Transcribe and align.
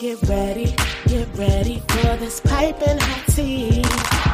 get 0.00 0.22
ready, 0.22 0.74
get 1.08 1.28
ready 1.36 1.82
for 1.88 2.16
this 2.16 2.40
piping 2.40 2.98
hot 2.98 3.26
tea. 3.34 3.82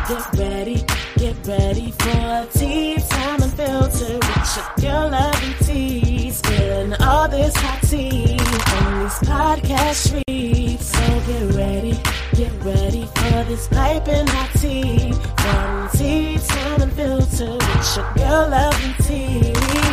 Get 0.09 0.39
ready, 0.39 0.85
get 1.19 1.37
ready 1.45 1.91
for 1.91 2.47
tea 2.57 2.97
time 3.09 3.43
unfiltered 3.43 4.23
with 4.25 4.57
your 4.57 4.91
girl 4.93 5.11
loving 5.11 5.55
tea. 5.67 6.31
Spilling 6.31 6.95
all 7.03 7.29
this 7.29 7.57
hot 7.57 7.83
tea 7.83 8.39
on 8.77 9.03
these 9.03 9.19
podcast 9.29 9.95
streets. 10.07 10.87
So 10.87 11.21
get 11.27 11.55
ready, 11.57 11.99
get 12.37 12.53
ready 12.65 13.07
for 13.17 13.45
this 13.51 13.67
piping 13.67 14.27
hot 14.29 14.51
tea. 14.61 15.13
From 15.39 15.89
tea 15.99 16.39
time 16.47 16.83
unfiltered 16.83 17.61
with 17.61 17.97
your 17.97 18.15
girl 18.15 18.49
loving 18.51 18.95
tea. 19.03 19.86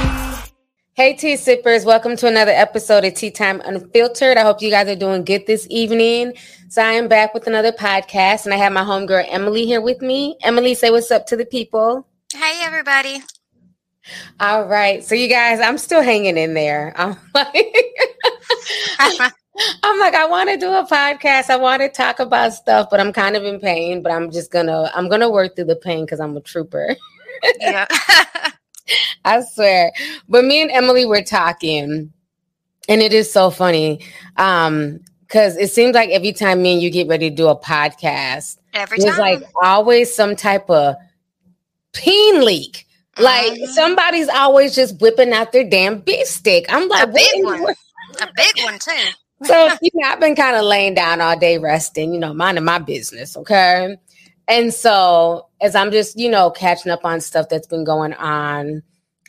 Hey, 0.95 1.15
tea 1.15 1.37
sippers, 1.37 1.85
welcome 1.85 2.15
to 2.17 2.27
another 2.27 2.51
episode 2.51 3.03
of 3.03 3.15
Tea 3.15 3.31
Time 3.31 3.61
Unfiltered. 3.61 4.37
I 4.37 4.43
hope 4.43 4.61
you 4.61 4.69
guys 4.69 4.87
are 4.87 4.95
doing 4.95 5.25
good 5.25 5.47
this 5.47 5.65
evening. 5.71 6.33
So, 6.69 6.83
I 6.83 6.91
am 6.91 7.07
back 7.07 7.33
with 7.33 7.47
another 7.47 7.71
podcast, 7.71 8.45
and 8.45 8.53
I 8.53 8.57
have 8.57 8.71
my 8.71 8.83
homegirl 8.83 9.25
Emily 9.27 9.65
here 9.65 9.81
with 9.81 10.03
me. 10.03 10.37
Emily, 10.43 10.75
say 10.75 10.91
what's 10.91 11.09
up 11.09 11.25
to 11.27 11.35
the 11.35 11.47
people. 11.47 12.05
Hey, 12.31 12.61
everybody. 12.61 13.23
All 14.39 14.67
right. 14.67 15.03
So, 15.03 15.15
you 15.15 15.27
guys, 15.27 15.59
I'm 15.59 15.79
still 15.79 16.03
hanging 16.03 16.37
in 16.37 16.53
there. 16.53 16.93
I'm 16.99 17.17
like, 17.33 17.75
I'm 19.81 19.99
like, 19.99 20.13
I 20.13 20.27
want 20.27 20.51
to 20.51 20.57
do 20.57 20.71
a 20.71 20.85
podcast. 20.85 21.49
I 21.49 21.55
want 21.55 21.81
to 21.81 21.89
talk 21.89 22.19
about 22.19 22.53
stuff, 22.53 22.89
but 22.91 22.99
I'm 22.99 23.11
kind 23.11 23.35
of 23.35 23.43
in 23.43 23.59
pain. 23.59 24.03
But 24.03 24.11
I'm 24.11 24.29
just 24.29 24.51
gonna, 24.51 24.91
I'm 24.93 25.09
gonna 25.09 25.31
work 25.31 25.55
through 25.55 25.65
the 25.65 25.75
pain 25.75 26.05
because 26.05 26.19
I'm 26.19 26.37
a 26.37 26.41
trooper. 26.41 26.95
yeah. 27.59 27.87
I 29.25 29.41
swear. 29.41 29.91
But 30.27 30.45
me 30.45 30.61
and 30.61 30.71
Emily 30.71 31.05
were 31.05 31.21
talking, 31.21 32.11
and 32.89 33.01
it 33.01 33.13
is 33.13 33.31
so 33.31 33.49
funny. 33.49 34.01
Um, 34.37 34.99
because 35.21 35.57
it 35.57 35.71
seems 35.71 35.95
like 35.95 36.11
every 36.11 36.31
time 36.31 36.61
me 36.61 36.73
and 36.73 36.81
you 36.81 36.91
get 36.91 37.07
ready 37.07 37.31
to 37.31 37.35
do 37.35 37.47
a 37.47 37.59
podcast, 37.59 38.57
Every 38.75 38.99
there's 38.99 39.15
time. 39.15 39.19
like 39.41 39.43
always 39.63 40.13
some 40.13 40.35
type 40.35 40.69
of 40.69 40.95
peen 41.93 42.45
leak. 42.45 42.85
Like 43.17 43.53
Mhm. 43.53 43.67
somebody's 43.69 44.29
always 44.29 44.75
just 44.75 44.99
whipping 45.01 45.33
out 45.33 45.51
their 45.51 45.63
damn 45.63 46.01
beef 46.01 46.27
stick. 46.27 46.65
I'm 46.69 46.87
like, 46.87 47.03
a 47.05 47.11
big 47.11 47.43
one. 47.43 47.65
A 48.21 48.27
big 48.35 48.63
one, 48.63 48.77
too. 48.77 48.91
so 49.43 49.69
you 49.81 49.89
know, 49.95 50.07
I've 50.07 50.19
been 50.19 50.35
kind 50.35 50.55
of 50.55 50.65
laying 50.65 50.93
down 50.93 51.19
all 51.19 51.37
day 51.37 51.57
resting, 51.57 52.13
you 52.13 52.19
know, 52.19 52.33
minding 52.33 52.63
my 52.63 52.77
business, 52.77 53.35
okay? 53.37 53.97
And 54.47 54.71
so 54.73 55.47
as 55.63 55.75
I'm 55.75 55.91
just, 55.91 56.19
you 56.19 56.29
know, 56.29 56.51
catching 56.51 56.91
up 56.91 57.05
on 57.05 57.21
stuff 57.21 57.49
that's 57.49 57.67
been 57.67 57.85
going 57.85 58.13
on, 58.13 58.83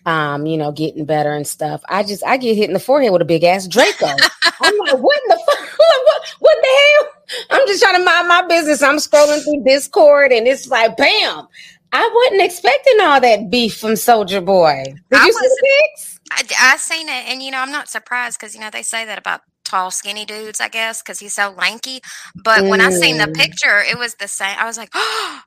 um, 0.05 0.45
you 0.47 0.59
know, 0.59 0.73
getting 0.73 1.07
better 1.07 1.33
and 1.33 1.47
stuff, 1.47 1.83
I 1.89 2.03
just 2.03 2.25
I 2.27 2.37
get 2.37 2.57
hit 2.57 2.69
in 2.69 2.75
the 2.75 2.81
forehead 2.81 3.13
with 3.13 3.23
a 3.23 3.27
big 3.27 3.45
ass 3.45 3.67
Draco. 3.67 4.07
I'm 4.07 4.79
like, 4.79 4.99
what 4.99 5.23
in 5.23 5.29
the 5.29 5.43
fuck? 5.47 5.79
what, 5.79 6.23
what 6.41 6.59
the 6.63 6.69
hell? 6.69 7.09
I'm 7.51 7.67
just 7.67 7.83
trying 7.83 7.97
to 7.97 8.05
mind 8.05 8.29
my 8.29 8.47
business. 8.47 8.83
I'm 8.83 8.97
scrolling 8.97 9.43
through 9.45 9.65
Discord 9.65 10.33
and 10.33 10.47
it's 10.47 10.67
like, 10.69 10.97
bam. 10.97 11.47
I 11.93 12.11
wasn't 12.13 12.43
expecting 12.43 13.01
all 13.03 13.21
that 13.21 13.51
beef 13.51 13.79
from 13.79 13.93
Soulja 13.93 14.45
Boy. 14.45 14.83
Did 15.11 15.21
I 15.23 15.27
you 15.27 15.33
see 15.33 15.47
the 15.47 15.69
pics? 15.95 16.19
I, 16.33 16.73
I 16.73 16.77
seen 16.77 17.09
it, 17.09 17.29
and, 17.29 17.41
you 17.41 17.53
know, 17.53 17.59
I'm 17.61 17.71
not 17.71 17.89
surprised 17.89 18.39
because, 18.41 18.53
you 18.53 18.61
know, 18.61 18.71
they 18.71 18.83
say 18.83 19.05
that 19.05 19.17
about 19.19 19.43
tall, 19.65 19.93
skinny 19.93 20.25
dudes, 20.25 20.61
I 20.61 20.69
guess, 20.69 21.03
because 21.03 21.21
he's 21.21 21.35
so 21.35 21.51
lanky. 21.57 22.01
But 22.43 22.69
when 22.69 22.81
I 22.81 22.91
seen 22.91 23.19
the 23.19 23.29
Mm. 23.29 23.35
picture, 23.35 23.79
it 23.81 23.97
was 23.97 24.17
the 24.17 24.27
same. 24.27 24.57
I 24.59 24.65
was 24.65 24.77
like, 24.77 24.91
oh, 24.95 25.41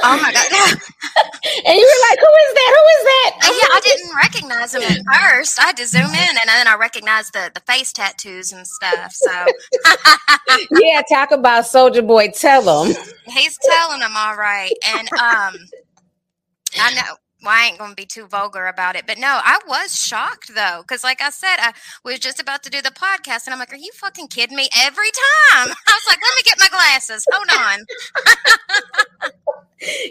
my 0.00 0.32
God. 0.32 0.78
And 1.44 1.76
you 1.76 1.84
were 1.84 2.08
like, 2.10 2.18
who 2.18 2.32
is 2.48 2.54
that? 2.54 2.76
Who 2.76 2.84
is 2.86 3.04
that? 3.04 3.30
And 3.42 3.54
yeah, 3.56 3.76
I 3.76 3.80
didn't 3.82 4.16
recognize 4.16 4.74
him 4.74 4.82
at 4.82 5.32
first. 5.34 5.60
I 5.60 5.64
had 5.64 5.76
to 5.76 5.86
zoom 5.86 6.06
in, 6.06 6.14
and 6.14 6.46
then 6.46 6.68
I 6.68 6.76
recognized 6.76 7.32
the, 7.32 7.50
the 7.54 7.60
face 7.60 7.92
tattoos 7.92 8.52
and 8.52 8.66
stuff. 8.66 9.12
So 9.12 9.30
yeah, 10.80 11.02
talk 11.08 11.32
about 11.32 11.64
Soulja 11.64 12.06
Boy. 12.06 12.30
Tell 12.30 12.84
him. 12.84 12.94
he's 13.26 13.58
telling 13.58 14.00
him 14.00 14.12
all 14.16 14.36
right. 14.36 14.72
And 14.94 15.08
um, 15.12 15.56
I 16.80 16.94
know. 16.94 17.16
Well, 17.42 17.52
I 17.52 17.66
ain't 17.66 17.78
gonna 17.78 17.94
be 17.94 18.06
too 18.06 18.26
vulgar 18.26 18.66
about 18.66 18.94
it, 18.96 19.04
but 19.06 19.18
no, 19.18 19.26
I 19.28 19.58
was 19.66 19.98
shocked 19.98 20.54
though, 20.54 20.78
because 20.82 21.02
like 21.02 21.20
I 21.20 21.30
said, 21.30 21.56
I 21.58 21.72
was 22.04 22.20
just 22.20 22.40
about 22.40 22.62
to 22.62 22.70
do 22.70 22.80
the 22.80 22.90
podcast, 22.90 23.46
and 23.46 23.52
I'm 23.52 23.58
like, 23.58 23.72
"Are 23.72 23.76
you 23.76 23.90
fucking 23.94 24.28
kidding 24.28 24.56
me?" 24.56 24.68
Every 24.80 25.10
time, 25.10 25.68
I 25.86 25.92
was 25.92 26.04
like, 26.08 26.18
"Let 26.22 26.36
me 26.36 26.42
get 26.44 26.58
my 26.60 26.68
glasses. 26.68 27.26
Hold 27.32 27.48
on." 27.60 27.86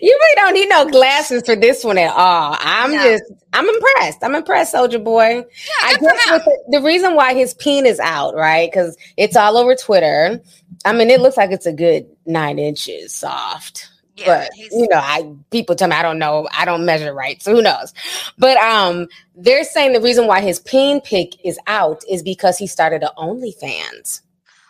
You 0.02 0.18
really 0.20 0.36
don't 0.36 0.53
need 0.53 0.68
no 0.68 0.90
glasses 0.90 1.44
for 1.46 1.56
this 1.56 1.81
one 1.86 1.97
at 1.97 2.14
all. 2.14 2.58
I'm 2.59 2.91
No. 2.91 3.03
just, 3.03 3.24
I'm 3.53 3.70
impressed. 3.70 4.18
I'm 4.22 4.36
impressed, 4.36 4.74
Soulja 4.74 5.02
Boy. 5.02 5.36
Yeah, 5.38 5.44
I 5.84 5.94
guess 5.94 6.02
with 6.31 6.44
the, 6.44 6.64
the 6.72 6.81
reason 6.81 7.16
why 7.16 7.34
his 7.34 7.53
peen 7.53 7.86
is 7.86 7.97
out, 8.02 8.36
right? 8.36 8.70
Because 8.70 8.97
it's 9.16 9.38
all 9.38 9.56
over 9.56 9.74
Twitter. 9.74 10.41
I 10.84 10.91
mean, 10.91 11.09
it 11.09 11.22
looks 11.22 11.38
like 11.38 11.52
it's 11.52 11.66
a 11.66 11.72
good 11.72 12.06
nine 12.25 12.59
inches 12.59 13.14
soft. 13.14 13.88
Yeah, 14.22 14.48
but 14.48 14.50
you 14.72 14.88
know, 14.88 15.00
I 15.02 15.34
people 15.50 15.76
tell 15.76 15.90
me 15.90 15.96
I 15.96 16.04
don't 16.04 16.20
know, 16.20 16.48
I 16.52 16.66
don't 16.66 16.86
measure 16.86 17.14
right, 17.14 17.42
so 17.42 17.56
who 17.56 17.62
knows? 17.62 17.94
But 18.38 18.58
um, 18.58 19.08
they're 19.36 19.64
saying 19.64 19.94
the 19.94 20.02
reason 20.02 20.28
why 20.28 20.42
his 20.42 20.59
peen 20.59 21.02
pick 21.02 21.44
is 21.46 21.58
out 21.68 22.04
is 22.09 22.22
because 22.22 22.58
he 22.58 22.68
started 22.68 23.04
a 23.04 23.12
OnlyFans. 23.18 24.22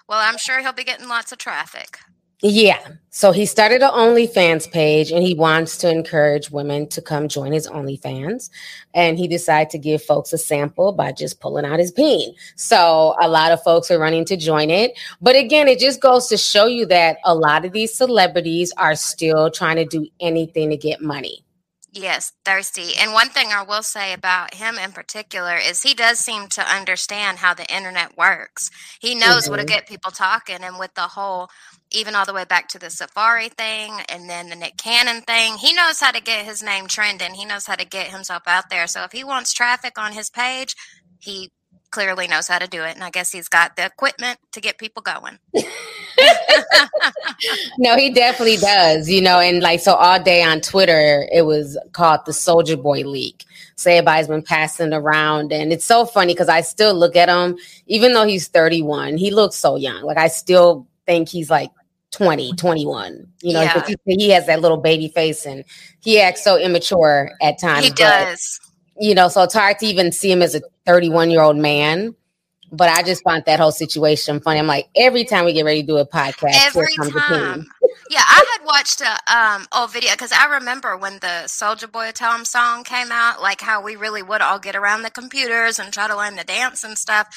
well, 0.08 0.20
I'm 0.20 0.38
sure 0.38 0.62
he'll 0.62 0.74
be 0.74 0.84
getting 0.84 1.08
lots 1.08 1.32
of 1.32 1.38
traffic. 1.38 2.00
Yeah. 2.41 2.79
So 3.13 3.31
he 3.34 3.46
started 3.46 3.84
an 3.84 3.91
OnlyFans 3.91 4.72
page 4.72 5.12
and 5.12 5.22
he 5.22 5.34
wants 5.34 5.78
to 5.79 5.90
encourage 5.91 6.50
women 6.50 6.88
to 6.88 7.02
come 7.02 7.28
join 7.28 7.52
his 7.52 7.68
OnlyFans. 7.68 8.50
And 8.94 9.18
he 9.19 9.28
decided 9.28 9.69
to 9.72 9.78
give 9.78 10.02
folks 10.02 10.31
a 10.34 10.38
sample 10.38 10.94
by 10.94 11.12
just 11.12 11.41
pulling 11.41 11.66
out 11.66 11.79
his 11.79 11.91
peen. 11.91 12.34
So 12.56 13.16
a 13.22 13.28
lot 13.28 13.52
of 13.52 13.62
folks 13.63 13.91
are 13.91 14.00
running 14.00 14.25
to 14.25 14.38
join 14.38 14.69
it. 14.69 14.97
But 15.22 15.35
again, 15.35 15.68
it 15.68 15.78
just 15.78 16.00
goes 16.02 16.28
to 16.29 16.38
show 16.38 16.68
you 16.68 16.85
that 16.88 17.18
a 17.25 17.35
lot 17.35 17.66
of 17.66 17.74
these 17.74 17.94
celebrities 17.94 18.72
are 18.78 18.96
still 18.96 19.52
trying 19.52 19.75
to 19.75 19.85
do 19.85 20.08
anything 20.22 20.69
to 20.69 20.78
get 20.78 21.02
money. 21.02 21.46
Yes, 21.94 22.31
thirsty. 22.46 22.96
And 22.97 23.12
one 23.12 23.28
thing 23.28 23.50
I 23.52 23.63
will 23.63 23.84
say 23.84 24.13
about 24.13 24.53
him 24.53 24.78
in 24.78 24.94
particular 24.94 25.58
is 25.58 25.84
he 25.84 25.94
does 25.94 26.19
seem 26.19 26.47
to 26.52 26.62
understand 26.62 27.40
how 27.40 27.53
the 27.53 27.66
internet 27.66 28.18
works. 28.18 28.72
He 29.02 29.13
knows 29.13 29.50
what 29.50 29.58
to 29.58 29.66
Mhm. 29.66 29.68
get 29.68 29.88
people 29.90 30.09
talking, 30.09 30.63
and 30.63 30.79
with 30.79 30.94
the 30.94 31.02
whole, 31.02 31.50
even 31.91 32.16
all 32.16 32.25
the 32.25 32.34
way 32.34 32.46
back 32.46 32.68
to 32.69 32.79
the 32.79 32.88
Safaree 32.88 33.52
thing 33.52 33.94
and 34.09 34.29
then 34.29 34.50
the 34.50 34.56
Nick 34.56 34.78
Cannon 34.78 35.22
thing, 35.22 35.57
he 35.57 35.74
knows 35.74 36.00
how 36.00 36.12
to 36.12 36.22
get 36.22 36.46
his 36.46 36.63
name 36.63 36.88
trending. 36.88 37.34
He 37.34 37.46
knows 37.46 37.66
how 37.66 37.75
to 37.75 37.85
get 37.85 38.07
himself 38.07 38.44
out 38.47 38.69
there. 38.69 38.88
So 38.88 39.03
if 39.03 39.12
he 39.12 39.24
wants 39.24 39.53
traffic 39.53 39.97
on 39.97 40.13
his 40.13 40.29
page, 40.29 40.75
he 41.19 41.52
clearly 41.91 42.28
knows 42.28 42.47
how 42.47 42.59
to 42.59 42.68
do 42.68 42.84
it. 42.84 42.96
And 42.96 43.03
I 43.03 43.09
guess 43.09 43.31
he's 43.31 43.50
got 43.50 43.75
the 43.75 43.85
equipment 43.85 44.40
to 44.53 44.62
get 44.62 44.78
people 44.78 45.02
going. 45.02 45.38
No, 47.78 47.96
he 47.96 48.12
definitely 48.12 48.58
does, 48.58 49.09
you 49.09 49.22
know, 49.22 49.40
and 49.40 49.62
like 49.62 49.79
so 49.79 49.94
all 49.94 50.22
day 50.22 50.44
on 50.44 50.62
Twitter, 50.62 51.28
it 51.31 51.46
was 51.46 51.78
called 51.94 52.22
the 52.25 52.31
Soulja 52.31 52.81
Boy 52.81 53.02
leak. 53.02 53.46
So 53.75 53.90
everybody's 53.90 54.28
been 54.28 54.44
passing 54.44 54.94
around, 54.94 55.52
and 55.52 55.73
it's 55.73 55.85
so 55.85 56.06
funny 56.06 56.34
because 56.34 56.50
I 56.50 56.62
still 56.62 56.94
look 56.94 57.16
at 57.16 57.29
him, 57.29 57.58
even 57.88 58.13
though 58.13 58.28
he's 58.28 58.47
31, 58.47 59.18
he 59.18 59.31
looks 59.31 59.56
so 59.56 59.75
young. 59.75 60.03
Like 60.03 60.18
I 60.18 60.28
still 60.28 60.88
think 61.08 61.29
he's 61.29 61.50
like 61.50 61.72
20, 62.12 62.54
21, 62.54 63.28
you 63.42 63.54
know, 63.54 63.62
Yeah. 63.62 63.86
he, 63.88 63.98
he 64.06 64.30
has 64.30 64.46
that 64.48 64.62
little 64.62 64.78
baby 64.78 65.08
face 65.10 65.46
and 65.46 65.64
he 66.02 66.20
acts 66.20 66.44
so 66.44 66.58
immature 66.58 67.32
at 67.42 67.60
times. 67.60 67.86
He 67.86 67.90
but, 67.92 67.98
does. 67.98 68.60
you 69.00 69.16
know, 69.16 69.28
so 69.30 69.44
it's 69.44 69.54
hard 69.54 69.80
to 69.80 69.86
even 69.86 70.12
see 70.12 70.32
him 70.32 70.42
as 70.42 70.54
a 70.56 70.62
31 70.86 71.32
year 71.32 71.42
old 71.42 71.58
man. 71.58 72.14
But 72.74 72.90
I 72.90 73.04
just 73.04 73.24
found 73.24 73.44
that 73.48 73.60
whole 73.60 73.72
situation 73.74 74.40
funny. 74.40 74.60
I'm 74.60 74.68
like, 74.68 74.88
every 74.96 75.26
time 75.26 75.44
we 75.44 75.52
get 75.54 75.66
ready 75.66 75.82
to 75.82 75.88
do 75.88 75.98
a 75.98 76.06
podcast, 76.08 76.68
Every 76.68 76.88
comes 76.96 77.12
the 77.14 77.20
king. 77.20 77.40
time. 77.40 77.68
Yeah, 78.12 78.24
I 78.28 78.44
had 78.58 78.66
watched 78.66 79.00
a 79.00 79.18
um 79.34 79.68
old 79.72 79.94
video 79.94 80.12
because 80.12 80.34
I 80.34 80.46
remember 80.56 80.98
when 80.98 81.14
the 81.20 81.46
Soulja 81.48 81.90
Boy 81.90 82.12
Tell 82.12 82.34
'em 82.34 82.44
song 82.44 82.84
came 82.84 83.10
out, 83.10 83.42
like 83.42 83.62
how 83.62 83.82
we 83.82 83.96
really 83.96 84.22
would 84.22 84.42
all 84.42 84.60
get 84.60 84.76
around 84.76 85.04
the 85.04 85.10
computers 85.10 85.80
and 85.80 85.94
try 85.94 86.10
to 86.10 86.18
learn 86.18 86.36
the 86.36 86.44
dance 86.44 86.84
and 86.84 86.98
stuff. 86.98 87.28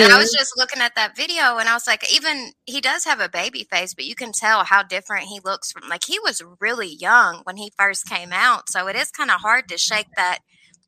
And 0.00 0.10
I 0.10 0.16
was 0.18 0.32
just 0.32 0.54
looking 0.56 0.80
at 0.80 0.94
that 0.94 1.14
video 1.16 1.58
and 1.58 1.68
I 1.68 1.74
was 1.74 1.86
like, 1.86 2.10
even 2.10 2.52
he 2.64 2.80
does 2.80 3.04
have 3.04 3.20
a 3.20 3.28
baby 3.28 3.64
face, 3.70 3.92
but 3.92 4.06
you 4.06 4.14
can 4.14 4.32
tell 4.32 4.64
how 4.64 4.82
different 4.82 5.24
he 5.26 5.38
looks 5.44 5.70
from 5.70 5.86
like 5.90 6.04
he 6.06 6.18
was 6.18 6.42
really 6.60 6.88
young 6.88 7.40
when 7.44 7.58
he 7.58 7.70
first 7.78 8.06
came 8.06 8.32
out. 8.32 8.70
So 8.70 8.86
it 8.88 8.96
is 8.96 9.10
kind 9.10 9.30
of 9.30 9.42
hard 9.42 9.68
to 9.68 9.76
shake 9.76 10.08
that 10.16 10.38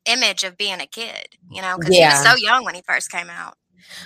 image 0.07 0.43
of 0.43 0.57
being 0.57 0.81
a 0.81 0.87
kid, 0.87 1.37
you 1.51 1.61
know, 1.61 1.77
because 1.79 1.97
he 1.97 2.07
was 2.07 2.19
so 2.19 2.33
young 2.35 2.65
when 2.65 2.73
he 2.75 2.81
first 2.81 3.11
came 3.11 3.29
out. 3.29 3.57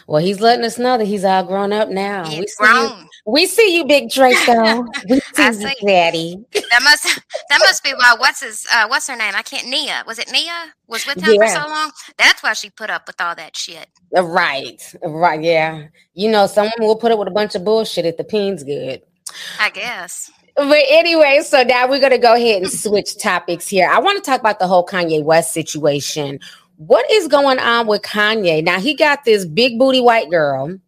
Well, 0.08 0.22
he's 0.22 0.40
letting 0.40 0.66
us 0.66 0.78
know 0.78 0.98
that 0.98 1.06
he's 1.06 1.24
all 1.24 1.44
grown 1.44 1.72
up 1.74 1.90
now. 1.90 2.26
He's 2.26 2.40
we 2.40 2.48
see 2.48 2.64
you. 2.64 2.88
grown. 2.88 3.10
We 3.26 3.46
see 3.46 3.76
you, 3.78 3.86
Big 3.86 4.10
Draco. 4.10 4.86
we 5.10 5.22
I 5.38 5.52
see 5.52 5.74
you. 5.82 5.88
Daddy. 5.88 6.46
That 6.54 6.82
must 6.84 7.04
that 7.50 7.60
must 7.60 7.84
be 7.84 7.92
why 7.94 8.16
what's 8.18 8.42
his 8.42 8.66
uh 8.74 8.88
what's 8.88 9.08
her 9.08 9.16
name? 9.16 9.34
I 9.36 9.42
can't 9.42 9.68
Nia. 9.68 10.04
Was 10.08 10.20
it 10.20 10.32
Nia? 10.32 10.74
Was 10.88 11.06
with 11.06 11.22
him 11.22 11.36
for 11.36 11.48
so 11.48 11.68
long? 11.68 11.92
That's 12.18 12.42
why 12.42 12.54
she 12.54 12.70
put 12.70 12.90
up 12.90 13.06
with 13.08 13.20
all 13.22 13.36
that 13.36 13.56
shit. 13.56 13.88
Uh, 14.16 14.24
Right, 14.24 14.82
right, 15.04 15.42
yeah. 15.42 15.88
You 16.14 16.30
know, 16.32 16.48
someone 16.48 16.74
will 16.80 16.96
put 16.96 17.12
up 17.12 17.20
with 17.20 17.28
a 17.28 17.32
bunch 17.32 17.56
of 17.56 17.64
bullshit 17.64 18.06
if 18.06 18.18
the 18.18 18.24
peen's 18.24 18.64
good. 18.64 19.02
I 19.60 19.70
guess. 19.70 20.32
But 20.56 20.84
anyway, 20.90 21.42
so 21.46 21.64
now 21.64 21.88
we're 21.88 22.02
gonna 22.02 22.18
go 22.18 22.34
ahead 22.36 22.64
and 22.64 22.72
switch 22.72 23.18
topics 23.18 23.68
here. 23.68 23.90
I 23.90 24.00
want 24.00 24.22
to 24.24 24.30
talk 24.30 24.40
about 24.40 24.60
the 24.60 24.68
whole 24.68 24.86
Kanye 24.86 25.24
West 25.24 25.54
situation. 25.54 26.40
What 26.80 27.10
is 27.12 27.28
going 27.28 27.60
on 27.60 27.88
with 27.88 28.02
Kanye? 28.02 28.64
Now 28.64 28.80
he 28.80 28.94
got 28.94 29.26
this 29.26 29.46
big 29.46 29.78
booty 29.78 30.02
white 30.02 30.30
girl 30.30 30.80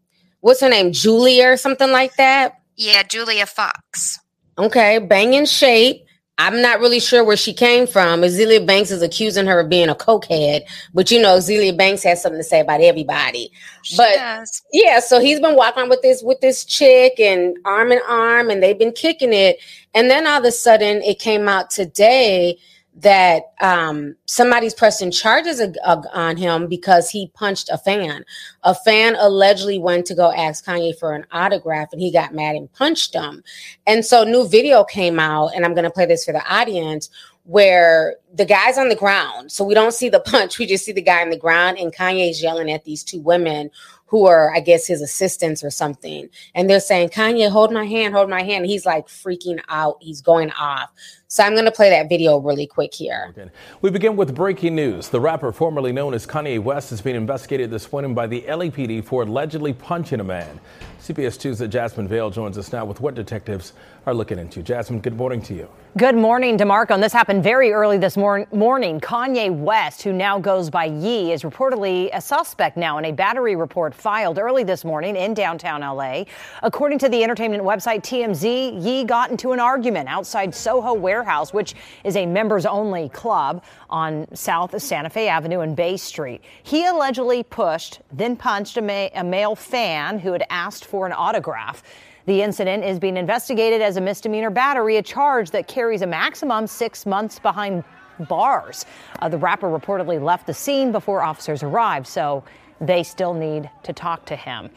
what's 0.42 0.62
her 0.62 0.70
name, 0.70 0.92
Julia 0.92 1.52
or 1.52 1.58
something 1.58 1.92
like 1.92 2.16
that. 2.18 2.60
Yeah, 2.76 3.04
Julia 3.04 3.46
Fox. 3.46 4.20
Okay, 4.58 5.00
banging 5.00 5.46
shape. 5.46 6.06
I'm 6.38 6.62
not 6.62 6.80
really 6.80 7.00
sure 7.00 7.24
where 7.24 7.38
she 7.38 7.54
came 7.54 7.86
from. 7.86 8.22
Azealia 8.22 8.66
Banks 8.66 8.90
is 8.90 9.04
accusing 9.04 9.46
her 9.46 9.60
of 9.60 9.70
being 9.70 9.90
a 9.90 9.96
cokehead, 9.96 10.62
but 10.94 11.12
you 11.12 11.22
know, 11.22 11.38
Azealia 11.38 11.78
Banks 11.78 12.02
has 12.04 12.22
something 12.22 12.40
to 12.40 12.44
say 12.44 12.60
about 12.60 12.82
everybody. 12.82 13.52
She 13.84 13.96
but 13.96 14.16
does. 14.16 14.62
yeah, 14.74 15.00
so 15.00 15.20
he's 15.20 15.40
been 15.40 15.56
walking 15.56 15.88
with 15.88 16.02
this 16.02 16.24
with 16.24 16.42
this 16.42 16.66
chick 16.66 17.20
and 17.20 17.58
arm 17.66 17.92
in 17.92 18.00
arm, 18.08 18.50
and 18.50 18.64
they've 18.64 18.80
been 18.80 18.94
kicking 18.94 19.34
it. 19.34 19.58
And 19.94 20.10
then 20.10 20.26
all 20.26 20.40
of 20.40 20.46
a 20.46 20.52
sudden, 20.52 21.04
it 21.04 21.20
came 21.20 21.48
out 21.48 21.70
today 21.70 22.58
that 22.96 23.54
um, 23.62 24.16
somebody's 24.26 24.74
pressing 24.74 25.12
charges 25.12 25.62
ag- 25.62 25.78
ag- 25.86 26.06
on 26.14 26.36
him 26.36 26.68
because 26.68 27.10
he 27.10 27.32
punched 27.34 27.70
a 27.70 27.78
fan. 27.78 28.26
A 28.64 28.76
fan 28.76 29.16
allegedly 29.18 29.80
went 29.80 30.06
to 30.08 30.16
go 30.16 30.32
ask 30.32 30.66
Kanye 30.66 30.98
for 30.98 31.14
an 31.14 31.26
autograph, 31.32 31.90
and 31.94 32.02
he 32.02 32.12
got 32.12 32.34
mad 32.34 32.56
and 32.56 32.72
punched 32.74 33.14
him. 33.14 33.44
And 33.88 34.06
so, 34.06 34.24
new 34.24 34.48
video 34.48 34.84
came 34.84 35.20
out, 35.20 35.52
and 35.56 35.64
I'm 35.64 35.74
going 35.74 35.86
to 35.86 35.92
play 35.92 36.06
this 36.06 36.26
for 36.26 36.34
the 36.34 36.46
audience. 36.54 37.10
Where 37.46 38.18
the 38.32 38.46
guy's 38.46 38.78
on 38.78 38.90
the 38.90 38.96
ground, 38.96 39.52
so 39.52 39.64
we 39.64 39.74
don't 39.74 39.96
see 39.96 40.10
the 40.10 40.20
punch, 40.26 40.60
we 40.60 40.68
just 40.68 40.86
see 40.86 40.92
the 40.92 41.02
guy 41.02 41.24
on 41.24 41.32
the 41.32 41.38
ground, 41.38 41.80
and 41.80 41.94
Kanye's 41.94 42.42
yelling 42.42 42.72
at 42.72 42.84
these 42.84 43.04
two 43.04 43.20
women 43.20 43.72
who 44.12 44.28
are, 44.28 44.54
I 44.54 44.60
guess, 44.60 44.86
his 44.86 45.02
assistants 45.02 45.64
or 45.64 45.70
something. 45.70 46.30
And 46.54 46.70
they're 46.70 46.82
saying, 46.82 47.10
Kanye, 47.10 47.50
hold 47.50 47.72
my 47.72 47.86
hand, 47.86 48.14
hold 48.14 48.30
my 48.30 48.44
hand. 48.44 48.66
He's 48.66 48.86
like 48.86 49.08
freaking 49.08 49.62
out. 49.70 49.96
He's 50.02 50.22
going 50.22 50.52
off. 50.52 50.92
So 51.34 51.46
I'm 51.46 51.54
going 51.54 51.64
to 51.64 51.72
play 51.72 51.90
that 51.92 52.10
video 52.10 52.40
really 52.40 52.68
quick 52.68 52.94
here. 52.94 53.34
We 53.82 53.90
begin 53.90 54.18
with 54.18 54.36
breaking 54.36 54.76
news. 54.76 55.08
The 55.08 55.22
rapper 55.22 55.54
formerly 55.54 55.94
known 55.94 56.14
as 56.14 56.28
Kanye 56.28 56.62
West 56.62 56.92
is 56.92 57.00
being 57.00 57.16
investigated 57.16 57.72
this 57.72 57.90
morning 57.90 58.14
by 58.14 58.28
the 58.28 58.42
LAPD 58.42 59.06
for 59.06 59.24
allegedly 59.24 59.72
punching 59.72 60.20
a 60.20 60.26
man. 60.26 60.60
CBS 61.00 61.40
2's 61.40 61.66
Jasmine 61.70 62.10
Viel 62.10 62.32
joins 62.32 62.58
us 62.58 62.74
now 62.74 62.84
with 62.84 63.00
what 63.00 63.16
detectives 63.16 63.72
are 64.06 64.14
looking 64.14 64.40
into. 64.40 64.62
Jasmine, 64.62 65.00
good 65.00 65.16
morning 65.16 65.42
to 65.44 65.54
you. 65.54 65.70
Good 65.98 66.16
morning, 66.16 66.58
DeMarco. 66.58 66.92
And 66.92 67.04
this 67.04 67.14
happened 67.14 67.44
very 67.44 67.72
early 67.72 67.98
this 67.98 68.16
mor- 68.18 68.48
morning. 68.52 69.00
Kanye 69.00 69.54
West, 69.54 70.02
who 70.04 70.14
now 70.14 70.40
goes 70.40 70.70
by 70.70 70.86
Ye, 70.86 71.32
is 71.32 71.44
reportedly 71.44 72.10
a 72.14 72.22
suspect 72.22 72.78
now 72.78 72.98
in 72.98 73.06
a 73.06 73.12
battery 73.12 73.56
report 73.56 73.94
filed 73.94 74.38
early 74.38 74.64
this 74.64 74.86
morning 74.86 75.16
in 75.16 75.34
downtown 75.34 75.82
LA. 75.82 76.26
According 76.64 77.00
to 77.00 77.10
the 77.10 77.24
entertainment 77.24 77.64
website 77.64 78.04
TMZ, 78.04 78.84
Ye 78.84 79.04
got 79.04 79.32
into 79.32 79.52
an 79.54 79.60
argument 79.60 80.08
outside 80.08 80.54
Soho 80.54 80.94
Warehouse, 81.22 81.54
which 81.54 81.76
is 82.04 82.16
a 82.16 82.26
members 82.26 82.66
only 82.66 83.08
club 83.10 83.64
on 83.92 84.26
South 84.36 84.80
Santa 84.82 85.10
Fe 85.10 85.28
Avenue 85.28 85.60
and 85.60 85.76
Bay 85.76 85.96
Street. 85.96 86.42
He 86.64 86.88
allegedly 86.88 87.44
pushed, 87.44 88.00
then 88.12 88.36
punched 88.36 88.78
a, 88.78 88.82
ma- 88.82 89.10
a 89.14 89.24
male 89.24 89.56
fan 89.56 90.18
who 90.18 90.32
had 90.32 90.44
asked 90.50 90.86
for 90.86 91.06
an 91.06 91.14
autograph. 91.14 91.84
The 92.26 92.42
incident 92.42 92.84
is 92.84 92.98
being 92.98 93.18
investigated 93.18 93.82
as 93.82 93.98
a 93.98 94.02
misdemeanor 94.02 94.50
battery, 94.50 94.98
a 94.98 95.04
charge 95.04 95.52
that 95.52 95.68
carries 95.68 96.02
a 96.02 96.08
maximum 96.08 96.66
six 96.66 97.06
months 97.06 97.38
behind 97.38 97.84
bars. 98.28 98.86
Uh, 99.20 99.30
the 99.30 99.38
rapper 99.38 99.68
reportedly 99.68 100.20
left 100.20 100.48
the 100.48 100.54
scene 100.56 100.92
before 100.92 101.22
officers 101.22 101.62
arrived, 101.62 102.08
so 102.08 102.44
they 102.80 103.04
still 103.04 103.36
need 103.36 103.70
to 103.84 103.94
talk 103.94 104.26
to 104.26 104.36
him. 104.36 104.72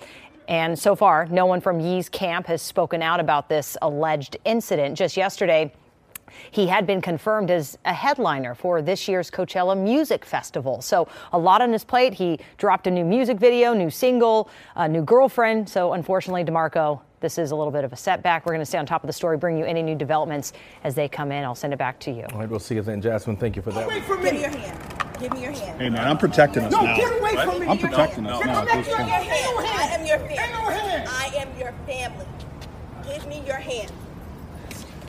And 0.46 0.78
so 0.78 0.94
far, 0.94 1.24
no 1.26 1.46
one 1.46 1.62
from 1.62 1.80
Ye's 1.80 2.10
camp 2.10 2.46
has 2.48 2.60
spoken 2.60 3.00
out 3.00 3.18
about 3.18 3.48
this 3.48 3.78
alleged 3.80 4.36
incident. 4.44 4.98
Just 4.98 5.16
yesterday, 5.16 5.72
he 6.50 6.66
had 6.66 6.86
been 6.86 7.00
confirmed 7.00 7.50
as 7.50 7.78
a 7.84 7.92
headliner 7.92 8.54
for 8.54 8.82
this 8.82 9.08
year's 9.08 9.30
Coachella 9.30 9.76
Music 9.76 10.24
Festival. 10.24 10.80
So 10.82 11.08
a 11.32 11.38
lot 11.38 11.60
on 11.62 11.72
his 11.72 11.84
plate. 11.84 12.14
He 12.14 12.38
dropped 12.58 12.86
a 12.86 12.90
new 12.90 13.04
music 13.04 13.38
video, 13.38 13.72
new 13.74 13.90
single, 13.90 14.48
a 14.76 14.88
new 14.88 15.02
girlfriend. 15.02 15.68
So 15.68 15.92
unfortunately, 15.92 16.44
DeMarco, 16.44 17.00
this 17.20 17.38
is 17.38 17.50
a 17.52 17.56
little 17.56 17.72
bit 17.72 17.84
of 17.84 17.92
a 17.92 17.96
setback. 17.96 18.44
We're 18.44 18.52
going 18.52 18.60
to 18.60 18.66
stay 18.66 18.78
on 18.78 18.86
top 18.86 19.02
of 19.02 19.06
the 19.06 19.12
story, 19.12 19.36
bring 19.38 19.56
you 19.58 19.64
any 19.64 19.82
new 19.82 19.94
developments 19.94 20.52
as 20.84 20.94
they 20.94 21.08
come 21.08 21.32
in. 21.32 21.42
I'll 21.44 21.54
send 21.54 21.72
it 21.72 21.78
back 21.78 21.98
to 22.00 22.10
you. 22.10 22.24
All 22.32 22.38
right, 22.40 22.48
we'll 22.48 22.60
see 22.60 22.74
you 22.74 22.82
then, 22.82 23.00
Jasmine. 23.00 23.36
Thank 23.36 23.56
you 23.56 23.62
for 23.62 23.70
that. 23.72 23.86
Wait 23.88 24.04
for 24.04 24.16
me. 24.18 24.24
Give 24.24 24.34
me 24.34 24.40
your 24.42 24.50
hand. 24.50 24.80
Give 25.20 25.32
me 25.32 25.42
your 25.42 25.52
hand. 25.52 25.80
Hey 25.80 25.88
man, 25.90 26.06
I'm 26.08 26.18
protecting 26.18 26.64
us 26.64 26.72
No, 26.72 26.82
now. 26.82 26.96
get 26.96 27.18
away 27.20 27.34
from 27.36 27.60
me. 27.60 27.66
I'm 27.68 27.78
protecting 27.78 28.26
us 28.26 28.38
Get 28.40 28.46
now 28.46 28.60
at 28.62 28.66
back 28.66 28.76
this 28.78 28.88
your 28.88 28.96
point. 28.98 29.08
hand. 29.10 29.68
I 29.68 29.94
am 29.94 30.06
your 30.06 30.18
family. 30.18 30.74
Ain't. 30.74 31.08
I 31.08 31.26
am 31.36 31.58
your 31.58 31.72
family. 31.86 32.26
Give 33.06 33.26
me 33.28 33.42
your 33.46 33.56
hand. 33.56 33.92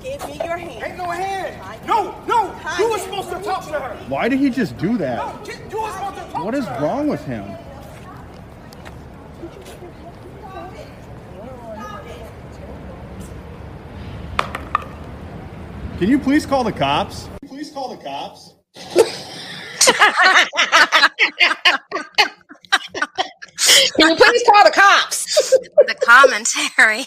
Give 0.06 0.24
me 0.28 0.36
your 0.46 0.56
hand. 0.57 0.84
Ain't 0.84 0.98
no 0.98 1.06
hand. 1.10 1.88
No, 1.88 2.13
no. 2.28 2.56
You 2.78 2.92
were 2.92 3.00
supposed 3.00 3.30
to 3.31 3.42
talk 3.42 3.66
to 3.66 3.80
her. 3.80 3.96
Why 4.07 4.30
did 4.30 4.38
he 4.40 4.52
just 4.52 4.78
do 4.78 4.98
that? 5.00 5.44
get- 5.44 5.60
you 5.72 5.81
were 5.81 5.92
supposed 5.92 6.16
to 6.18 6.31
talk 6.31 6.46
What 6.46 6.52
to 6.52 6.57
is 6.60 6.66
her. 6.66 6.80
wrong 6.84 7.07
with 7.07 7.25
him? 7.25 7.44
Can 15.98 16.10
you 16.10 16.19
please 16.19 16.46
call 16.46 16.63
the 16.63 16.72
cops? 16.74 17.30
Please 17.48 17.72
call 17.72 17.96
the 17.96 18.04
cops. 18.04 18.54
Can 23.98 24.10
you 24.10 24.16
please 24.16 24.44
call 24.46 24.63
the 24.66 24.72
cops? 24.74 25.25
The 25.88 25.96
commentary. 26.02 27.04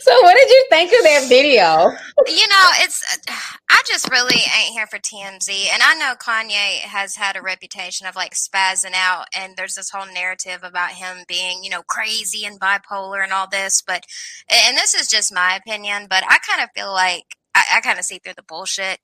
so, 0.00 0.22
what 0.22 0.34
did 0.34 0.50
you 0.50 0.66
think 0.70 0.92
of 0.92 1.02
that 1.04 1.26
video? 1.28 1.92
you 2.26 2.48
know, 2.48 2.70
it's. 2.80 3.04
I 3.70 3.82
just 3.86 4.10
really 4.10 4.36
ain't 4.36 4.72
here 4.72 4.86
for 4.86 4.98
TMZ, 4.98 5.66
and 5.72 5.82
I 5.82 5.94
know 5.94 6.14
Kanye 6.14 6.80
has 6.80 7.16
had 7.16 7.36
a 7.36 7.42
reputation 7.42 8.06
of 8.06 8.16
like 8.16 8.34
spazzing 8.34 8.94
out, 8.94 9.26
and 9.36 9.54
there's 9.56 9.74
this 9.74 9.90
whole 9.90 10.06
narrative 10.12 10.60
about 10.62 10.92
him 10.92 11.18
being, 11.28 11.62
you 11.62 11.70
know, 11.70 11.82
crazy 11.82 12.44
and 12.46 12.60
bipolar 12.60 13.22
and 13.22 13.32
all 13.32 13.48
this. 13.48 13.82
But, 13.86 14.04
and 14.50 14.76
this 14.76 14.94
is 14.94 15.08
just 15.08 15.34
my 15.34 15.56
opinion, 15.56 16.06
but 16.08 16.24
I 16.24 16.38
kind 16.38 16.62
of 16.62 16.70
feel 16.74 16.92
like 16.92 17.24
I, 17.54 17.64
I 17.76 17.80
kind 17.80 17.98
of 17.98 18.04
see 18.04 18.18
through 18.18 18.34
the 18.36 18.42
bullshit. 18.42 18.98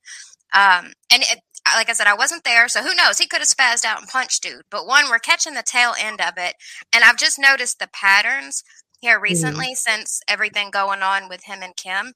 Um, 0.52 0.92
and 1.12 1.22
it, 1.22 1.40
like 1.74 1.88
I 1.88 1.92
said, 1.92 2.06
I 2.06 2.14
wasn't 2.14 2.44
there, 2.44 2.68
so 2.68 2.82
who 2.82 2.94
knows? 2.94 3.18
He 3.18 3.26
could 3.26 3.40
have 3.40 3.48
spazzed 3.48 3.84
out 3.84 4.00
and 4.00 4.08
punched 4.08 4.42
dude. 4.42 4.62
But 4.70 4.86
one, 4.86 5.08
we're 5.08 5.18
catching 5.18 5.54
the 5.54 5.62
tail 5.64 5.94
end 5.98 6.20
of 6.20 6.34
it, 6.36 6.54
and 6.92 7.04
I've 7.04 7.16
just 7.16 7.38
noticed 7.38 7.78
the 7.78 7.88
patterns 7.92 8.62
here 9.00 9.16
mm-hmm. 9.16 9.24
recently 9.24 9.74
since 9.74 10.20
everything 10.28 10.70
going 10.70 11.02
on 11.02 11.28
with 11.28 11.44
him 11.44 11.60
and 11.62 11.76
Kim. 11.76 12.14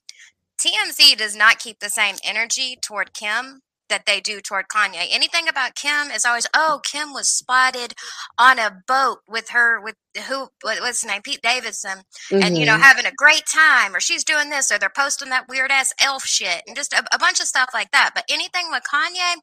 TMZ 0.57 1.17
does 1.17 1.35
not 1.35 1.59
keep 1.59 1.79
the 1.79 1.89
same 1.89 2.15
energy 2.23 2.77
toward 2.81 3.13
Kim 3.13 3.61
that 3.89 4.05
they 4.05 4.19
do 4.19 4.41
toward 4.41 4.65
Kanye. 4.67 5.07
Anything 5.11 5.47
about 5.47 5.75
Kim 5.75 6.09
is 6.11 6.25
always, 6.25 6.47
oh, 6.53 6.79
Kim 6.83 7.13
was 7.13 7.27
spotted 7.29 7.93
on 8.37 8.59
a 8.59 8.81
boat 8.87 9.19
with 9.27 9.49
her 9.49 9.79
with 9.81 9.95
who 10.29 10.47
what, 10.61 10.79
what's 10.79 11.01
his 11.01 11.05
name 11.09 11.21
Pete 11.21 11.41
Davidson, 11.41 12.03
and 12.31 12.57
you 12.57 12.65
know 12.65 12.77
Mhm. 12.77 12.81
having 12.81 13.05
a 13.05 13.11
great 13.11 13.45
time, 13.45 13.93
or 13.93 13.99
she's 13.99 14.23
doing 14.23 14.49
this, 14.49 14.71
or 14.71 14.77
they're 14.79 14.89
posting 14.89 15.27
that 15.29 15.49
weird 15.49 15.71
ass 15.71 15.91
elf 15.99 16.23
shit, 16.25 16.63
and 16.65 16.75
just 16.75 16.93
a, 16.93 17.03
a 17.13 17.19
bunch 17.19 17.41
of 17.41 17.47
stuff 17.47 17.69
like 17.73 17.91
that. 17.91 18.11
But 18.15 18.23
anything 18.29 18.71
with 18.71 18.83
Kanye, 18.91 19.35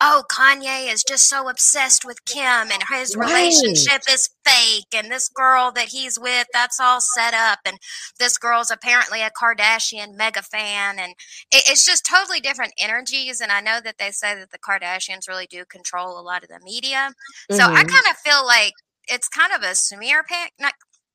oh, 0.00 0.24
Kanye 0.30 0.92
is 0.92 1.04
just 1.04 1.28
so 1.28 1.48
obsessed 1.48 2.04
with 2.04 2.24
Kim, 2.24 2.72
and 2.72 2.82
his 2.90 3.14
Right. 3.16 3.28
relationship 3.28 4.02
is 4.10 4.28
fake, 4.44 4.86
and 4.92 5.12
this 5.12 5.28
girl 5.28 5.70
that 5.72 5.88
he's 5.90 6.18
with, 6.18 6.48
that's 6.52 6.80
all 6.80 7.00
set 7.00 7.32
up, 7.32 7.60
and 7.64 7.78
this 8.18 8.36
girl's 8.36 8.70
apparently 8.72 9.22
a 9.22 9.30
Kardashian 9.30 10.14
mega 10.16 10.42
fan, 10.42 10.98
and 10.98 11.12
it, 11.52 11.68
it's 11.68 11.84
just 11.84 12.04
totally 12.04 12.40
different 12.40 12.72
energies. 12.78 13.40
And 13.40 13.52
I 13.52 13.60
know 13.60 13.80
that 13.86 13.96
they 13.98 14.10
say 14.10 14.34
that 14.34 14.50
the 14.50 14.58
Kardashians 14.58 15.28
really 15.28 15.46
do 15.46 15.64
control 15.64 16.18
a 16.18 16.22
lot 16.22 16.42
of 16.42 16.50
the 16.50 16.60
media, 16.62 17.14
so 17.50 17.64
I 17.64 17.82
Mhm. 17.84 17.88
kind 17.88 18.06
of 18.10 18.18
feel 18.18 18.44
like 18.44 18.74
it's 19.08 19.28
kind 19.28 19.52
of 19.52 19.62
a 19.62 19.74
smear 19.74 20.22
pan. 20.24 20.48
Not, 20.58 20.74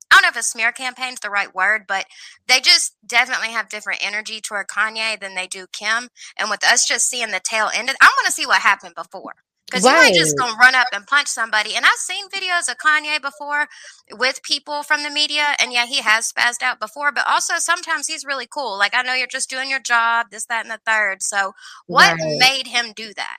I 0.10 0.16
don't 0.16 0.24
know 0.24 0.30
if 0.30 0.36
a 0.36 0.44
smear 0.44 0.72
campaign 0.72 1.14
is 1.14 1.20
the 1.20 1.30
right 1.30 1.54
word, 1.54 1.86
but 1.88 2.06
they 2.48 2.60
just 2.62 2.96
definitely 3.06 3.50
have 3.50 3.70
different 3.70 4.04
energy 4.06 4.42
toward 4.42 4.68
Kanye 4.68 5.20
than 5.20 5.36
they 5.36 5.48
do 5.48 5.68
Kim. 5.72 6.10
And 6.38 6.50
with 6.50 6.64
us 6.66 6.88
just 6.88 7.08
seeing 7.10 7.32
the 7.32 7.40
tail 7.42 7.70
end, 7.74 7.90
of, 7.90 7.96
I 8.02 8.08
want 8.08 8.26
to 8.28 8.32
see 8.34 8.46
what 8.46 8.62
happened 8.62 8.96
before. 8.96 9.36
Because 9.72 9.86
you 9.88 9.96
ain't 10.04 10.16
just 10.16 10.38
gonna 10.38 10.58
run 10.60 10.76
up 10.76 10.88
and 10.94 11.08
punch 11.08 11.28
somebody. 11.30 11.76
And 11.76 11.86
I've 11.86 11.98
seen 11.98 12.28
videos 12.30 12.70
of 12.70 12.78
Kanye 12.78 13.22
before 13.22 13.68
with 14.12 14.44
people 14.44 14.84
from 14.84 15.04
the 15.04 15.10
media, 15.10 15.56
and 15.60 15.74
yeah, 15.74 15.86
he 15.88 16.02
has 16.02 16.32
spazzed 16.32 16.62
out 16.64 16.80
before. 16.80 17.12
But 17.14 17.28
also 17.28 17.56
sometimes 17.58 18.08
he's 18.08 18.26
really 18.26 18.48
cool. 18.48 18.78
Like 18.78 18.96
I 18.96 19.04
know 19.04 19.14
you're 19.14 19.28
just 19.28 19.50
doing 19.50 19.70
your 19.70 19.80
job, 19.80 20.28
this, 20.32 20.46
that, 20.48 20.66
and 20.66 20.72
the 20.72 20.80
third. 20.86 21.24
So 21.24 21.54
what 21.88 22.18
Right. 22.20 22.40
made 22.40 22.68
him 22.68 22.94
do 22.96 23.14
that? 23.16 23.38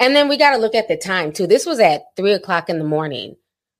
And 0.00 0.16
then 0.16 0.28
we 0.28 0.38
got 0.38 0.52
to 0.52 0.58
look 0.58 0.74
at 0.74 0.88
the 0.88 0.96
time 0.96 1.32
too. 1.32 1.46
This 1.46 1.66
was 1.66 1.80
at 1.80 2.04
three 2.16 2.32
o'clock 2.32 2.70
in 2.70 2.78
the 2.78 2.84
morning. 2.84 3.36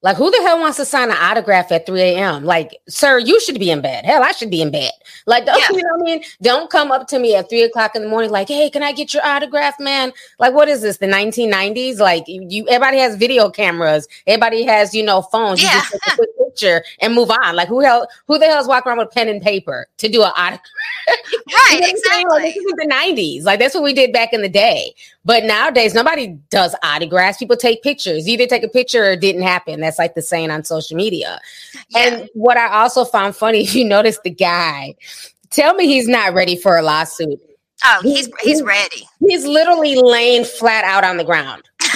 Like, 0.06 0.18
who 0.18 0.30
the 0.30 0.36
hell 0.42 0.60
wants 0.60 0.76
to 0.76 0.84
sign 0.84 1.10
an 1.10 1.16
autograph 1.18 1.72
at 1.72 1.84
3 1.84 2.00
a.m.? 2.00 2.44
Like, 2.44 2.76
sir, 2.88 3.18
you 3.18 3.40
should 3.40 3.58
be 3.58 3.72
in 3.72 3.80
bed. 3.80 4.04
Hell, 4.04 4.22
I 4.22 4.30
should 4.30 4.52
be 4.52 4.62
in 4.62 4.70
bed. 4.70 4.92
Like, 5.26 5.46
don't, 5.46 5.58
Yeah. 5.60 5.66
you 5.72 5.82
know 5.82 5.96
what 5.96 6.02
I 6.02 6.14
mean? 6.14 6.22
Don't 6.42 6.70
come 6.70 6.92
up 6.92 7.08
to 7.08 7.18
me 7.18 7.34
at 7.34 7.48
three 7.48 7.62
o'clock 7.62 7.96
in 7.96 8.02
the 8.02 8.08
morning, 8.08 8.30
like, 8.30 8.46
hey, 8.46 8.70
can 8.70 8.84
I 8.84 8.92
get 8.92 9.12
your 9.12 9.26
autograph, 9.26 9.80
man? 9.80 10.12
Like, 10.38 10.54
what 10.54 10.68
is 10.68 10.80
this, 10.82 10.98
the 10.98 11.08
1990s? 11.08 11.98
Like, 11.98 12.22
you, 12.28 12.46
you 12.48 12.68
everybody 12.68 12.98
has 12.98 13.16
video 13.16 13.50
cameras, 13.50 14.06
everybody 14.28 14.62
has, 14.62 14.94
you 14.94 15.02
know, 15.02 15.22
phones. 15.22 15.60
You 15.60 15.66
Yeah. 15.66 15.80
just 15.80 15.90
take 15.90 16.00
a 16.06 16.14
quick 16.14 16.30
picture. 16.56 16.84
and 17.00 17.14
move 17.14 17.30
on. 17.30 17.56
Like 17.56 17.68
who 17.68 17.80
hell 17.80 18.08
who 18.26 18.38
the 18.38 18.46
hell's 18.46 18.68
walking 18.68 18.90
around 18.90 18.98
with 18.98 19.10
pen 19.10 19.28
and 19.28 19.42
paper 19.42 19.86
to 19.98 20.08
do 20.08 20.22
an 20.22 20.32
autograph? 20.36 20.60
right, 21.08 21.80
exactly. 21.82 22.42
Like, 22.42 22.54
this 22.54 22.64
is 22.64 22.74
the 22.76 22.86
nineties. 22.86 23.44
Like 23.44 23.60
that's 23.60 23.74
what 23.74 23.84
we 23.84 23.92
did 23.92 24.12
back 24.12 24.32
in 24.32 24.42
the 24.42 24.48
day. 24.48 24.94
But 25.24 25.44
nowadays 25.44 25.94
nobody 25.94 26.28
does 26.50 26.74
autographs. 26.82 27.38
People 27.38 27.56
take 27.56 27.82
pictures. 27.82 28.28
either 28.28 28.46
take 28.46 28.62
a 28.62 28.68
picture 28.68 29.04
or 29.04 29.10
it 29.12 29.20
didn't 29.20 29.42
happen. 29.42 29.80
That's 29.80 29.98
like 29.98 30.14
the 30.14 30.22
saying 30.22 30.50
on 30.50 30.64
social 30.64 30.96
media. 30.96 31.40
Yeah. 31.90 31.98
And 31.98 32.30
what 32.34 32.56
I 32.56 32.68
also 32.68 33.04
found 33.04 33.36
funny, 33.36 33.60
if 33.64 33.74
you 33.74 33.84
notice 33.84 34.18
the 34.22 34.30
guy, 34.30 34.94
tell 35.50 35.74
me 35.74 35.86
he's 35.86 36.08
not 36.08 36.34
ready 36.34 36.56
for 36.56 36.76
a 36.76 36.82
lawsuit. 36.82 37.40
Oh, 37.84 38.00
he's 38.02 38.30
he's 38.42 38.62
ready. 38.62 39.06
He's 39.20 39.44
literally 39.44 39.96
laying 39.96 40.44
flat 40.44 40.84
out 40.84 41.04
on 41.04 41.18
the 41.18 41.24
ground. 41.24 41.62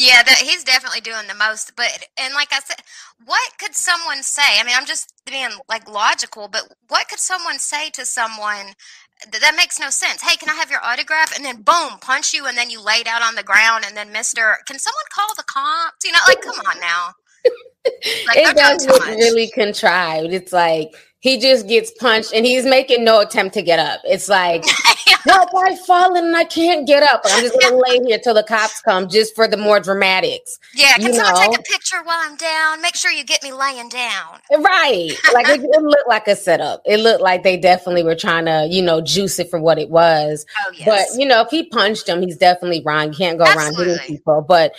yeah, 0.00 0.22
that, 0.22 0.38
he's 0.38 0.64
definitely 0.64 1.00
doing 1.02 1.26
the 1.28 1.34
most. 1.34 1.76
But 1.76 2.06
and 2.18 2.32
like 2.34 2.52
I 2.52 2.60
said, 2.60 2.78
what 3.24 3.52
could 3.58 3.74
someone 3.74 4.22
say? 4.22 4.58
I 4.58 4.64
mean, 4.64 4.74
I'm 4.76 4.86
just 4.86 5.12
being 5.26 5.50
like 5.68 5.88
logical, 5.88 6.48
but 6.48 6.62
what 6.88 7.08
could 7.08 7.18
someone 7.18 7.58
say 7.58 7.90
to 7.90 8.06
someone 8.06 8.74
that, 9.30 9.40
that 9.40 9.54
makes 9.56 9.78
no 9.78 9.90
sense? 9.90 10.22
Hey, 10.22 10.36
can 10.36 10.48
I 10.48 10.54
have 10.54 10.70
your 10.70 10.82
autograph? 10.82 11.36
And 11.36 11.44
then 11.44 11.62
boom, 11.62 11.98
punch 12.00 12.32
you, 12.32 12.46
and 12.46 12.56
then 12.56 12.70
you 12.70 12.82
laid 12.82 13.06
out 13.06 13.22
on 13.22 13.34
the 13.34 13.42
ground, 13.42 13.84
and 13.86 13.94
then 13.96 14.10
Mister, 14.10 14.56
can 14.66 14.78
someone 14.78 15.04
call 15.12 15.34
the 15.36 15.44
cops? 15.44 16.04
You 16.04 16.12
know, 16.12 16.18
like 16.26 16.40
come 16.40 16.58
on 16.66 16.80
now. 16.80 17.12
Like, 18.26 18.36
it 18.36 18.56
does 18.56 18.86
look 18.86 19.06
really 19.06 19.48
contrived. 19.48 20.34
It's 20.34 20.52
like 20.52 20.90
he 21.20 21.38
just 21.38 21.68
gets 21.68 21.90
punched 21.92 22.32
and 22.34 22.46
he's 22.46 22.64
making 22.64 23.04
no 23.04 23.20
attempt 23.20 23.52
to 23.54 23.62
get 23.62 23.78
up. 23.78 24.00
It's 24.04 24.28
like, 24.28 24.64
help, 25.24 25.50
I've 25.66 25.78
fallen 25.80 26.24
and 26.24 26.36
I 26.36 26.44
can't 26.44 26.86
get 26.86 27.02
up. 27.02 27.20
I'm 27.26 27.42
just 27.42 27.60
gonna 27.60 27.76
lay 27.76 28.00
here 28.06 28.18
till 28.18 28.32
the 28.32 28.42
cops 28.42 28.80
come 28.80 29.06
just 29.06 29.34
for 29.34 29.46
the 29.46 29.58
more 29.58 29.80
dramatics. 29.80 30.58
Yeah, 30.74 30.94
can 30.94 31.12
someone 31.12 31.34
know? 31.34 31.50
take 31.50 31.60
a 31.60 31.62
picture 31.62 32.02
while 32.04 32.18
I'm 32.22 32.36
down? 32.36 32.80
Make 32.80 32.96
sure 32.96 33.10
you 33.10 33.24
get 33.24 33.42
me 33.42 33.52
laying 33.52 33.90
down. 33.90 34.38
Eh, 34.50 34.56
right. 34.56 35.12
Like 35.34 35.48
it, 35.48 35.60
it, 35.62 35.82
looked 35.82 36.08
like 36.08 36.26
a 36.26 36.34
setup. 36.34 36.80
It 36.86 37.00
looked 37.00 37.20
like 37.20 37.42
they 37.42 37.58
definitely 37.58 38.02
were 38.02 38.16
trying 38.16 38.46
to, 38.46 38.66
you 38.70 38.80
know, 38.80 39.02
juice 39.02 39.38
it 39.38 39.50
for 39.50 39.60
what 39.60 39.78
it 39.78 39.90
was. 39.90 40.46
Oh, 40.66 40.72
yes. 40.72 40.86
But 40.86 41.20
you 41.20 41.28
know, 41.28 41.42
if 41.42 41.50
he 41.50 41.64
punched 41.68 42.08
him, 42.08 42.22
he's 42.22 42.38
definitely 42.38 42.82
wrong. 42.84 43.08
You 43.08 43.18
can't 43.18 43.38
go 43.38 43.44
Absolutely. 43.44 43.88
around 43.88 44.00
hitting 44.00 44.16
people. 44.16 44.44
But 44.48 44.72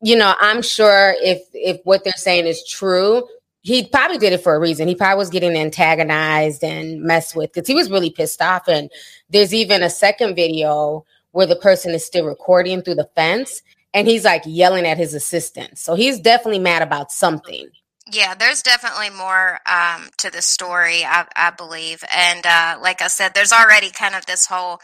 you 0.00 0.14
know, 0.14 0.34
I'm 0.38 0.62
sure 0.62 1.16
if 1.20 1.42
if 1.52 1.80
what 1.82 2.04
they're 2.04 2.12
saying 2.12 2.46
is 2.46 2.64
true, 2.68 3.26
he 3.68 3.86
probably 3.86 4.16
did 4.16 4.32
it 4.32 4.42
for 4.42 4.54
a 4.54 4.58
reason. 4.58 4.88
He 4.88 4.94
probably 4.94 5.18
was 5.18 5.28
getting 5.28 5.54
antagonized 5.54 6.64
and 6.64 7.02
messed 7.02 7.36
with 7.36 7.52
because 7.52 7.68
he 7.68 7.74
was 7.74 7.90
really 7.90 8.08
pissed 8.08 8.40
off. 8.40 8.66
And 8.66 8.90
there's 9.28 9.52
even 9.52 9.82
a 9.82 9.90
second 9.90 10.36
video 10.36 11.04
where 11.32 11.44
the 11.44 11.54
person 11.54 11.92
is 11.92 12.02
still 12.02 12.24
recording 12.24 12.80
through 12.80 12.94
the 12.94 13.10
fence 13.14 13.60
and 13.92 14.08
he's 14.08 14.24
like 14.24 14.40
yelling 14.46 14.86
at 14.86 14.96
his 14.96 15.12
assistant. 15.12 15.76
So 15.76 15.94
he's 15.94 16.18
definitely 16.18 16.60
mad 16.60 16.80
about 16.80 17.12
something. 17.12 17.68
Yeah, 18.10 18.34
there's 18.34 18.62
definitely 18.62 19.10
more 19.10 19.58
um, 19.66 20.08
to 20.16 20.30
the 20.30 20.40
story, 20.40 21.04
I, 21.04 21.26
I 21.36 21.50
believe. 21.50 22.02
And 22.10 22.46
uh, 22.46 22.78
like 22.80 23.02
I 23.02 23.08
said, 23.08 23.34
there's 23.34 23.52
already 23.52 23.90
kind 23.90 24.14
of 24.14 24.24
this 24.24 24.46
whole 24.46 24.80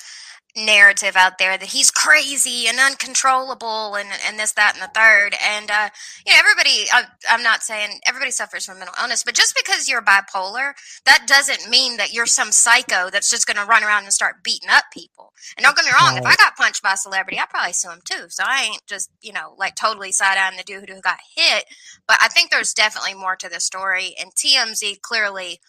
narrative 0.56 1.16
out 1.16 1.38
there 1.38 1.58
that 1.58 1.70
he's 1.70 1.90
crazy 1.90 2.66
and 2.68 2.78
uncontrollable 2.78 3.96
and 3.96 4.08
and 4.26 4.38
this 4.38 4.52
that 4.52 4.75
and 4.75 4.82
the 4.82 4.90
third. 4.94 5.34
And 5.42 5.70
uh 5.70 5.90
you 6.25 6.32
know 6.32 6.38
everybody 6.38 6.87
I, 6.92 7.04
i'm 7.28 7.42
not 7.42 7.62
saying 7.62 8.00
everybody 8.06 8.30
suffers 8.30 8.64
from 8.64 8.78
mental 8.78 8.94
illness 9.00 9.25
but 9.25 9.34
just 9.34 9.56
because 9.56 9.88
you're 9.88 10.02
bipolar 10.02 10.73
that 11.06 11.25
doesn't 11.26 11.68
mean 11.68 11.96
that 11.96 12.12
you're 12.12 12.26
some 12.26 12.52
psycho 12.52 13.11
that's 13.11 13.30
just 13.30 13.46
going 13.46 13.56
to 13.56 13.64
run 13.64 13.82
around 13.82 14.04
and 14.04 14.12
start 14.12 14.44
beating 14.44 14.70
up 14.70 14.84
people. 14.92 15.32
And 15.56 15.64
don't 15.64 15.76
get 15.76 15.84
me 15.84 15.90
wrong 15.99 16.16
if 16.16 16.25
i 16.25 16.37
got 16.37 16.56
punched 16.56 16.82
by 16.82 16.92
a 16.92 16.96
celebrity 16.96 17.38
i 17.38 17.46
probably 17.50 17.73
sue 17.73 17.90
him 17.90 18.00
too. 18.04 18.26
So 18.28 18.44
i 18.46 18.68
ain't 18.70 18.87
just 18.87 19.11
you 19.20 19.32
know 19.32 19.54
like 19.58 19.75
totally 19.75 20.12
side-eyeing 20.12 20.56
the 20.56 20.62
dude 20.64 20.88
who 20.88 21.00
got 21.00 21.18
hit. 21.34 21.64
But 22.06 22.18
i 22.23 22.28
think 22.28 22.50
there's 22.50 22.75
definitely 22.75 23.14
more 23.14 23.37
to 23.37 23.49
the 23.49 23.61
story. 23.61 24.14
And 24.20 24.34
tmz 24.34 25.00
clearly 25.00 25.61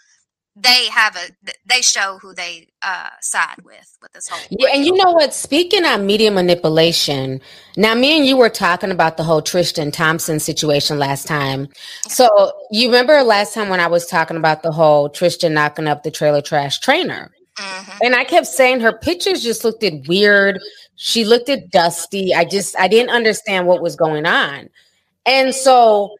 they 0.55 0.87
have 0.87 1.15
a 1.17 1.51
they 1.65 1.81
show 1.81 2.17
who 2.21 2.33
they 2.33 2.67
uh 2.81 3.09
side 3.19 3.57
with 3.63 3.97
with 4.01 4.11
this 4.13 4.29
whole 4.29 4.39
yeah 4.51 4.69
and 4.73 4.85
you 4.85 4.93
know 4.93 5.11
what? 5.11 5.33
Speaking 5.33 5.85
of 5.85 5.99
media 6.01 6.31
manipulation 6.31 7.41
now 7.75 7.93
me 7.93 8.17
and 8.17 8.25
you 8.25 8.37
were 8.37 8.49
talking 8.49 8.91
about 8.91 9.17
the 9.17 9.23
whole 9.23 9.41
tristan 9.41 9.91
thompson 9.91 10.39
situation 10.39 10.97
last 10.97 11.27
time. 11.27 11.67
So 12.07 12.53
you 12.71 12.87
remember 12.87 13.21
last 13.23 13.53
time 13.53 13.67
when 13.69 13.81
i 13.81 13.87
was 13.87 14.05
talking 14.05 14.37
about 14.37 14.63
the 14.63 14.71
whole 14.71 15.09
tristan 15.09 15.53
knocking 15.53 15.87
up 15.87 16.03
the 16.03 16.11
trailer 16.11 16.41
trash 16.41 16.79
trainer? 16.79 17.31
Mm-hmm. 17.57 17.99
and 18.03 18.15
i 18.15 18.25
kept 18.25 18.47
saying 18.47 18.81
her 18.81 18.91
pictures 18.91 19.41
just 19.41 19.63
looked 19.63 19.83
at 19.83 20.07
weird. 20.09 20.59
She 20.97 21.23
looked 21.23 21.47
at 21.47 21.69
dusty. 21.71 22.33
I 22.33 22.43
just 22.45 22.77
i 22.79 22.87
didn't 22.87 23.11
understand 23.11 23.67
what 23.67 23.81
was 23.81 23.95
going 23.95 24.25
on. 24.25 24.69
And 25.25 25.53
so 25.53 26.15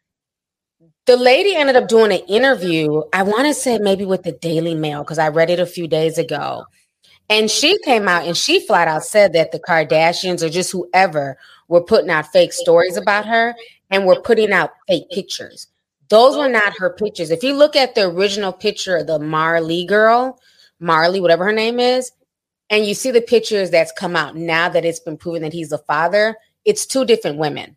the 1.06 1.18
lady 1.18 1.56
ended 1.56 1.76
up 1.76 1.88
doing 1.88 2.12
an 2.12 2.26
interview, 2.28 3.04
I 3.14 3.24
want 3.24 3.46
to 3.46 3.54
say 3.54 3.78
maybe 3.78 4.06
with 4.06 4.24
the 4.24 4.32
Daily 4.32 4.74
Mail, 4.74 5.04
because 5.04 5.20
I 5.20 5.30
read 5.30 5.50
it 5.50 5.60
a 5.60 5.66
few 5.66 5.88
days 5.88 6.18
ago. 6.18 6.66
And 7.30 7.50
she 7.50 7.78
came 7.84 8.08
out 8.08 8.26
and 8.26 8.38
she 8.38 8.66
flat 8.66 8.88
out 8.88 9.04
said 9.04 9.34
that 9.34 9.52
the 9.52 9.60
Kardashians 9.60 10.44
or 10.44 10.50
just 10.50 10.72
whoever 10.72 11.38
were 11.68 11.84
putting 11.84 12.10
out 12.10 12.28
fake 12.28 12.54
stories 12.54 12.98
about 12.98 13.26
her 13.26 13.56
and 13.90 14.06
were 14.06 14.22
putting 14.22 14.52
out 14.52 14.72
fake 14.88 15.10
pictures. 15.12 15.68
Those 16.10 16.38
were 16.38 16.50
not 16.50 16.78
her 16.78 16.92
pictures. 16.92 17.32
If 17.32 17.44
you 17.44 17.54
look 17.54 17.76
at 17.76 17.96
the 17.96 18.04
original 18.04 18.54
picture 18.54 18.98
of 18.98 19.08
the 19.08 19.18
Marley 19.18 19.86
girl, 19.86 20.40
Marley, 20.80 21.20
whatever 21.20 21.46
her 21.46 21.52
name 21.52 21.80
is, 21.80 22.12
and 22.70 22.86
you 22.86 22.94
see 22.94 23.12
the 23.12 23.22
pictures 23.22 23.72
that's 23.72 23.92
come 23.92 24.16
out 24.16 24.36
now 24.36 24.70
that 24.70 24.86
it's 24.86 25.00
been 25.00 25.18
proven 25.18 25.42
that 25.44 25.54
he's 25.54 25.70
the 25.70 25.80
father, 25.80 26.36
it's 26.64 26.86
two 26.86 27.06
different 27.06 27.38
women. 27.38 27.76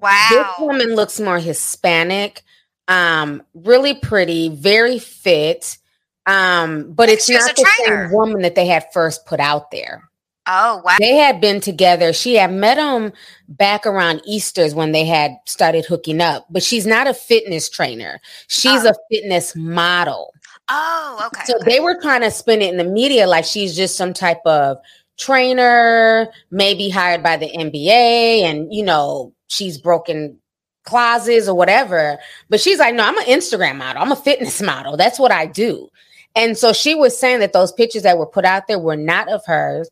Wow. 0.00 0.28
This 0.30 0.46
woman 0.58 0.94
looks 0.94 1.18
more 1.18 1.38
Hispanic, 1.38 2.42
um, 2.88 3.42
really 3.54 3.94
pretty, 3.94 4.48
very 4.48 4.98
fit. 4.98 5.78
Um, 6.26 6.92
but 6.92 7.08
it's 7.08 7.28
not 7.28 7.56
the 7.56 7.66
trainer. 7.78 8.08
same 8.08 8.12
woman 8.12 8.42
that 8.42 8.54
they 8.54 8.66
had 8.66 8.92
first 8.92 9.26
put 9.26 9.40
out 9.40 9.70
there. 9.70 10.10
Oh, 10.46 10.82
wow. 10.84 10.96
They 10.98 11.16
had 11.16 11.40
been 11.40 11.60
together. 11.60 12.12
She 12.12 12.34
had 12.34 12.52
met 12.52 12.78
him 12.78 13.12
back 13.48 13.86
around 13.86 14.22
Easter's 14.24 14.74
when 14.74 14.92
they 14.92 15.04
had 15.04 15.32
started 15.46 15.84
hooking 15.84 16.20
up, 16.20 16.46
but 16.50 16.62
she's 16.62 16.86
not 16.86 17.06
a 17.06 17.14
fitness 17.14 17.68
trainer. 17.68 18.20
She's 18.48 18.84
oh. 18.84 18.90
a 18.90 18.94
fitness 19.10 19.54
model. 19.54 20.32
Oh, 20.68 21.22
okay. 21.26 21.44
So 21.44 21.56
okay. 21.56 21.70
they 21.70 21.80
were 21.80 22.00
trying 22.00 22.22
to 22.22 22.30
spin 22.30 22.62
it 22.62 22.70
in 22.70 22.78
the 22.78 22.84
media 22.84 23.26
like 23.26 23.44
she's 23.44 23.76
just 23.76 23.96
some 23.96 24.12
type 24.12 24.40
of 24.44 24.78
trainer, 25.18 26.28
maybe 26.50 26.88
hired 26.88 27.22
by 27.22 27.36
the 27.36 27.50
NBA 27.50 28.42
and, 28.42 28.72
you 28.72 28.84
know, 28.84 29.34
she's 29.50 29.76
broken 29.78 30.38
closets 30.84 31.48
or 31.48 31.54
whatever. 31.54 32.18
But 32.48 32.60
she's 32.60 32.78
like, 32.78 32.94
no, 32.94 33.04
I'm 33.04 33.18
an 33.18 33.24
Instagram 33.24 33.76
model. 33.76 34.02
I'm 34.02 34.12
a 34.12 34.16
fitness 34.16 34.62
model. 34.72 34.96
That's 34.96 35.18
what 35.18 35.32
I 35.32 35.46
do. 35.46 35.88
And 36.36 36.56
so 36.56 36.72
she 36.72 36.94
was 36.94 37.18
saying 37.18 37.40
that 37.40 37.52
those 37.52 37.72
pictures 37.72 38.04
that 38.04 38.16
were 38.16 38.26
put 38.26 38.44
out 38.44 38.68
there 38.68 38.78
were 38.78 38.96
not 38.96 39.28
of 39.28 39.44
hers. 39.46 39.90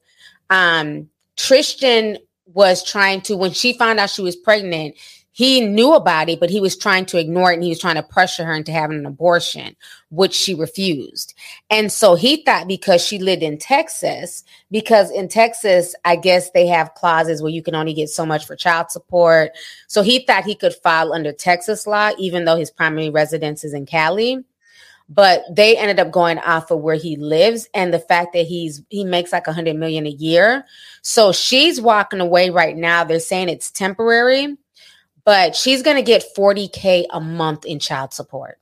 Um, 0.51 1.11
Tristan 1.37 2.19
was 2.47 2.83
trying 2.83 3.21
to, 3.23 3.37
when 3.37 3.53
she 3.53 3.73
found 3.77 3.99
out 3.99 4.11
she 4.11 4.23
was 4.23 4.37
pregnant, 4.37 4.95
he 5.39 5.61
knew 5.61 5.95
about 5.95 6.29
it, 6.29 6.41
but 6.41 6.51
he 6.51 6.59
was 6.59 6.77
trying 6.77 7.07
to 7.07 7.17
ignore 7.17 7.53
it 7.53 7.55
and 7.55 7.63
he 7.63 7.69
was 7.69 7.79
trying 7.79 7.95
to 7.95 8.03
pressure 8.03 8.45
her 8.45 8.55
into 8.55 8.73
having 8.73 8.99
an 8.99 9.07
abortion, 9.07 9.77
which 10.11 10.35
she 10.35 10.53
refused. 10.53 11.33
And 11.71 11.93
so 11.93 12.17
he 12.17 12.43
thought 12.43 12.67
because 12.67 13.05
she 13.05 13.21
lived 13.21 13.45
in 13.45 13.57
Texas, 13.57 14.43
because 14.73 15.13
in 15.13 15.29
Texas, 15.29 15.95
I 16.05 16.17
guess 16.17 16.51
they 16.51 16.67
have 16.67 16.95
clauses 16.95 17.41
where 17.41 17.53
you 17.53 17.63
can 17.63 17.77
only 17.77 17.95
get 17.95 18.09
so 18.09 18.27
much 18.27 18.47
for 18.47 18.57
child 18.57 18.91
support. 18.91 19.53
So 19.87 20.03
he 20.03 20.25
thought 20.27 20.43
he 20.43 20.57
could 20.57 20.75
file 20.75 21.13
under 21.13 21.33
Texas 21.33 21.87
law, 21.87 22.11
even 22.19 22.45
though 22.45 22.57
his 22.57 22.73
primary 22.73 23.11
residence 23.11 23.63
is 23.63 23.75
in 23.75 23.87
Cali. 23.87 24.45
But 25.09 25.45
they 25.49 25.77
ended 25.77 26.01
up 26.01 26.11
going 26.11 26.39
off 26.41 26.73
of 26.73 26.81
where 26.81 26.97
he 26.97 27.15
lives 27.15 27.69
and 27.75 27.95
the 27.95 28.01
fact 28.01 28.33
that 28.33 28.47
he's 28.47 28.83
he 28.89 29.05
makes 29.05 29.33
like 29.33 29.47
a 29.47 29.53
hundred 29.53 29.77
million 29.77 30.05
a 30.05 30.11
year. 30.11 30.65
So 31.03 31.31
she's 31.31 31.81
walking 31.81 32.19
away 32.19 32.51
right 32.51 32.77
now. 32.77 33.05
They're 33.05 33.21
saying 33.21 33.51
it's 33.51 33.71
temporary 33.71 34.57
but 35.29 35.55
she's 35.55 35.83
going 35.83 35.99
to 35.99 36.03
get 36.03 36.25
40K 36.35 37.05
a 37.11 37.21
month 37.21 37.67
in 37.67 37.79
child 37.79 38.15
support. 38.15 38.59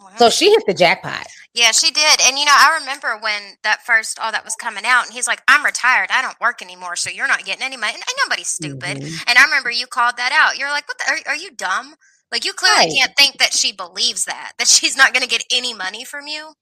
Wow. 0.00 0.08
So 0.16 0.28
she 0.28 0.50
hit 0.50 0.64
the 0.66 0.74
jackpot. 0.74 1.24
Yeah, 1.54 1.70
she 1.70 1.92
did. 1.92 2.20
And 2.20 2.36
you 2.36 2.44
know, 2.44 2.52
I 2.52 2.78
remember 2.80 3.16
when 3.22 3.40
that 3.62 3.82
first 3.86 4.18
all 4.18 4.32
that 4.32 4.44
was 4.44 4.56
coming 4.56 4.82
out, 4.84 5.04
and 5.04 5.14
he's 5.14 5.28
like, 5.28 5.40
I'm 5.46 5.64
retired. 5.64 6.08
I 6.10 6.20
don't 6.20 6.40
work 6.40 6.62
anymore. 6.62 6.96
So 6.96 7.10
you're 7.10 7.28
not 7.28 7.44
getting 7.44 7.62
any 7.62 7.76
money. 7.76 7.94
And 7.94 8.02
nobody's 8.24 8.48
stupid. 8.48 9.02
Mm-hmm. 9.02 9.28
And 9.28 9.38
I 9.38 9.44
remember 9.44 9.70
you 9.70 9.86
called 9.86 10.16
that 10.16 10.32
out. 10.32 10.58
You're 10.58 10.70
like, 10.70 10.88
what 10.88 10.98
the, 10.98 11.12
are, 11.12 11.32
are 11.32 11.36
you 11.36 11.52
dumb? 11.52 11.94
Like, 12.32 12.44
you 12.44 12.54
clearly 12.54 12.86
right. 12.86 12.92
can't 12.92 13.12
think 13.16 13.38
that 13.38 13.52
she 13.52 13.70
believes 13.70 14.24
that, 14.24 14.54
that 14.58 14.66
she's 14.66 14.96
not 14.96 15.12
going 15.12 15.22
to 15.22 15.28
get 15.28 15.44
any 15.52 15.74
money 15.74 16.04
from 16.04 16.26
you 16.26 16.54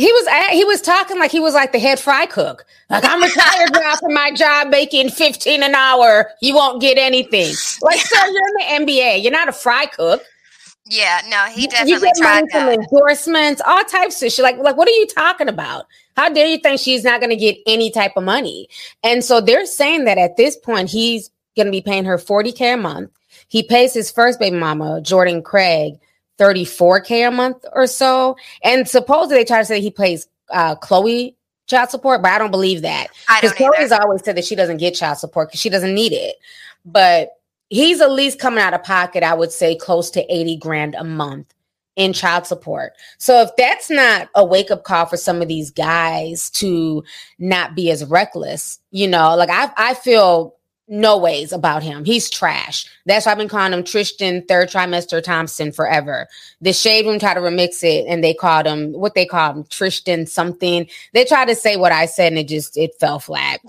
he 0.00 0.10
was 0.10 0.50
he 0.50 0.64
was 0.64 0.80
talking 0.80 1.18
like 1.18 1.30
he 1.30 1.40
was 1.40 1.52
like 1.52 1.72
the 1.72 1.78
head 1.78 2.00
fry 2.00 2.24
cook. 2.24 2.64
Like 2.88 3.04
I'm 3.04 3.22
retired 3.22 3.72
now 3.74 3.96
from 3.96 4.14
my 4.14 4.32
job, 4.32 4.68
making 4.68 5.10
fifteen 5.10 5.62
an 5.62 5.74
hour. 5.74 6.30
You 6.40 6.54
won't 6.54 6.80
get 6.80 6.96
anything. 6.96 7.54
Like, 7.82 8.00
sir, 8.00 8.26
you're 8.26 8.76
in 8.76 8.86
the 8.86 8.92
NBA. 8.92 9.22
You're 9.22 9.30
not 9.30 9.50
a 9.50 9.52
fry 9.52 9.84
cook. 9.84 10.22
Yeah, 10.86 11.20
no, 11.28 11.44
he 11.52 11.66
definitely 11.66 11.92
you 11.92 12.00
get 12.00 12.16
tried 12.16 12.40
money 12.40 12.48
that. 12.52 12.74
From 12.74 12.82
endorsements, 12.82 13.60
all 13.66 13.84
types 13.84 14.22
of 14.22 14.32
shit. 14.32 14.42
Like, 14.42 14.56
like, 14.56 14.78
what 14.78 14.88
are 14.88 14.92
you 14.92 15.06
talking 15.06 15.48
about? 15.48 15.86
How 16.16 16.30
dare 16.30 16.46
you 16.46 16.58
think 16.58 16.80
she's 16.80 17.04
not 17.04 17.20
going 17.20 17.30
to 17.30 17.36
get 17.36 17.58
any 17.66 17.90
type 17.90 18.12
of 18.16 18.24
money? 18.24 18.68
And 19.04 19.22
so 19.22 19.42
they're 19.42 19.66
saying 19.66 20.04
that 20.06 20.16
at 20.16 20.38
this 20.38 20.56
point, 20.56 20.88
he's 20.88 21.30
going 21.56 21.66
to 21.66 21.72
be 21.72 21.82
paying 21.82 22.06
her 22.06 22.16
40k 22.16 22.74
a 22.74 22.76
month. 22.78 23.10
He 23.48 23.62
pays 23.62 23.92
his 23.92 24.10
first 24.10 24.40
baby 24.40 24.56
mama, 24.56 25.02
Jordan 25.02 25.42
Craig, 25.42 26.00
34K 26.40 27.28
a 27.28 27.30
month 27.30 27.64
or 27.72 27.86
so. 27.86 28.36
And 28.64 28.88
supposedly 28.88 29.36
they 29.36 29.44
try 29.44 29.58
to 29.58 29.64
say 29.64 29.80
he 29.80 29.90
pays 29.90 30.26
uh, 30.50 30.74
Khloe 30.76 31.34
child 31.66 31.90
support, 31.90 32.22
but 32.22 32.32
I 32.32 32.38
don't 32.38 32.50
believe 32.50 32.82
that. 32.82 33.08
Because 33.40 33.56
don't 33.90 33.92
always 33.92 34.24
said 34.24 34.36
that 34.36 34.44
she 34.44 34.56
doesn't 34.56 34.78
get 34.78 34.94
child 34.94 35.18
support 35.18 35.48
because 35.48 35.60
she 35.60 35.68
doesn't 35.68 35.94
need 35.94 36.12
it. 36.12 36.36
But 36.84 37.36
he's 37.68 38.00
at 38.00 38.10
least 38.10 38.40
coming 38.40 38.62
out 38.62 38.74
of 38.74 38.82
pocket, 38.82 39.22
I 39.22 39.34
would 39.34 39.52
say 39.52 39.76
close 39.76 40.10
to 40.12 40.34
80 40.34 40.56
grand 40.56 40.94
a 40.94 41.04
month 41.04 41.54
in 41.96 42.12
child 42.12 42.46
support. 42.46 42.94
So 43.18 43.42
if 43.42 43.50
that's 43.56 43.90
not 43.90 44.28
a 44.34 44.44
wake 44.44 44.70
up 44.70 44.84
call 44.84 45.06
for 45.06 45.16
some 45.16 45.42
of 45.42 45.48
these 45.48 45.70
guys 45.70 46.50
to 46.50 47.04
not 47.38 47.74
be 47.74 47.90
as 47.90 48.04
reckless, 48.04 48.80
you 48.90 49.06
know, 49.06 49.36
like 49.36 49.50
I 49.50 49.70
I 49.76 49.94
feel 49.94 50.56
no 50.90 51.16
ways 51.16 51.52
about 51.52 51.84
him. 51.84 52.04
He's 52.04 52.28
trash. 52.28 52.84
That's 53.06 53.24
why 53.24 53.32
I've 53.32 53.38
been 53.38 53.48
calling 53.48 53.72
him 53.72 53.84
Tristan 53.84 54.44
third 54.46 54.68
trimester 54.68 55.22
Thompson 55.22 55.70
forever. 55.70 56.26
The 56.60 56.72
shade 56.72 57.06
room 57.06 57.20
tried 57.20 57.34
to 57.34 57.40
remix 57.40 57.84
it 57.84 58.06
and 58.08 58.24
they 58.24 58.34
called 58.34 58.66
him 58.66 58.92
what 58.92 59.14
they 59.14 59.24
called 59.24 59.56
him 59.56 59.64
Tristan 59.70 60.26
something. 60.26 60.88
They 61.14 61.24
tried 61.24 61.46
to 61.46 61.54
say 61.54 61.76
what 61.76 61.92
I 61.92 62.06
said 62.06 62.32
and 62.32 62.38
it 62.38 62.48
just 62.48 62.76
it 62.76 62.96
fell 62.98 63.20
flat. 63.20 63.60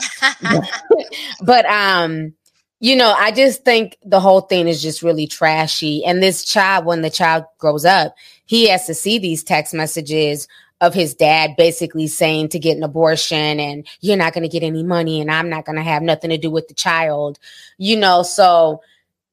but 1.43 1.65
um 1.67 2.33
you 2.79 2.95
know 2.95 3.13
i 3.17 3.31
just 3.31 3.63
think 3.63 3.95
the 4.03 4.19
whole 4.19 4.41
thing 4.41 4.67
is 4.67 4.81
just 4.81 5.03
really 5.03 5.27
trashy 5.27 6.03
and 6.03 6.21
this 6.21 6.43
child 6.43 6.83
when 6.83 7.03
the 7.03 7.11
child 7.11 7.45
grows 7.59 7.85
up 7.85 8.15
he 8.45 8.67
has 8.67 8.87
to 8.87 8.95
see 8.95 9.19
these 9.19 9.43
text 9.43 9.71
messages 9.73 10.47
of 10.81 10.93
his 10.93 11.13
dad 11.13 11.55
basically 11.55 12.07
saying 12.07 12.49
to 12.49 12.59
get 12.59 12.75
an 12.75 12.83
abortion 12.83 13.59
and 13.59 13.87
you're 14.01 14.17
not 14.17 14.33
going 14.33 14.43
to 14.43 14.49
get 14.49 14.63
any 14.63 14.83
money 14.83 15.21
and 15.21 15.31
i'm 15.31 15.49
not 15.49 15.65
going 15.65 15.77
to 15.77 15.83
have 15.83 16.01
nothing 16.01 16.29
to 16.29 16.37
do 16.37 16.51
with 16.51 16.67
the 16.67 16.73
child 16.73 17.39
you 17.77 17.95
know 17.95 18.23
so 18.23 18.81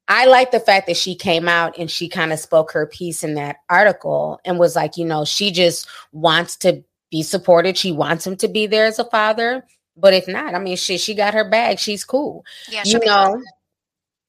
i 0.06 0.26
like 0.26 0.50
the 0.50 0.60
fact 0.60 0.86
that 0.86 0.96
she 0.96 1.14
came 1.14 1.48
out 1.48 1.76
and 1.76 1.90
she 1.90 2.08
kind 2.08 2.32
of 2.32 2.38
spoke 2.38 2.70
her 2.70 2.86
piece 2.86 3.24
in 3.24 3.34
that 3.34 3.56
article 3.68 4.40
and 4.44 4.58
was 4.58 4.76
like 4.76 4.96
you 4.96 5.04
know 5.04 5.24
she 5.24 5.50
just 5.50 5.88
wants 6.12 6.54
to 6.56 6.84
be 7.10 7.22
supported 7.22 7.76
she 7.76 7.90
wants 7.90 8.26
him 8.26 8.36
to 8.36 8.46
be 8.46 8.66
there 8.66 8.84
as 8.84 8.98
a 8.98 9.04
father 9.06 9.64
but 10.00 10.14
if 10.14 10.28
not, 10.28 10.54
I 10.54 10.58
mean, 10.60 10.76
she 10.76 10.96
she 10.96 11.14
got 11.14 11.34
her 11.34 11.48
bag. 11.48 11.78
She's 11.78 12.04
cool. 12.04 12.44
yeah, 12.70 12.82
you 12.84 13.00
know. 13.04 13.34
good. 13.34 13.44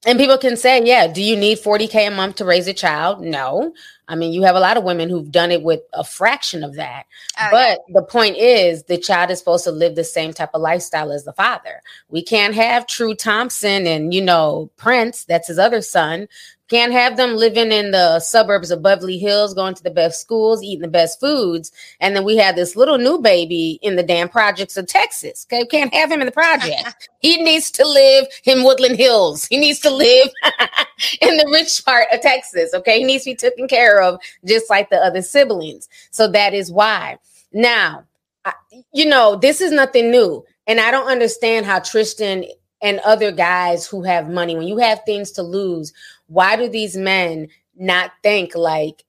And 0.06 0.18
people 0.18 0.38
can 0.38 0.56
say, 0.56 0.82
yeah, 0.86 1.08
do 1.08 1.22
you 1.22 1.36
need 1.36 1.58
40K 1.58 2.08
a 2.08 2.12
month 2.12 2.38
to 2.38 2.46
raise 2.46 2.68
a 2.68 2.74
child? 2.74 3.22
No. 3.22 3.74
I 4.08 4.15
mean, 4.15 4.32
you 4.32 4.44
have 4.44 4.56
a 4.56 4.60
lot 4.60 4.77
of 4.77 4.84
women 4.84 5.10
who've 5.10 5.29
done 5.29 5.51
it 5.51 5.62
with 5.62 5.82
a 5.94 6.06
fraction 6.06 6.63
of 6.63 6.75
that. 6.75 7.06
Oh, 7.39 7.50
yeah. 7.51 7.75
but 7.86 7.94
the 7.94 8.03
point 8.03 8.38
is, 8.38 8.84
the 8.84 8.98
child 8.98 9.29
is 9.29 9.39
supposed 9.39 9.65
to 9.65 9.72
live 9.72 9.96
the 9.96 10.06
same 10.06 10.34
type 10.34 10.51
of 10.53 10.62
lifestyle 10.62 11.12
as 11.12 11.25
the 11.25 11.34
father. 11.34 11.82
We 12.08 12.24
can't 12.24 12.56
have 12.56 12.88
True 12.88 13.13
Thompson 13.13 13.86
and, 13.86 14.13
you 14.13 14.22
know, 14.22 14.72
Prince, 14.77 15.25
that's 15.25 15.50
his 15.50 15.60
other 15.60 15.82
son. 15.82 16.29
Can't 16.70 16.94
have 16.94 17.18
them 17.18 17.36
living 17.36 17.72
in 17.72 17.90
the 17.92 18.20
suburbs 18.20 18.70
of 18.70 18.84
Beverly 18.84 19.18
Hills, 19.18 19.56
going 19.56 19.74
to 19.74 19.84
the 19.84 19.90
best 19.90 20.22
schools, 20.22 20.62
eating 20.62 20.84
the 20.84 20.88
best 20.88 21.20
foods. 21.20 21.72
And 22.00 22.16
then 22.16 22.24
we 22.24 22.38
have 22.38 22.56
this 22.56 22.76
little 22.76 23.00
new 23.00 23.20
baby 23.20 23.80
in 23.82 23.96
the 23.96 24.04
damn 24.04 24.30
projects 24.30 24.78
of 24.78 24.86
Texas. 24.86 25.48
Okay. 25.52 25.66
Can't 25.66 25.94
have 25.94 26.12
him 26.12 26.22
in 26.22 26.28
the 26.28 26.32
project. 26.32 27.10
he 27.20 27.42
needs 27.42 27.72
to 27.72 27.88
live 27.88 28.26
in 28.46 28.64
Woodland 28.64 28.98
Hills. 28.98 29.46
He 29.46 29.58
needs 29.58 29.80
to 29.80 29.90
live 29.90 30.30
in 31.22 31.38
the 31.38 31.50
rich 31.52 31.84
part 31.84 32.08
of 32.14 32.22
Texas. 32.22 32.72
Okay. 32.76 33.00
He 33.00 33.04
needs 33.04 33.24
to 33.24 33.32
be 33.32 33.36
taken 33.36 33.68
care 33.68 34.02
of 34.02 34.20
just 34.46 34.70
like 34.70 34.92
the 34.92 34.98
other 34.98 35.24
siblings. 35.24 35.90
So 36.12 36.28
that 36.32 36.54
is 36.54 36.72
why. 36.72 37.18
Now, 37.52 38.04
I, 38.46 38.54
you 38.94 39.08
know, 39.08 39.36
this 39.36 39.60
is 39.60 39.72
nothing 39.72 40.12
new. 40.12 40.46
And 40.68 40.80
I 40.80 40.92
don't 40.92 41.10
understand 41.10 41.66
how 41.66 41.80
Tristan 41.80 42.46
and 42.82 43.00
other 43.00 43.32
guys 43.32 43.88
who 43.88 44.04
have 44.04 44.30
money, 44.30 44.56
when 44.56 44.68
you 44.68 44.78
have 44.78 45.02
things 45.06 45.32
to 45.32 45.44
lose, 45.44 45.92
why 46.30 46.56
do 46.56 46.70
these 46.70 46.96
men 46.96 47.50
not 47.76 48.12
think 48.24 48.56
like, 48.56 49.04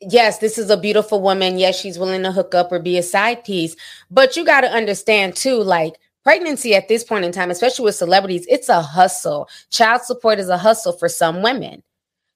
yes, 0.00 0.38
this 0.38 0.56
is 0.56 0.70
a 0.70 0.76
beautiful 0.76 1.20
woman. 1.20 1.58
Yes, 1.58 1.78
she's 1.78 1.98
willing 1.98 2.22
to 2.22 2.32
hook 2.32 2.54
up 2.54 2.70
or 2.72 2.78
be 2.78 2.96
a 2.96 3.02
side 3.02 3.44
piece. 3.44 3.76
But 4.10 4.36
you 4.36 4.44
got 4.44 4.62
to 4.62 4.70
understand 4.70 5.36
too, 5.36 5.56
like, 5.56 5.94
pregnancy 6.22 6.74
at 6.74 6.88
this 6.88 7.02
point 7.02 7.24
in 7.24 7.32
time, 7.32 7.50
especially 7.50 7.84
with 7.84 7.94
celebrities, 7.94 8.46
it's 8.48 8.68
a 8.68 8.82
hustle. 8.82 9.48
Child 9.70 10.02
support 10.02 10.38
is 10.38 10.48
a 10.48 10.58
hustle 10.58 10.92
for 10.92 11.08
some 11.08 11.42
women. 11.42 11.82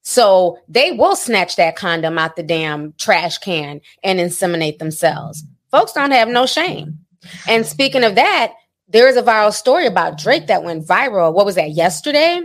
So 0.02 0.58
they 0.68 0.92
will 0.92 1.16
snatch 1.16 1.56
that 1.56 1.76
condom 1.76 2.18
out 2.18 2.36
the 2.36 2.42
damn 2.42 2.92
trash 2.98 3.38
can 3.38 3.80
and 4.02 4.18
inseminate 4.18 4.78
themselves. 4.78 5.44
Folks 5.70 5.92
don't 5.92 6.10
have 6.10 6.28
no 6.28 6.46
shame. 6.46 6.98
And 7.48 7.64
speaking 7.64 8.04
of 8.04 8.14
that, 8.14 8.52
there 8.88 9.08
is 9.08 9.16
a 9.16 9.22
viral 9.22 9.52
story 9.52 9.86
about 9.86 10.18
Drake 10.18 10.46
that 10.46 10.62
went 10.62 10.86
viral. 10.86 11.32
What 11.32 11.46
was 11.46 11.54
that 11.54 11.70
yesterday? 11.70 12.42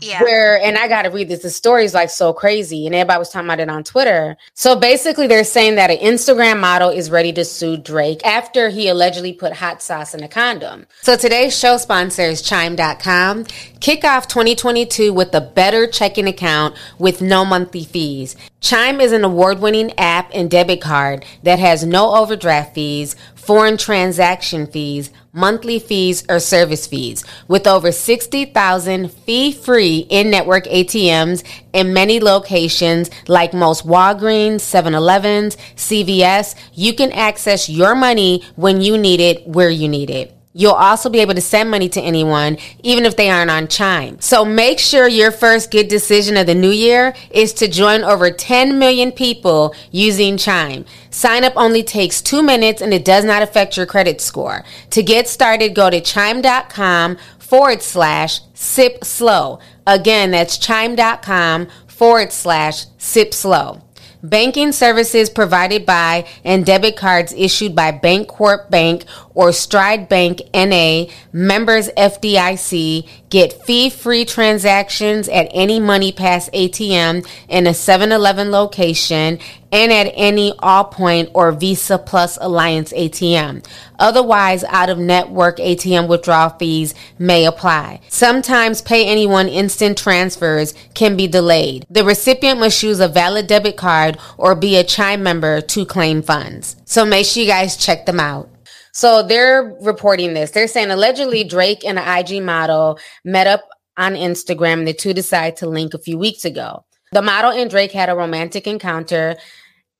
Yeah. 0.00 0.22
Where 0.22 0.60
and 0.60 0.78
I 0.78 0.88
got 0.88 1.02
to 1.02 1.10
read 1.10 1.28
this. 1.28 1.42
The 1.42 1.50
story 1.50 1.84
is 1.84 1.94
like 1.94 2.10
so 2.10 2.32
crazy, 2.32 2.86
and 2.86 2.94
everybody 2.94 3.18
was 3.18 3.30
talking 3.30 3.46
about 3.46 3.60
it 3.60 3.68
on 3.68 3.84
Twitter. 3.84 4.36
So 4.54 4.76
basically, 4.76 5.26
they're 5.26 5.44
saying 5.44 5.74
that 5.76 5.90
an 5.90 5.98
Instagram 5.98 6.60
model 6.60 6.88
is 6.88 7.10
ready 7.10 7.32
to 7.34 7.44
sue 7.44 7.76
Drake 7.76 8.24
after 8.24 8.70
he 8.70 8.88
allegedly 8.88 9.32
put 9.32 9.54
hot 9.54 9.82
sauce 9.82 10.14
in 10.14 10.22
a 10.22 10.28
condom. 10.28 10.86
So 11.02 11.16
today's 11.16 11.58
show 11.58 11.76
sponsor 11.76 12.22
is 12.22 12.42
Chime.com. 12.42 13.44
Kick 13.80 14.04
off 14.04 14.28
2022 14.28 15.12
with 15.12 15.34
a 15.34 15.40
better 15.40 15.86
checking 15.86 16.26
account 16.26 16.76
with 16.98 17.20
no 17.22 17.44
monthly 17.44 17.84
fees. 17.84 18.36
Chime 18.60 19.00
is 19.00 19.12
an 19.12 19.24
award-winning 19.24 19.98
app 19.98 20.30
and 20.34 20.50
debit 20.50 20.82
card 20.82 21.24
that 21.42 21.58
has 21.58 21.84
no 21.84 22.14
overdraft 22.14 22.74
fees, 22.74 23.16
foreign 23.40 23.76
transaction 23.76 24.66
fees, 24.66 25.10
monthly 25.32 25.78
fees, 25.78 26.24
or 26.28 26.40
service 26.40 26.86
fees. 26.86 27.24
With 27.48 27.66
over 27.66 27.92
60,000 27.92 29.12
fee-free 29.12 30.06
in-network 30.10 30.64
ATMs 30.64 31.44
in 31.72 31.92
many 31.92 32.20
locations 32.20 33.10
like 33.28 33.52
most 33.54 33.86
Walgreens, 33.86 34.60
7-Elevens, 34.60 35.56
CVS, 35.76 36.54
you 36.74 36.94
can 36.94 37.12
access 37.12 37.68
your 37.68 37.94
money 37.94 38.44
when 38.56 38.80
you 38.80 38.96
need 38.98 39.20
it, 39.20 39.46
where 39.46 39.70
you 39.70 39.88
need 39.88 40.10
it. 40.10 40.39
You'll 40.52 40.72
also 40.72 41.08
be 41.08 41.20
able 41.20 41.34
to 41.34 41.40
send 41.40 41.70
money 41.70 41.88
to 41.90 42.00
anyone, 42.00 42.58
even 42.82 43.06
if 43.06 43.16
they 43.16 43.30
aren't 43.30 43.52
on 43.52 43.68
Chime. 43.68 44.20
So 44.20 44.44
make 44.44 44.80
sure 44.80 45.06
your 45.06 45.30
first 45.30 45.70
good 45.70 45.86
decision 45.86 46.36
of 46.36 46.46
the 46.46 46.56
new 46.56 46.70
year 46.70 47.14
is 47.30 47.52
to 47.54 47.68
join 47.68 48.02
over 48.02 48.32
10 48.32 48.76
million 48.76 49.12
people 49.12 49.74
using 49.92 50.36
Chime. 50.36 50.84
Sign 51.10 51.44
up 51.44 51.52
only 51.54 51.84
takes 51.84 52.20
two 52.20 52.42
minutes 52.42 52.82
and 52.82 52.92
it 52.92 53.04
does 53.04 53.24
not 53.24 53.42
affect 53.42 53.76
your 53.76 53.86
credit 53.86 54.20
score. 54.20 54.64
To 54.90 55.02
get 55.04 55.28
started, 55.28 55.74
go 55.74 55.88
to 55.88 56.00
chime.com 56.00 57.16
forward 57.38 57.80
slash 57.82 58.40
sip 58.54 59.04
slow. 59.04 59.60
Again, 59.86 60.32
that's 60.32 60.58
chime.com 60.58 61.68
forward 61.86 62.32
slash 62.32 62.86
sip 62.98 63.34
slow. 63.34 63.82
Banking 64.22 64.72
services 64.72 65.30
provided 65.30 65.86
by 65.86 66.26
and 66.44 66.66
debit 66.66 66.96
cards 66.96 67.32
issued 67.32 67.74
by 67.74 67.90
Bancorp 67.90 68.68
Bank 68.68 69.04
or 69.34 69.50
Stride 69.50 70.10
Bank 70.10 70.42
NA, 70.52 71.06
members 71.32 71.88
FDIC, 71.96 73.08
get 73.30 73.64
fee-free 73.64 74.26
transactions 74.26 75.28
at 75.28 75.48
any 75.52 75.80
MoneyPass 75.80 76.50
ATM 76.52 77.26
in 77.48 77.66
a 77.66 77.70
7-Eleven 77.70 78.50
location 78.50 79.38
and 79.72 79.92
at 79.92 80.12
any 80.14 80.52
Allpoint 80.52 81.30
or 81.34 81.52
Visa 81.52 81.98
Plus 81.98 82.38
Alliance 82.40 82.92
ATM. 82.92 83.64
Otherwise, 83.98 84.64
out-of-network 84.64 85.58
ATM 85.58 86.08
withdrawal 86.08 86.50
fees 86.50 86.94
may 87.18 87.44
apply. 87.44 88.00
Sometimes 88.08 88.82
pay 88.82 89.06
anyone 89.06 89.48
instant 89.48 89.98
transfers 89.98 90.74
can 90.94 91.16
be 91.16 91.26
delayed. 91.26 91.86
The 91.90 92.04
recipient 92.04 92.60
must 92.60 92.82
use 92.82 93.00
a 93.00 93.08
valid 93.08 93.46
debit 93.46 93.76
card 93.76 94.18
or 94.38 94.54
be 94.54 94.76
a 94.76 94.84
Chime 94.84 95.22
member 95.22 95.60
to 95.60 95.84
claim 95.84 96.22
funds. 96.22 96.76
So 96.84 97.04
make 97.04 97.26
sure 97.26 97.42
you 97.42 97.48
guys 97.48 97.76
check 97.76 98.06
them 98.06 98.20
out. 98.20 98.48
So 98.92 99.22
they're 99.22 99.76
reporting 99.82 100.34
this. 100.34 100.50
They're 100.50 100.66
saying 100.66 100.90
allegedly 100.90 101.44
Drake 101.44 101.84
and 101.84 101.98
an 101.98 102.18
IG 102.18 102.42
model 102.42 102.98
met 103.24 103.46
up 103.46 103.68
on 103.96 104.14
Instagram. 104.14 104.84
The 104.84 104.94
two 104.94 105.12
decided 105.14 105.56
to 105.58 105.68
link 105.68 105.94
a 105.94 105.98
few 105.98 106.18
weeks 106.18 106.44
ago. 106.44 106.84
The 107.12 107.22
model 107.22 107.50
and 107.50 107.68
Drake 107.68 107.92
had 107.92 108.08
a 108.08 108.14
romantic 108.14 108.66
encounter, 108.66 109.36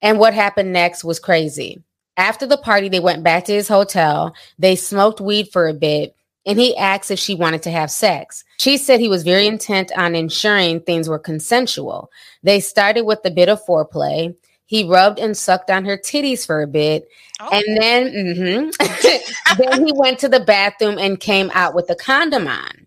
and 0.03 0.19
what 0.19 0.35
happened 0.35 0.73
next 0.73 1.05
was 1.05 1.19
crazy. 1.19 1.83
After 2.17 2.47
the 2.47 2.59
party, 2.59 2.89
they 2.89 3.01
went 3.01 3.23
back 3.23 3.45
to 3.45 3.53
his 3.53 3.69
hotel. 3.69 4.35
They 4.59 4.77
smoked 4.77 5.21
weed 5.21 5.49
for 5.53 5.69
a 5.69 5.75
bit, 5.75 6.15
and 6.45 6.59
he 6.59 6.77
asked 6.77 7.11
if 7.11 7.19
she 7.19 7.35
wanted 7.35 7.63
to 7.63 7.71
have 7.71 7.91
sex. 7.91 8.45
She 8.59 8.77
said 8.77 9.01
he 9.01 9.09
was 9.09 9.23
very 9.23 9.47
intent 9.47 9.91
on 9.97 10.15
ensuring 10.15 10.81
things 10.81 11.09
were 11.09 11.19
consensual. 11.19 12.11
They 12.43 12.61
started 12.61 13.03
with 13.03 13.21
a 13.25 13.31
bit 13.31 13.49
of 13.49 13.65
foreplay. 13.65 14.35
He 14.67 14.85
rubbed 14.85 15.19
and 15.19 15.37
sucked 15.37 15.71
on 15.71 15.85
her 15.85 15.97
titties 15.97 16.47
for 16.47 16.63
a 16.63 16.67
bit. 16.67 17.09
Oh. 17.41 17.49
And 17.51 17.81
then, 17.81 18.13
mhm. 18.13 19.57
then 19.59 19.87
he 19.87 19.93
went 19.93 20.19
to 20.21 20.29
the 20.29 20.41
bathroom 20.41 20.99
and 20.99 21.19
came 21.19 21.51
out 21.55 21.75
with 21.75 21.91
a 21.91 21.97
condom 21.97 22.47
on. 22.47 22.87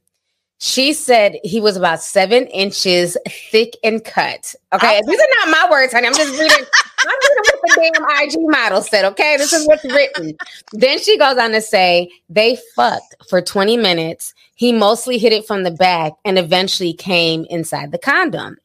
She 0.63 0.93
said 0.93 1.39
he 1.43 1.59
was 1.59 1.75
about 1.75 2.01
seven 2.01 2.47
inches 2.47 3.17
thick 3.51 3.75
and 3.83 4.01
cut. 4.01 4.55
Okay, 4.71 5.01
these 5.05 5.19
are 5.19 5.45
not 5.45 5.49
my 5.49 5.69
words, 5.69 5.91
honey. 5.91 6.07
I'm 6.07 6.13
just 6.13 6.31
reading. 6.39 6.65
I'm 6.99 7.17
reading 7.21 7.43
what 7.43 7.59
the 7.61 7.91
damn 7.93 8.23
IG 8.23 8.49
model 8.49 8.81
said. 8.81 9.03
Okay, 9.03 9.35
this 9.35 9.51
is 9.51 9.67
what's 9.67 9.83
written. 9.83 10.37
then 10.71 10.99
she 10.99 11.17
goes 11.17 11.37
on 11.37 11.51
to 11.51 11.59
say 11.59 12.09
they 12.29 12.57
fucked 12.77 13.13
for 13.27 13.41
20 13.41 13.75
minutes. 13.75 14.33
He 14.55 14.71
mostly 14.71 15.17
hit 15.17 15.33
it 15.33 15.45
from 15.45 15.63
the 15.63 15.71
back 15.71 16.13
and 16.23 16.39
eventually 16.39 16.93
came 16.93 17.45
inside 17.49 17.91
the 17.91 17.97
condom. 17.97 18.55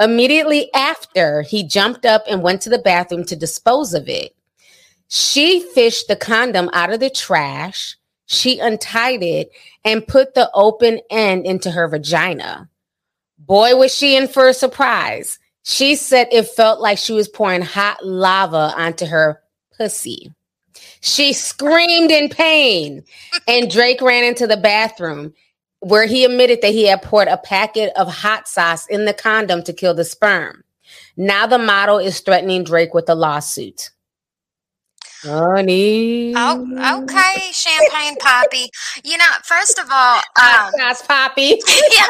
Immediately 0.00 0.68
after, 0.74 1.42
he 1.42 1.62
jumped 1.62 2.04
up 2.04 2.24
and 2.28 2.42
went 2.42 2.60
to 2.62 2.70
the 2.70 2.80
bathroom 2.80 3.22
to 3.22 3.36
dispose 3.36 3.94
of 3.94 4.08
it. 4.08 4.34
She 5.06 5.60
fished 5.60 6.08
the 6.08 6.16
condom 6.16 6.70
out 6.72 6.92
of 6.92 6.98
the 6.98 7.08
trash. 7.08 7.96
She 8.26 8.58
untied 8.58 9.22
it 9.22 9.50
and 9.84 10.06
put 10.06 10.34
the 10.34 10.50
open 10.52 11.00
end 11.10 11.46
into 11.46 11.70
her 11.70 11.88
vagina. 11.88 12.68
Boy, 13.38 13.76
was 13.76 13.94
she 13.94 14.16
in 14.16 14.28
for 14.28 14.48
a 14.48 14.54
surprise. 14.54 15.38
She 15.62 15.96
said 15.96 16.28
it 16.30 16.48
felt 16.48 16.80
like 16.80 16.98
she 16.98 17.12
was 17.12 17.28
pouring 17.28 17.62
hot 17.62 18.04
lava 18.04 18.72
onto 18.76 19.06
her 19.06 19.40
pussy. 19.76 20.32
She 21.00 21.32
screamed 21.32 22.10
in 22.10 22.28
pain, 22.28 23.04
and 23.46 23.70
Drake 23.70 24.00
ran 24.02 24.24
into 24.24 24.46
the 24.46 24.56
bathroom 24.56 25.34
where 25.80 26.06
he 26.06 26.24
admitted 26.24 26.62
that 26.62 26.72
he 26.72 26.84
had 26.84 27.02
poured 27.02 27.28
a 27.28 27.36
packet 27.36 27.92
of 27.96 28.12
hot 28.12 28.48
sauce 28.48 28.86
in 28.86 29.04
the 29.04 29.14
condom 29.14 29.62
to 29.62 29.72
kill 29.72 29.94
the 29.94 30.04
sperm. 30.04 30.64
Now 31.16 31.46
the 31.46 31.58
model 31.58 31.98
is 31.98 32.20
threatening 32.20 32.64
Drake 32.64 32.94
with 32.94 33.08
a 33.08 33.14
lawsuit. 33.14 33.90
Honey. 35.26 36.32
Oh, 36.36 37.02
okay, 37.02 37.50
champagne 37.52 38.16
poppy. 38.16 38.70
You 39.02 39.18
know, 39.18 39.24
first 39.42 39.78
of 39.78 39.86
all, 39.90 40.20
hot 40.36 40.72
um, 40.72 40.80
sauce 40.80 41.06
poppy. 41.06 41.60
yeah. 41.92 42.06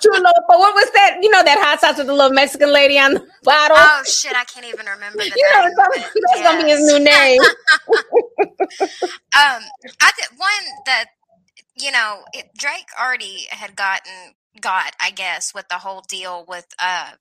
Chulo. 0.00 0.32
What 0.48 0.74
was 0.74 0.90
that? 0.92 1.18
You 1.20 1.30
know 1.30 1.42
that 1.42 1.58
hot 1.60 1.80
sauce 1.80 1.98
with 1.98 2.06
the 2.06 2.14
little 2.14 2.32
Mexican 2.32 2.72
lady 2.72 2.98
on 2.98 3.14
the 3.14 3.20
bottle? 3.42 3.76
Oh 3.78 4.02
shit, 4.06 4.34
I 4.34 4.44
can't 4.44 4.66
even 4.66 4.86
remember 4.86 5.18
the 5.18 5.32
you 5.36 5.50
know, 5.54 5.62
name. 5.62 5.74
that's, 5.76 6.16
it. 6.16 6.22
that's 6.32 6.42
gonna 6.42 6.64
be 6.64 6.70
his 6.70 6.86
new 6.86 6.98
name. 6.98 7.40
um 9.36 9.62
i 10.00 10.10
did 10.16 10.38
one 10.38 10.64
that 10.86 11.06
you 11.78 11.90
know 11.90 12.22
it, 12.32 12.50
drake 12.56 12.86
already 13.00 13.46
had 13.50 13.74
gotten 13.76 14.12
got 14.60 14.92
i 15.00 15.10
guess 15.10 15.52
with 15.54 15.66
the 15.68 15.76
whole 15.76 16.02
deal 16.08 16.44
with 16.46 16.66
uh 16.78 17.12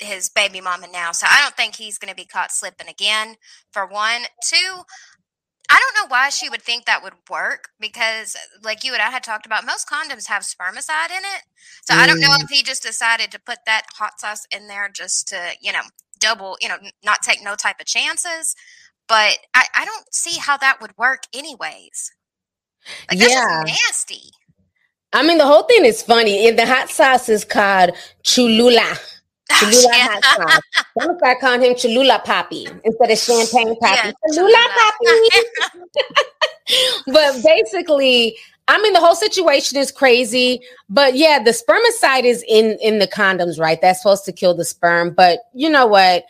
his 0.00 0.28
baby 0.28 0.60
mama 0.60 0.86
now 0.92 1.12
so 1.12 1.26
i 1.30 1.40
don't 1.40 1.56
think 1.56 1.76
he's 1.76 1.98
going 1.98 2.10
to 2.10 2.16
be 2.16 2.26
caught 2.26 2.50
slipping 2.50 2.88
again 2.88 3.36
for 3.72 3.86
one 3.86 4.22
two 4.44 4.82
I 5.70 5.80
don't 5.80 6.04
know 6.04 6.12
why 6.12 6.28
she 6.28 6.50
would 6.50 6.62
think 6.62 6.84
that 6.84 7.02
would 7.02 7.14
work 7.30 7.70
because, 7.80 8.36
like 8.62 8.84
you 8.84 8.92
and 8.92 9.00
I 9.00 9.10
had 9.10 9.22
talked 9.22 9.46
about, 9.46 9.64
most 9.64 9.88
condoms 9.88 10.28
have 10.28 10.42
spermicide 10.42 11.10
in 11.10 11.24
it. 11.24 11.42
So 11.84 11.94
I 11.94 12.06
don't 12.06 12.20
know 12.20 12.28
mm. 12.28 12.42
if 12.42 12.50
he 12.50 12.62
just 12.62 12.82
decided 12.82 13.30
to 13.30 13.40
put 13.40 13.58
that 13.64 13.86
hot 13.94 14.20
sauce 14.20 14.46
in 14.54 14.68
there 14.68 14.90
just 14.94 15.26
to, 15.28 15.52
you 15.60 15.72
know, 15.72 15.80
double, 16.18 16.58
you 16.60 16.68
know, 16.68 16.76
not 17.02 17.22
take 17.22 17.42
no 17.42 17.54
type 17.54 17.80
of 17.80 17.86
chances. 17.86 18.54
But 19.08 19.38
I, 19.54 19.64
I 19.74 19.84
don't 19.84 20.12
see 20.12 20.38
how 20.38 20.56
that 20.58 20.80
would 20.80 20.96
work, 20.98 21.22
anyways. 21.34 22.12
Like 23.10 23.20
Yeah. 23.20 23.64
nasty. 23.64 24.30
I 25.14 25.22
mean, 25.22 25.38
the 25.38 25.46
whole 25.46 25.62
thing 25.62 25.84
is 25.84 26.02
funny. 26.02 26.46
And 26.46 26.58
the 26.58 26.66
hot 26.66 26.90
sauce 26.90 27.28
is 27.28 27.44
called 27.44 27.92
Cholula. 28.22 28.98
Cholula 29.60 29.88
Yeah. 29.92 30.08
hot 30.22 30.24
sauce. 30.24 30.60
I'm 30.98 31.06
gonna 31.06 31.18
start 31.18 31.40
calling 31.40 31.62
him 31.62 31.74
Cholula 31.74 32.22
Poppy 32.24 32.66
instead 32.84 33.10
of 33.10 33.18
Champagne 33.18 33.76
Poppy. 33.80 34.08
Yeah, 34.08 34.12
Cholula 34.34 34.56
Cholula. 34.56 35.38
Poppy. 35.60 35.80
but 37.06 37.42
basically, 37.44 38.36
I 38.68 38.80
mean, 38.80 38.94
the 38.94 39.00
whole 39.00 39.14
situation 39.14 39.78
is 39.78 39.92
crazy. 39.92 40.60
But 40.88 41.14
yeah, 41.14 41.42
the 41.42 41.50
spermicide 41.50 42.24
is 42.24 42.42
in 42.48 42.78
in 42.80 42.98
the 42.98 43.06
condoms, 43.06 43.58
right? 43.60 43.80
That's 43.80 44.00
supposed 44.02 44.24
to 44.24 44.32
kill 44.32 44.54
the 44.54 44.64
sperm. 44.64 45.12
But 45.12 45.40
you 45.52 45.68
know 45.68 45.86
what? 45.86 46.24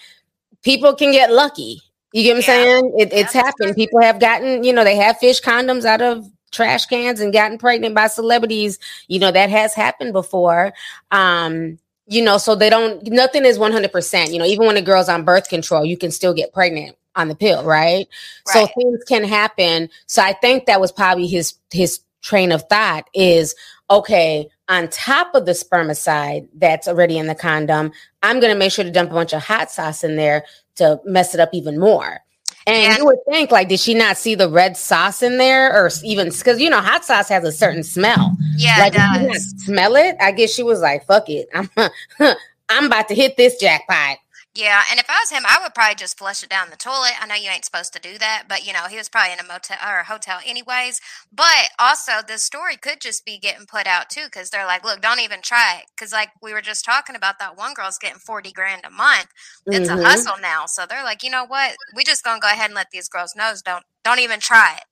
People 0.62 0.94
can 0.94 1.12
get 1.12 1.30
lucky. 1.32 1.80
You 2.12 2.22
get 2.22 2.30
what 2.32 2.36
I'm 2.38 2.42
saying? 2.42 2.94
It, 2.98 3.12
Yeah, 3.12 3.18
it's 3.20 3.32
happened. 3.32 3.74
People 3.76 4.00
have 4.00 4.20
gotten, 4.20 4.62
you 4.64 4.72
know, 4.72 4.84
they 4.84 4.96
have 4.96 5.18
fish 5.18 5.40
condoms 5.40 5.84
out 5.84 6.00
of 6.00 6.24
trash 6.52 6.86
cans 6.86 7.20
and 7.20 7.32
gotten 7.32 7.58
pregnant 7.58 7.94
by 7.94 8.06
celebrities. 8.06 8.78
You 9.08 9.18
know, 9.18 9.32
that 9.32 9.50
has 9.50 9.74
happened 9.74 10.12
before. 10.12 10.72
Um, 11.10 11.78
you 12.06 12.22
know, 12.22 12.38
so 12.38 12.54
they 12.54 12.70
don't, 12.70 13.06
nothing 13.10 13.44
is 13.44 13.58
100%. 13.58 14.32
You 14.32 14.38
know, 14.38 14.44
even 14.44 14.66
when 14.66 14.76
a 14.76 14.82
girl's 14.82 15.08
on 15.08 15.24
birth 15.24 15.48
control, 15.48 15.84
you 15.84 15.96
can 15.96 16.10
still 16.10 16.34
get 16.34 16.52
pregnant 16.52 16.96
on 17.16 17.28
the 17.28 17.34
pill, 17.34 17.64
right? 17.64 18.06
So 18.46 18.66
things 18.66 19.04
can 19.04 19.24
happen. 19.24 19.88
So 20.06 20.22
I 20.22 20.32
think 20.32 20.66
that 20.66 20.80
was 20.80 20.92
probably 20.92 21.26
his, 21.26 21.54
his 21.72 22.00
train 22.22 22.52
of 22.52 22.64
thought 22.68 23.08
is 23.14 23.54
okay, 23.90 24.48
on 24.68 24.88
top 24.88 25.34
of 25.34 25.46
the 25.46 25.52
spermicide 25.52 26.48
that's 26.54 26.88
already 26.88 27.18
in 27.18 27.26
the 27.26 27.34
condom, 27.34 27.92
I'm 28.22 28.40
going 28.40 28.52
to 28.52 28.58
make 28.58 28.72
sure 28.72 28.84
to 28.84 28.90
dump 28.90 29.10
a 29.10 29.14
bunch 29.14 29.32
of 29.32 29.42
hot 29.42 29.70
sauce 29.70 30.02
in 30.02 30.16
there 30.16 30.44
to 30.76 31.00
mess 31.04 31.34
it 31.34 31.40
up 31.40 31.50
even 31.52 31.78
more. 31.78 32.20
And 32.66 32.76
Yeah. 32.82 32.96
you 32.98 33.04
would 33.06 33.18
think, 33.28 33.50
like, 33.50 33.68
did 33.68 33.78
she 33.80 33.92
not 33.94 34.16
see 34.16 34.34
the 34.34 34.48
red 34.48 34.76
sauce 34.76 35.22
in 35.22 35.36
there, 35.38 35.70
or 35.74 35.90
even 36.02 36.30
because 36.30 36.58
you 36.60 36.70
know 36.70 36.80
hot 36.80 37.04
sauce 37.04 37.28
has 37.28 37.44
a 37.44 37.52
certain 37.52 37.82
smell? 37.82 38.36
Yeah, 38.56 38.76
like, 38.78 38.94
it 38.94 38.98
did 38.98 39.02
she 39.20 39.26
not 39.26 39.32
does. 39.34 39.54
smell 39.64 39.96
it? 39.96 40.16
I 40.20 40.32
guess 40.32 40.50
she 40.54 40.62
was 40.62 40.80
like, 40.80 41.06
"Fuck 41.06 41.28
it, 41.28 41.48
I'm, 41.54 41.68
I'm 42.70 42.86
about 42.86 43.08
to 43.08 43.14
hit 43.14 43.36
this 43.36 43.56
jackpot." 43.56 44.16
Yeah, 44.56 44.84
and 44.88 45.00
if 45.00 45.06
I 45.10 45.18
was 45.20 45.30
him, 45.30 45.42
I 45.48 45.58
would 45.60 45.74
probably 45.74 45.96
just 45.96 46.16
flush 46.16 46.44
it 46.44 46.48
down 46.48 46.70
the 46.70 46.76
toilet. 46.76 47.14
I 47.20 47.26
know 47.26 47.34
you 47.34 47.50
ain't 47.50 47.64
supposed 47.64 47.92
to 47.94 47.98
do 47.98 48.18
that, 48.18 48.44
but 48.48 48.64
you 48.64 48.72
know, 48.72 48.86
he 48.88 48.96
was 48.96 49.08
probably 49.08 49.32
in 49.32 49.40
a 49.40 49.42
motel 49.42 49.78
or 49.84 49.98
a 49.98 50.04
hotel 50.04 50.38
anyways. 50.46 51.00
But 51.32 51.70
also, 51.76 52.12
this 52.26 52.44
story 52.44 52.76
could 52.76 53.00
just 53.00 53.24
be 53.24 53.36
getting 53.38 53.66
put 53.66 53.88
out 53.88 54.10
too 54.10 54.26
because 54.26 54.50
they're 54.50 54.64
like, 54.66 54.84
look, 54.84 55.00
don't 55.00 55.18
even 55.18 55.42
try 55.42 55.78
it. 55.80 55.86
Because, 55.96 56.12
like, 56.12 56.28
we 56.40 56.52
were 56.52 56.60
just 56.62 56.84
talking 56.84 57.16
about 57.16 57.40
that 57.40 57.56
one 57.56 57.74
girl's 57.74 57.98
getting 57.98 58.20
40 58.20 58.52
grand 58.52 58.82
a 58.84 58.90
month. 58.90 59.26
It's 59.72 59.88
Mhm. 59.88 59.94
a 59.96 59.96
hustle 59.96 60.36
now. 60.40 60.66
So 60.66 60.86
they're 60.86 61.02
like, 61.04 61.24
you 61.24 61.30
know 61.30 61.44
what? 61.44 61.76
We 61.92 62.04
just 62.04 62.22
gonna 62.22 62.38
go 62.40 62.48
ahead 62.48 62.66
and 62.66 62.74
let 62.74 62.90
these 62.92 63.08
girls 63.08 63.34
know 63.34 63.52
don't 63.64 63.84
don't 64.04 64.20
even 64.20 64.38
try 64.38 64.76
it. 64.76 64.84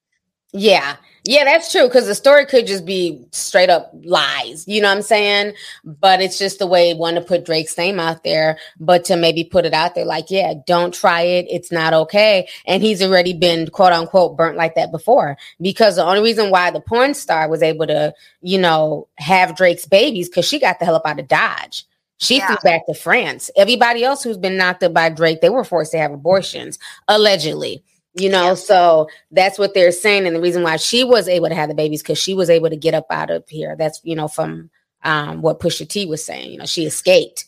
Yeah, 0.53 0.97
yeah, 1.25 1.45
that's 1.45 1.71
true. 1.73 1.85
Because 1.87 2.07
the 2.07 2.15
story 2.15 2.45
could 2.45 2.67
just 2.67 2.85
be 2.85 3.25
straight 3.31 3.71
up 3.71 3.91
lies. 4.05 4.67
You 4.67 4.83
know 4.83 4.89
what 4.89 4.97
I'm 4.97 5.03
saying? 5.03 5.55
But 5.85 6.21
it's 6.21 6.37
just 6.39 6.59
the 6.59 6.67
way 6.67 6.93
one 6.95 7.15
to 7.15 7.21
put 7.21 7.45
Drake's 7.47 7.79
name 7.79 7.99
out 7.99 8.23
there, 8.25 8.59
but 8.79 9.05
to 9.07 9.17
maybe 9.17 9.45
put 9.45 9.65
it 9.65 9.73
out 9.73 9.95
there 9.95 10.05
like, 10.05 10.27
yeah, 10.31 10.55
don't 10.67 10.93
try 10.93 11.23
it. 11.23 11.47
It's 11.49 11.73
not 11.73 11.95
okay. 11.95 12.49
And 12.67 12.83
he's 12.83 13.01
already 13.03 13.33
been 13.33 13.69
quote 13.69 13.93
unquote 13.93 14.37
burnt 14.37 14.57
like 14.57 14.75
that 14.75 14.91
before. 14.93 15.39
Because 15.61 15.97
the 15.97 16.05
only 16.05 16.21
reason 16.23 16.51
why 16.51 16.71
the 16.71 16.81
porn 16.81 17.15
star 17.15 17.49
was 17.49 17.63
able 17.63 17.87
to, 17.87 18.13
you 18.43 18.59
know, 18.59 19.09
have 19.17 19.57
Drake's 19.57 19.87
babies 19.87 20.29
because 20.29 20.45
she 20.47 20.59
got 20.59 20.81
the 20.81 20.85
hell 20.85 20.97
up 20.97 21.07
out 21.07 21.21
of 21.21 21.29
Dodge. 21.29 21.87
She 22.19 22.37
Yeah. 22.39 22.49
flew 22.49 22.57
back 22.63 22.87
to 22.87 22.95
France. 22.95 23.51
Everybody 23.57 24.05
else 24.05 24.23
who's 24.23 24.37
been 24.39 24.57
knocked 24.57 24.83
up 24.83 24.93
by 24.93 25.09
Drake, 25.09 25.41
they 25.41 25.51
were 25.51 25.65
forced 25.65 25.93
to 25.93 25.99
have 25.99 26.13
abortions, 26.13 26.79
allegedly. 27.09 27.83
You 28.15 28.29
know, 28.31 28.51
Yeah. 28.51 28.55
so 28.55 29.09
that's 29.31 29.59
what 29.59 29.75
they're 29.75 29.93
saying. 29.93 30.27
And 30.27 30.37
the 30.37 30.41
reason 30.41 30.63
why 30.63 30.77
she 30.77 31.05
was 31.05 31.29
able 31.29 31.49
to 31.49 31.55
have 31.55 31.69
the 31.69 31.75
babies 31.75 32.03
because 32.03 32.19
she 32.19 32.35
was 32.35 32.51
able 32.51 32.71
to 32.71 32.77
get 32.77 32.95
up 32.95 33.07
out 33.11 33.31
of 33.31 33.49
here. 33.49 33.77
That's, 33.79 34.01
you 34.05 34.17
know, 34.17 34.29
from 34.29 34.71
um, 35.05 35.43
what 35.43 35.61
Pusha 35.61 35.89
T 35.89 36.07
was 36.07 36.25
saying. 36.25 36.53
You 36.53 36.59
know, 36.59 36.67
she 36.67 36.85
escaped. 36.85 37.47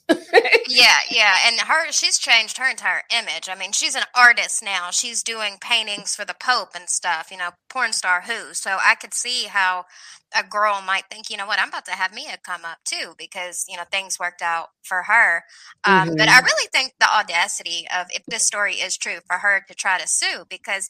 Yeah, 0.66 1.00
yeah, 1.10 1.34
and 1.46 1.60
her 1.60 1.92
she's 1.92 2.18
changed 2.18 2.56
her 2.58 2.68
entire 2.70 3.02
image. 3.16 3.48
I 3.50 3.54
mean, 3.54 3.72
she's 3.72 3.94
an 3.94 4.04
artist 4.14 4.62
now. 4.62 4.90
She's 4.90 5.22
doing 5.22 5.58
paintings 5.60 6.16
for 6.16 6.24
the 6.24 6.34
Pope 6.38 6.70
and 6.74 6.88
stuff, 6.88 7.28
you 7.30 7.36
know, 7.36 7.50
porn 7.68 7.92
star 7.92 8.22
who. 8.22 8.54
So 8.54 8.78
I 8.82 8.94
could 8.94 9.12
see 9.14 9.44
how 9.46 9.84
a 10.34 10.42
girl 10.44 10.82
might 10.86 11.04
think, 11.10 11.30
you 11.30 11.36
know 11.36 11.46
what, 11.46 11.58
I'm 11.60 11.68
about 11.68 11.86
to 11.86 11.92
have 11.92 12.14
Mia 12.14 12.38
come 12.44 12.64
up 12.64 12.78
too 12.84 13.14
because, 13.18 13.64
you 13.68 13.76
know, 13.76 13.84
things 13.90 14.18
worked 14.18 14.42
out 14.42 14.68
for 14.82 15.04
her. 15.04 15.44
Um, 15.84 16.14
But 16.16 16.28
I 16.28 16.40
really 16.40 16.68
think 16.72 16.94
the 17.00 17.12
audacity 17.12 17.86
of 17.96 18.06
if 18.10 18.24
this 18.28 18.44
story 18.46 18.74
is 18.74 18.96
true 18.96 19.18
for 19.26 19.38
her 19.38 19.64
to 19.68 19.74
try 19.74 19.98
to 19.98 20.08
sue 20.08 20.44
because 20.48 20.88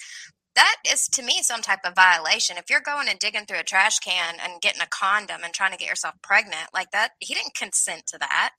that 0.56 0.76
is 0.90 1.08
to 1.08 1.22
me 1.22 1.42
some 1.42 1.62
type 1.62 1.80
of 1.84 1.94
violation. 1.94 2.56
If 2.58 2.70
you're 2.70 2.80
going 2.80 3.08
and 3.08 3.18
digging 3.18 3.46
through 3.46 3.60
a 3.60 3.64
trash 3.64 3.98
can 3.98 4.36
and 4.42 4.62
getting 4.62 4.82
a 4.82 4.86
condom 4.88 5.42
and 5.44 5.52
trying 5.54 5.72
to 5.72 5.78
get 5.78 5.88
yourself 5.88 6.14
pregnant 6.22 6.68
like 6.72 6.90
that, 6.92 7.12
he 7.20 7.34
didn't 7.34 7.54
consent 7.54 8.06
to 8.08 8.18
that. 8.18 8.52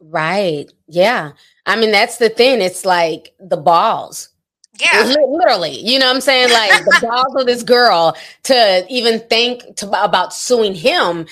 right. 0.00 0.66
Yeah. 0.88 1.32
I 1.66 1.76
mean, 1.76 1.92
that's 1.92 2.18
the 2.18 2.28
thing. 2.28 2.60
It's 2.60 2.84
like 2.84 3.34
the 3.40 3.56
balls. 3.56 4.30
Yeah. 4.80 5.04
Li- 5.04 5.26
Literally, 5.28 5.78
you 5.78 5.98
know 5.98 6.06
what 6.06 6.14
I'm 6.16 6.20
saying? 6.20 6.50
Like 6.52 6.84
the 6.84 6.98
balls 7.08 7.34
of 7.36 7.46
this 7.46 7.62
girl 7.62 8.16
to 8.44 8.86
even 8.88 9.20
think 9.28 9.76
to, 9.76 10.04
about 10.04 10.32
suing 10.32 10.74
him 10.74 11.26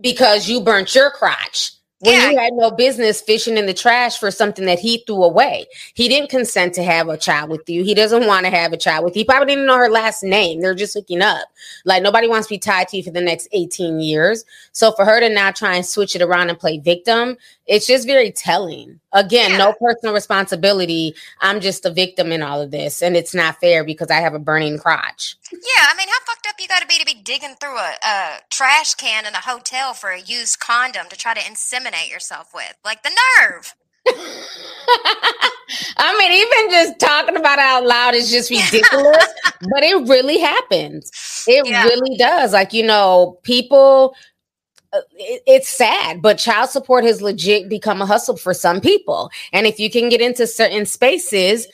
because 0.00 0.48
you 0.48 0.60
burnt 0.60 0.94
your 0.94 1.10
crotch 1.10 1.72
when 2.00 2.14
Yeah. 2.14 2.30
you 2.30 2.38
had 2.38 2.52
no 2.54 2.70
business 2.70 3.20
fishing 3.20 3.58
in 3.58 3.66
the 3.66 3.74
trash 3.74 4.18
for 4.18 4.30
something 4.30 4.64
that 4.64 4.78
he 4.78 5.04
threw 5.06 5.22
away. 5.22 5.66
He 5.94 6.08
didn't 6.08 6.30
consent 6.30 6.74
to 6.74 6.82
have 6.82 7.08
a 7.08 7.18
child 7.18 7.50
with 7.50 7.68
you. 7.68 7.84
He 7.84 7.94
doesn't 7.94 8.26
want 8.26 8.46
to 8.46 8.50
have 8.50 8.72
a 8.72 8.78
child 8.78 9.04
with 9.04 9.14
you. 9.14 9.20
He 9.20 9.24
probably 9.26 9.46
didn't 9.54 9.66
know 9.66 9.76
her 9.76 9.90
last 9.90 10.22
name. 10.24 10.60
They're 10.60 10.74
just 10.74 10.94
hooking 10.94 11.20
up. 11.22 11.46
Like 11.84 12.02
nobody 12.02 12.26
wants 12.26 12.48
to 12.48 12.54
be 12.54 12.58
tied 12.58 12.88
to 12.88 12.96
you 12.96 13.02
for 13.02 13.10
the 13.10 13.20
next 13.20 13.48
18 13.52 14.00
years. 14.00 14.44
So 14.72 14.92
for 14.92 15.04
her 15.04 15.20
to 15.20 15.28
now 15.28 15.50
try 15.52 15.76
and 15.76 15.84
switch 15.86 16.16
it 16.16 16.22
around 16.22 16.48
and 16.48 16.58
play 16.58 16.78
victim, 16.78 17.36
it's 17.66 17.86
just 17.86 18.06
very 18.06 18.32
telling. 18.32 18.98
Again, 19.12 19.52
Yeah. 19.52 19.56
no 19.58 19.72
personal 19.72 20.14
responsibility. 20.14 21.14
I'm 21.40 21.60
just 21.60 21.84
a 21.84 21.90
victim 21.90 22.30
in 22.30 22.42
all 22.42 22.60
of 22.60 22.70
this, 22.70 23.02
and 23.02 23.16
it's 23.16 23.34
not 23.34 23.58
fair 23.60 23.82
because 23.84 24.08
I 24.10 24.16
have 24.20 24.34
a 24.34 24.38
burning 24.38 24.78
crotch. 24.78 25.36
Yeah, 25.52 25.86
I 25.88 25.94
mean, 25.96 26.06
how 26.08 26.14
fucked 26.26 26.46
up 26.46 26.54
you 26.60 26.68
got 26.68 26.80
to 26.82 26.86
be 26.86 26.98
to 26.98 27.04
be 27.06 27.14
digging 27.14 27.54
through 27.60 27.76
a, 27.76 27.94
a 28.04 28.38
trash 28.50 28.94
can 28.94 29.26
in 29.26 29.34
a 29.34 29.40
hotel 29.40 29.94
for 29.94 30.10
a 30.10 30.20
used 30.20 30.60
condom 30.60 31.08
to 31.08 31.16
try 31.16 31.34
to 31.34 31.40
inseminate 31.40 32.08
yourself 32.10 32.50
with? 32.54 32.74
Like 32.84 33.02
the 33.02 33.10
nerve. 33.40 33.74
I 35.98 36.16
mean, 36.18 36.32
even 36.32 36.70
just 36.70 36.98
talking 36.98 37.36
about 37.36 37.58
it 37.58 37.64
out 37.64 37.84
loud. 37.84 38.14
is 38.14 38.30
just 38.30 38.50
ridiculous, 38.50 39.24
but 39.72 39.82
it 39.82 40.08
really 40.08 40.38
happens. 40.38 41.10
It 41.46 41.66
Yeah. 41.66 41.84
really 41.84 42.16
does. 42.16 42.52
Like, 42.52 42.72
you 42.72 42.82
know, 42.84 43.38
people, 43.42 44.14
it- 44.92 45.42
it's 45.46 45.68
sad, 45.68 46.22
but 46.22 46.38
child 46.38 46.70
support 46.70 47.04
has 47.04 47.22
legit 47.22 47.68
become 47.68 48.02
a 48.02 48.06
hustle 48.06 48.36
for 48.36 48.54
some 48.54 48.80
people. 48.80 49.30
And 49.52 49.66
if 49.66 49.78
you 49.78 49.90
can 49.90 50.08
get 50.08 50.20
into 50.20 50.46
certain 50.46 50.86
spaces, 50.86 51.66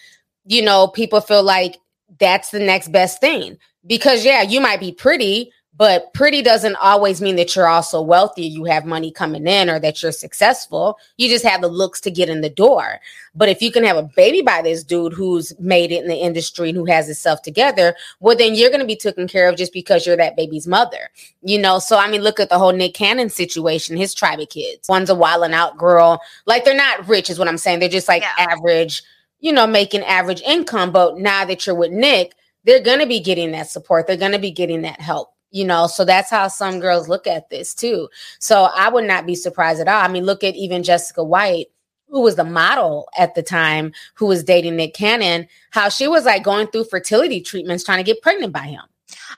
you 0.47 0.63
know, 0.63 0.89
people 0.89 1.21
feel 1.21 1.43
like 1.43 1.79
that's 2.19 2.51
the 2.51 2.61
next 2.61 2.89
best 2.89 3.21
thing. 3.21 3.59
Because, 3.87 4.25
yeah, 4.25 4.43
you 4.43 4.61
might 4.61 4.81
be 4.81 4.93
pretty, 4.93 5.53
but 5.77 6.13
pretty 6.15 6.41
doesn't 6.43 6.77
always 6.77 7.21
mean 7.21 7.37
that 7.37 7.55
you're 7.55 7.69
also 7.69 8.01
wealthy, 8.01 8.47
you 8.47 8.65
have 8.65 8.87
money 8.87 9.11
coming 9.11 9.47
in, 9.47 9.69
or 9.69 9.79
that 9.81 10.03
you're 10.03 10.13
successful. 10.13 10.99
You 11.19 11.29
just 11.29 11.45
have 11.45 11.61
the 11.61 11.69
looks 11.69 12.01
to 12.03 12.11
get 12.11 12.29
in 12.31 12.41
the 12.41 12.49
door. 12.49 12.99
But 13.35 13.51
if 13.51 13.61
you 13.61 13.71
can 13.71 13.85
have 13.85 13.99
a 13.99 14.03
baby 14.17 14.41
by 14.41 14.63
this 14.63 14.83
dude 14.83 15.13
who's 15.13 15.53
made 15.61 15.93
it 15.93 16.03
in 16.03 16.09
the 16.09 16.17
industry 16.17 16.71
and 16.71 16.79
who 16.79 16.87
has 16.87 17.07
himself 17.07 17.43
together, 17.43 17.95
well, 18.21 18.37
then 18.37 18.55
you're 18.55 18.71
going 18.71 18.81
to 18.81 18.87
be 18.87 18.97
taken 18.97 19.29
care 19.29 19.49
of 19.49 19.57
just 19.57 19.75
because 19.75 20.07
you're 20.07 20.17
that 20.17 20.37
baby's 20.37 20.67
mother. 20.67 21.11
You 21.43 21.59
know, 21.59 21.79
so 21.79 21.99
I 21.99 22.11
mean, 22.11 22.23
look 22.23 22.41
at 22.41 22.49
the 22.49 22.59
whole 22.59 22.73
Nick 22.73 22.95
Cannon 22.95 23.29
situation, 23.29 23.97
his 23.97 24.15
tribe 24.15 24.41
of 24.41 24.49
kids. 24.49 24.89
One's 24.89 25.11
a 25.11 25.15
wilding 25.15 25.53
out 25.53 25.77
girl. 25.77 26.21
Like 26.47 26.65
they're 26.65 26.75
not 26.75 27.07
rich, 27.07 27.29
is 27.29 27.39
what 27.39 27.49
I'm 27.49 27.59
saying. 27.59 27.81
They're 27.81 27.89
just 27.91 28.09
like 28.09 28.23
Yeah. 28.23 28.47
average, 28.51 29.03
you 29.41 29.53
know, 29.53 29.67
making 29.67 30.03
average 30.05 30.41
income. 30.41 30.91
But 30.91 31.19
now 31.19 31.45
that 31.45 31.67
you're 31.67 31.77
with 31.77 31.93
Nick, 31.93 32.33
they're 32.65 32.81
going 32.83 33.01
to 33.01 33.07
be 33.07 33.21
getting 33.21 33.53
that 33.53 33.69
support. 33.69 34.07
They're 34.07 34.17
going 34.17 34.33
to 34.33 34.39
be 34.39 34.51
getting 34.51 34.83
that 34.83 35.01
help. 35.01 35.36
You 35.51 35.65
know, 35.65 35.87
so 35.87 36.05
that's 36.05 36.31
how 36.31 36.49
some 36.49 36.81
girls 36.81 37.09
look 37.09 37.27
at 37.27 37.51
this 37.51 37.75
too. 37.75 38.09
So 38.39 38.65
I 38.65 38.89
would 38.89 39.05
not 39.05 39.27
be 39.27 39.35
surprised 39.35 39.81
at 39.81 39.89
all. 39.89 40.03
I 40.03 40.09
mean, 40.09 40.25
look 40.25 40.45
at 40.45 40.57
even 40.57 40.83
Jessica 40.83 41.23
White, 41.23 41.69
who 42.09 42.21
was 42.21 42.37
the 42.37 42.45
model 42.45 43.09
at 43.17 43.35
the 43.35 43.43
time, 43.43 43.93
who 44.15 44.27
was 44.27 44.45
dating 44.45 44.77
Nick 44.77 44.95
Cannon, 44.95 45.47
how 45.71 45.89
she 45.89 46.09
was 46.09 46.25
like 46.25 46.43
going 46.43 46.67
through 46.69 46.85
fertility 46.85 47.41
treatments 47.41 47.85
trying 47.85 47.99
to 47.99 48.05
get 48.05 48.23
pregnant 48.23 48.53
by 48.53 48.67
him. 48.67 48.83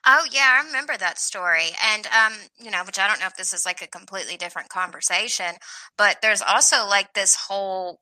Oh 0.06 0.26
yeah, 0.32 0.60
I 0.60 0.66
remember 0.66 0.96
that 0.96 1.18
story. 1.18 1.70
And 1.92 2.06
um, 2.06 2.32
you 2.58 2.70
know, 2.70 2.82
which 2.84 2.98
I 2.98 3.06
don't 3.06 3.20
know 3.20 3.26
if 3.26 3.36
this 3.36 3.52
is 3.52 3.66
like 3.66 3.82
a 3.82 3.86
completely 3.86 4.36
different 4.36 4.68
conversation, 4.68 5.56
but 5.96 6.20
there's 6.22 6.42
also 6.42 6.86
like 6.86 7.14
this 7.14 7.34
whole 7.34 8.00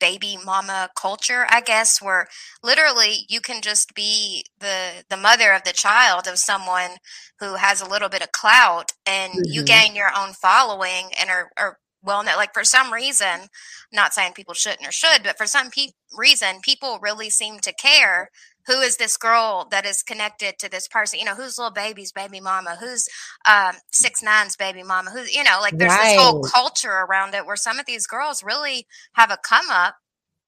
baby 0.00 0.38
mama 0.44 0.90
culture, 0.96 1.46
I 1.50 1.60
guess, 1.60 2.00
where 2.02 2.28
literally 2.62 3.26
you 3.28 3.40
can 3.40 3.62
just 3.62 3.94
be 3.94 4.44
the 4.60 5.04
the 5.08 5.16
mother 5.16 5.52
of 5.52 5.64
the 5.64 5.72
child 5.72 6.26
of 6.26 6.38
someone 6.38 6.98
who 7.40 7.54
has 7.54 7.80
a 7.80 7.88
little 7.88 8.08
bit 8.08 8.22
of 8.22 8.32
clout 8.32 8.92
and 9.06 9.44
you 9.46 9.62
Mhm. 9.62 9.66
gain 9.66 9.96
your 9.96 10.10
own 10.16 10.32
following 10.34 11.10
and 11.18 11.30
are, 11.30 11.50
are 11.58 11.78
well 12.02 12.22
known 12.22 12.36
like 12.36 12.54
for 12.54 12.64
some 12.64 12.92
reason 12.92 13.26
I'm 13.42 13.48
not 13.92 14.14
saying 14.14 14.32
people 14.34 14.54
shouldn't 14.54 14.86
or 14.86 14.92
should 14.92 15.22
but 15.24 15.36
for 15.38 15.46
some 15.46 15.70
pe- 15.70 15.88
reason 16.16 16.60
people 16.62 16.98
really 17.00 17.30
seem 17.30 17.58
to 17.60 17.72
care 17.74 18.30
who 18.66 18.80
is 18.80 18.96
this 18.96 19.16
girl 19.16 19.68
that 19.70 19.86
is 19.86 20.02
connected 20.02 20.58
to 20.58 20.70
this 20.70 20.88
person? 20.88 21.18
You 21.18 21.24
know, 21.24 21.34
who's 21.34 21.58
little 21.58 21.72
baby's 21.72 22.12
baby 22.12 22.40
mama? 22.40 22.76
Who's 22.80 23.08
um, 23.48 23.76
six 23.92 24.22
nine's 24.22 24.56
baby 24.56 24.82
mama? 24.82 25.10
Who's 25.10 25.34
you 25.34 25.44
know, 25.44 25.58
like 25.60 25.78
there's 25.78 25.92
this 25.96 26.16
whole 26.16 26.42
culture 26.42 26.90
around 27.08 27.34
it 27.34 27.46
where 27.46 27.56
some 27.56 27.78
of 27.78 27.86
these 27.86 28.06
girls 28.06 28.42
really 28.42 28.86
have 29.14 29.30
a 29.30 29.38
come 29.44 29.66
up 29.70 29.96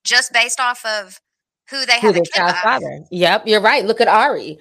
just 0.05 0.33
based 0.33 0.61
off 0.61 0.85
of 0.85 1.21
who 1.71 1.85
they 1.87 2.01
Who 2.01 2.09
have 2.09 2.17
a 2.17 2.21
the 2.21 2.25
kid 2.25 2.33
child's 2.35 2.59
father. 2.61 3.01
Yep, 3.11 3.47
you're 3.47 3.61
right. 3.61 3.85
Look 3.85 4.01
at 4.01 4.09
Ari. 4.09 4.59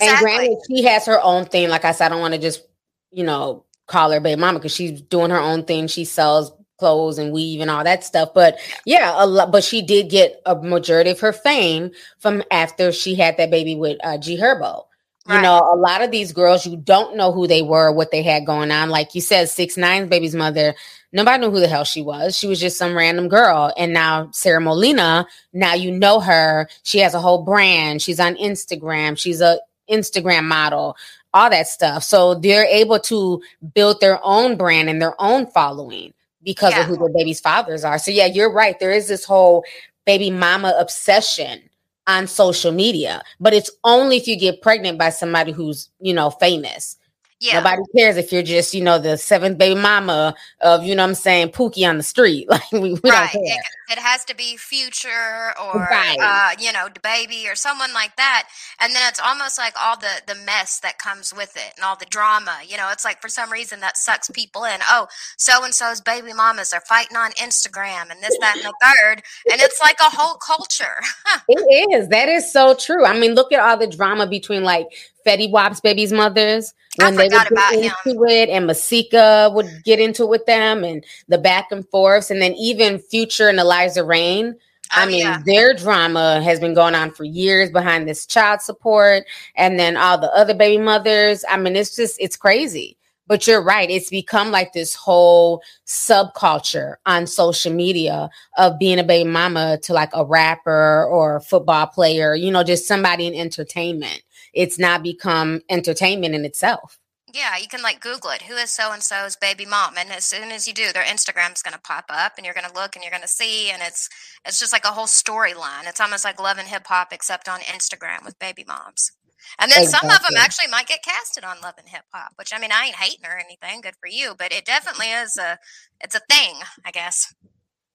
And 0.00 0.02
Exactly. 0.02 0.24
granted, 0.24 0.58
she 0.68 0.84
has 0.84 1.06
her 1.06 1.20
own 1.20 1.46
thing. 1.46 1.68
Like 1.68 1.84
I 1.84 1.92
said, 1.92 2.06
I 2.06 2.08
don't 2.10 2.20
want 2.20 2.34
to 2.34 2.40
just, 2.40 2.64
you 3.10 3.24
know, 3.24 3.64
call 3.88 4.12
her 4.12 4.20
baby 4.20 4.40
mama 4.40 4.58
because 4.58 4.74
she's 4.74 5.00
doing 5.02 5.30
her 5.30 5.40
own 5.40 5.64
thing. 5.64 5.88
She 5.88 6.04
sells 6.04 6.52
clothes 6.80 7.18
and 7.20 7.32
weave 7.32 7.62
and 7.62 7.70
all 7.70 7.84
that 7.84 8.04
stuff. 8.04 8.30
But 8.34 8.58
yeah, 8.86 9.14
a 9.16 9.26
lot. 9.28 9.52
But 9.52 9.64
she 9.64 9.82
did 9.82 10.10
get 10.10 10.42
a 10.46 10.56
majority 10.56 11.10
of 11.10 11.20
her 11.20 11.34
fame 11.34 11.92
from 12.20 12.42
after 12.50 12.92
she 12.92 13.14
had 13.16 13.38
that 13.38 13.52
baby 13.52 13.76
with 13.76 13.98
uh, 14.04 14.18
G 14.18 14.38
Herbo. 14.38 14.86
You 15.28 15.36
Right. 15.36 15.42
know, 15.42 15.58
a 15.60 15.76
lot 15.76 16.02
of 16.02 16.10
these 16.10 16.32
girls, 16.32 16.66
you 16.66 16.76
don't 16.78 17.16
know 17.16 17.32
who 17.32 17.46
they 17.46 17.62
were, 17.62 17.92
what 17.92 18.10
they 18.12 18.24
had 18.24 18.46
going 18.46 18.72
on. 18.72 18.90
Like 18.90 19.14
you 19.14 19.22
said, 19.22 19.50
six 19.50 19.76
nine's 19.78 20.10
baby's 20.10 20.34
mother. 20.34 20.74
Nobody 21.12 21.40
knew 21.40 21.52
who 21.52 21.60
the 21.60 21.68
hell 21.68 21.84
she 21.84 22.02
was. 22.02 22.36
She 22.36 22.48
was 22.48 22.60
just 22.60 22.78
some 22.78 22.96
random 22.96 23.28
girl. 23.28 23.72
And 23.78 23.94
now 23.94 24.30
Sarah 24.32 24.60
Molina, 24.62 25.28
now 25.54 25.74
you 25.74 25.92
know 25.92 26.20
her. 26.20 26.68
She 26.84 27.00
has 27.00 27.14
a 27.14 27.20
whole 27.20 27.44
brand. 27.44 28.02
She's 28.02 28.20
on 28.20 28.36
Instagram. 28.36 29.18
She's 29.18 29.40
a 29.42 29.60
Instagram 29.90 30.44
model, 30.46 30.96
all 31.34 31.50
that 31.50 31.68
stuff. 31.68 32.04
So 32.04 32.34
they're 32.36 32.66
able 32.66 33.00
to 33.00 33.42
build 33.74 34.00
their 34.00 34.20
own 34.24 34.56
brand 34.56 34.90
and 34.90 35.02
their 35.02 35.14
own 35.20 35.46
following 35.48 36.14
because 36.42 36.72
Yeah. 36.72 36.82
of 36.82 36.86
who 36.86 36.96
their 36.96 37.08
baby's 37.08 37.40
fathers 37.40 37.84
are. 37.84 37.98
So 37.98 38.10
yeah, 38.10 38.26
you're 38.26 38.52
right. 38.52 38.78
There 38.78 38.92
is 38.92 39.08
this 39.08 39.24
whole 39.24 39.64
baby 40.06 40.30
mama 40.30 40.74
obsession 40.78 41.60
on 42.06 42.26
social 42.26 42.72
media, 42.72 43.22
but 43.38 43.52
it's 43.52 43.70
only 43.84 44.16
if 44.16 44.26
you 44.26 44.36
get 44.38 44.62
pregnant 44.62 44.98
by 44.98 45.10
somebody 45.10 45.52
who's, 45.52 45.90
you 46.00 46.12
know, 46.14 46.30
famous. 46.30 46.96
Yeah. 47.40 47.54
Nobody 47.60 47.82
cares 47.96 48.18
if 48.18 48.32
you're 48.32 48.42
just, 48.42 48.74
you 48.74 48.82
know, 48.82 48.98
the 48.98 49.16
seventh 49.16 49.56
baby 49.56 49.80
mama 49.80 50.34
of, 50.60 50.84
you 50.84 50.94
know 50.94 51.02
what 51.02 51.08
I'm 51.08 51.14
saying, 51.14 51.48
Pookie 51.48 51.88
on 51.88 51.96
the 51.96 52.02
street. 52.02 52.46
Like 52.60 52.70
we, 52.72 52.92
we 52.94 53.10
don't 53.10 53.28
care. 53.30 53.40
It, 53.42 53.62
it 53.92 53.98
has 53.98 54.24
to 54.26 54.36
be 54.36 54.56
future 54.58 55.52
or 55.62 55.80
Right. 55.80 56.16
uh, 56.20 56.50
you 56.60 56.72
know, 56.72 56.88
DaBaby 56.88 57.50
or 57.50 57.54
someone 57.54 57.94
like 57.94 58.14
that. 58.16 58.48
And 58.80 58.94
then 58.94 59.02
it's 59.08 59.20
almost 59.20 59.56
like 59.56 59.74
all 59.80 59.96
the 59.96 60.20
the 60.26 60.34
mess 60.34 60.80
that 60.80 60.98
comes 60.98 61.32
with 61.34 61.56
it 61.56 61.72
and 61.76 61.84
all 61.84 61.96
the 61.96 62.04
drama. 62.06 62.58
You 62.66 62.76
know, 62.76 62.88
it's 62.92 63.04
like 63.04 63.22
for 63.22 63.28
some 63.28 63.50
reason 63.50 63.80
that 63.80 63.96
sucks 63.96 64.28
people 64.30 64.64
in. 64.64 64.80
Oh, 64.90 65.06
so 65.38 65.64
and 65.64 65.74
so's 65.74 66.00
baby 66.00 66.32
mamas 66.34 66.72
are 66.72 66.82
fighting 66.82 67.16
on 67.16 67.30
Instagram 67.32 68.10
and 68.10 68.22
this, 68.22 68.36
that, 68.40 68.56
and 68.56 68.64
the 68.64 68.74
third. 68.82 69.22
And 69.50 69.60
it's 69.62 69.80
like 69.80 69.98
a 70.00 70.10
whole 70.14 70.36
culture. 70.36 71.00
It 71.48 71.90
is. 71.92 72.08
That 72.08 72.28
is 72.28 72.52
so 72.52 72.74
true. 72.74 73.04
I 73.04 73.18
mean, 73.18 73.34
look 73.34 73.52
at 73.52 73.60
all 73.60 73.76
the 73.76 73.86
drama 73.86 74.26
between 74.26 74.62
like 74.62 74.86
Fetty 75.26 75.50
Wap's 75.50 75.80
baby's 75.80 76.12
mothers 76.12 76.72
I 77.00 77.04
when 77.04 77.16
they 77.16 77.28
would 77.28 77.48
get 77.48 77.72
him. 77.72 77.92
into 78.06 78.24
it, 78.24 78.48
and 78.48 78.66
Masika 78.66 79.50
would 79.54 79.68
get 79.84 80.00
into 80.00 80.24
it 80.24 80.28
with 80.30 80.46
them, 80.46 80.84
and 80.84 81.04
the 81.28 81.38
back 81.38 81.68
and 81.70 81.86
forths, 81.88 82.30
and 82.30 82.40
then 82.42 82.54
even 82.54 82.98
Future 82.98 83.48
and 83.48 83.58
Eliza 83.60 84.04
Reign. 84.04 84.54
Oh, 84.92 85.02
I 85.02 85.04
Oh, 85.04 85.06
mean, 85.06 85.20
yeah. 85.20 85.38
their 85.46 85.72
drama 85.74 86.40
has 86.42 86.58
been 86.60 86.74
going 86.74 86.94
on 86.96 87.12
for 87.12 87.24
years 87.24 87.70
behind 87.70 88.08
this 88.08 88.26
child 88.26 88.60
support, 88.60 89.24
and 89.54 89.78
then 89.78 89.96
all 89.96 90.18
the 90.18 90.32
other 90.34 90.54
baby 90.54 90.82
mothers. 90.82 91.44
I 91.48 91.56
mean, 91.58 91.76
it's 91.76 91.94
just 91.94 92.16
it's 92.20 92.36
crazy. 92.36 92.96
But 93.28 93.46
you're 93.46 93.62
right; 93.62 93.88
it's 93.88 94.10
become 94.10 94.50
like 94.50 94.72
this 94.72 94.92
whole 94.96 95.62
subculture 95.86 96.96
on 97.06 97.28
social 97.28 97.72
media 97.72 98.28
of 98.58 98.78
being 98.80 98.98
a 98.98 99.04
baby 99.04 99.28
mama 99.30 99.78
to 99.84 99.92
like 99.92 100.10
a 100.12 100.24
rapper 100.24 101.04
or 101.04 101.36
a 101.36 101.40
football 101.40 101.86
player, 101.86 102.34
you 102.34 102.50
know, 102.50 102.64
just 102.64 102.88
somebody 102.88 103.28
in 103.28 103.34
entertainment. 103.34 104.22
It's 104.54 104.78
not 104.78 105.02
become 105.02 105.60
entertainment 105.68 106.34
in 106.34 106.44
itself. 106.44 106.98
Yeah, 107.32 107.56
you 107.56 107.68
can 107.68 107.82
like 107.82 108.00
Google 108.00 108.30
it. 108.30 108.42
Who 108.42 108.54
is 108.54 108.70
so 108.70 108.92
and 108.92 109.02
so's 109.02 109.36
baby 109.36 109.64
mom? 109.64 109.94
And 109.96 110.10
as 110.10 110.24
soon 110.24 110.50
as 110.50 110.66
you 110.66 110.74
do, 110.74 110.92
their 110.92 111.04
Instagram's 111.04 111.62
going 111.62 111.74
to 111.74 111.80
pop 111.80 112.06
up, 112.08 112.32
and 112.36 112.44
you're 112.44 112.54
going 112.54 112.68
to 112.68 112.74
look, 112.74 112.96
and 112.96 113.04
you're 113.04 113.12
going 113.12 113.22
to 113.22 113.28
see, 113.28 113.70
and 113.70 113.82
it's 113.82 114.08
it's 114.44 114.58
just 114.58 114.72
like 114.72 114.84
a 114.84 114.88
whole 114.88 115.06
storyline. 115.06 115.86
It's 115.86 116.00
almost 116.00 116.24
like 116.24 116.40
Love 116.40 116.58
and 116.58 116.68
Hip 116.68 116.86
Hop, 116.86 117.12
except 117.12 117.48
on 117.48 117.60
Instagram 117.60 118.24
with 118.24 118.38
baby 118.38 118.64
moms. 118.66 119.12
And 119.58 119.70
then 119.70 119.86
some 119.86 120.04
of 120.04 120.22
them 120.22 120.36
actually 120.38 120.68
might 120.68 120.86
get 120.86 121.02
casted 121.02 121.44
on 121.44 121.60
Love 121.60 121.74
and 121.78 121.88
Hip 121.88 122.04
Hop, 122.12 122.32
which 122.36 122.52
I 122.54 122.58
mean, 122.58 122.72
I 122.72 122.86
ain't 122.86 122.96
hating 122.96 123.24
or 123.26 123.38
anything. 123.38 123.80
Good 123.80 123.96
for 124.00 124.08
you, 124.08 124.34
but 124.38 124.52
it 124.52 124.64
definitely 124.64 125.06
is 125.06 125.36
a 125.36 125.58
it's 126.00 126.14
a 126.14 126.20
thing, 126.30 126.56
I 126.84 126.90
guess. 126.90 127.32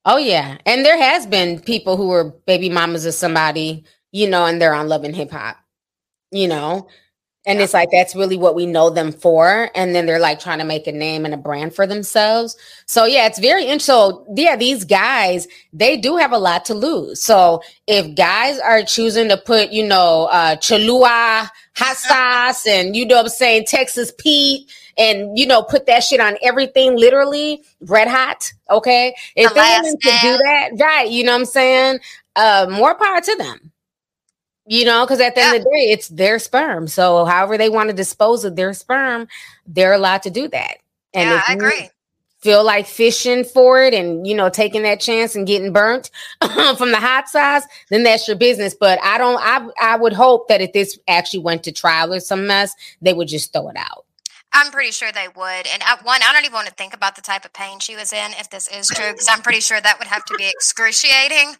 Oh 0.05 0.17
yeah, 0.17 0.57
and 0.65 0.85
there 0.85 0.97
has 0.97 1.25
been 1.25 1.59
people 1.59 1.97
who 1.97 2.07
were 2.07 2.35
baby 2.45 2.69
mamas 2.69 3.05
of 3.05 3.13
somebody, 3.13 3.85
you 4.11 4.29
know, 4.29 4.45
and 4.45 4.61
they're 4.61 4.73
on 4.73 4.87
Love 4.87 5.03
and 5.03 5.15
Hip 5.15 5.31
Hop, 5.31 5.57
you 6.31 6.47
know, 6.47 6.87
and 7.45 7.61
it's 7.61 7.73
like 7.73 7.89
that's 7.91 8.15
really 8.15 8.37
what 8.37 8.55
we 8.55 8.65
know 8.65 8.89
them 8.89 9.11
for, 9.11 9.69
and 9.75 9.93
then 9.93 10.05
they're 10.05 10.19
like 10.19 10.39
trying 10.39 10.59
to 10.59 10.65
make 10.65 10.87
a 10.87 10.91
name 10.91 11.25
and 11.25 11.33
a 11.33 11.37
brand 11.37 11.75
for 11.75 11.85
themselves. 11.85 12.57
So 12.87 13.05
yeah, 13.05 13.27
it's 13.27 13.39
very 13.39 13.63
interesting. 13.63 13.85
So 13.85 14.25
yeah, 14.35 14.55
these 14.55 14.83
guys 14.83 15.47
they 15.71 15.97
do 15.97 16.17
have 16.17 16.31
a 16.31 16.37
lot 16.37 16.65
to 16.65 16.73
lose. 16.73 17.21
So 17.21 17.61
if 17.87 18.15
guys 18.15 18.59
are 18.59 18.81
choosing 18.81 19.29
to 19.29 19.37
put, 19.37 19.71
you 19.71 19.85
know, 19.85 20.25
uh, 20.31 20.55
Cholula 20.55 21.51
hot 21.75 21.97
sauce 21.97 22.65
and 22.67 22.95
you 22.95 23.05
know 23.05 23.17
what 23.17 23.25
I'm 23.25 23.29
saying, 23.29 23.65
Texas 23.65 24.11
Pete, 24.17 24.71
and 24.97 25.37
you 25.37 25.45
know, 25.45 25.61
put 25.61 25.85
that 25.85 26.03
shit 26.03 26.19
on 26.19 26.37
everything, 26.41 26.97
literally 26.97 27.63
red 27.81 28.07
hot. 28.07 28.51
Okay, 28.71 29.15
if 29.35 29.53
The 29.53 29.55
they 29.55 30.09
to 30.11 30.17
do 30.21 30.37
that, 30.43 30.69
right? 30.79 31.09
You 31.09 31.23
know 31.23 31.33
what 31.33 31.41
I'm 31.41 31.45
saying? 31.45 31.99
Uh, 32.35 32.67
more 32.71 32.95
power 32.95 33.21
to 33.21 33.35
them. 33.35 33.71
You 34.67 34.83
know, 34.85 35.05
because 35.05 35.21
at 35.21 35.35
the 35.35 35.41
end 35.41 35.57
of 35.57 35.63
the 35.63 35.69
day, 35.69 35.91
it's 35.91 36.07
their 36.07 36.39
sperm. 36.39 36.87
So, 36.87 37.25
however 37.25 37.57
they 37.57 37.69
want 37.69 37.89
to 37.89 37.95
dispose 37.95 38.43
of 38.43 38.55
their 38.55 38.73
sperm, 38.73 39.27
they're 39.67 39.93
allowed 39.93 40.23
to 40.23 40.31
do 40.31 40.47
that. 40.47 40.77
And 41.13 41.29
yeah, 41.29 41.41
I 41.47 41.53
agree. 41.53 41.89
feel 42.39 42.63
like 42.63 42.87
fishing 42.87 43.43
for 43.43 43.81
it 43.83 43.93
and 43.93 44.25
you 44.27 44.35
know 44.35 44.49
taking 44.49 44.83
that 44.83 44.99
chance 44.99 45.35
and 45.35 45.47
getting 45.47 45.71
burnt 45.71 46.09
from 46.77 46.91
the 46.91 46.99
hot 46.99 47.29
sauce, 47.29 47.63
then 47.89 48.03
that's 48.03 48.27
your 48.27 48.37
business. 48.37 48.73
But 48.73 48.99
I 49.03 49.17
don't. 49.17 49.39
I 49.39 49.67
I 49.81 49.97
would 49.97 50.13
hope 50.13 50.47
that 50.47 50.61
if 50.61 50.73
this 50.73 50.97
actually 51.07 51.43
went 51.43 51.63
to 51.63 51.71
trial 51.71 52.13
or 52.13 52.19
some 52.19 52.47
mess, 52.47 52.73
they 53.01 53.13
would 53.13 53.27
just 53.27 53.53
throw 53.53 53.69
it 53.69 53.77
out. 53.77 54.04
I'm 54.55 54.71
pretty 54.71 54.91
sure 54.91 55.11
they 55.11 55.27
would. 55.27 55.67
And 55.67 55.83
I, 55.83 55.97
one, 56.03 56.21
I 56.23 56.31
don't 56.31 56.45
even 56.45 56.53
want 56.53 56.67
to 56.67 56.73
think 56.73 56.93
about 56.93 57.17
the 57.17 57.21
type 57.21 57.43
of 57.43 57.51
pain 57.51 57.79
she 57.79 57.95
was 57.95 58.13
in 58.13 58.31
if 58.39 58.49
this 58.49 58.69
is 58.69 58.87
true, 58.87 59.11
because 59.11 59.27
I'm 59.29 59.41
pretty 59.41 59.59
sure 59.59 59.81
that 59.81 59.99
would 59.99 60.07
have 60.07 60.23
to 60.25 60.35
be 60.37 60.47
excruciating. 60.47 61.55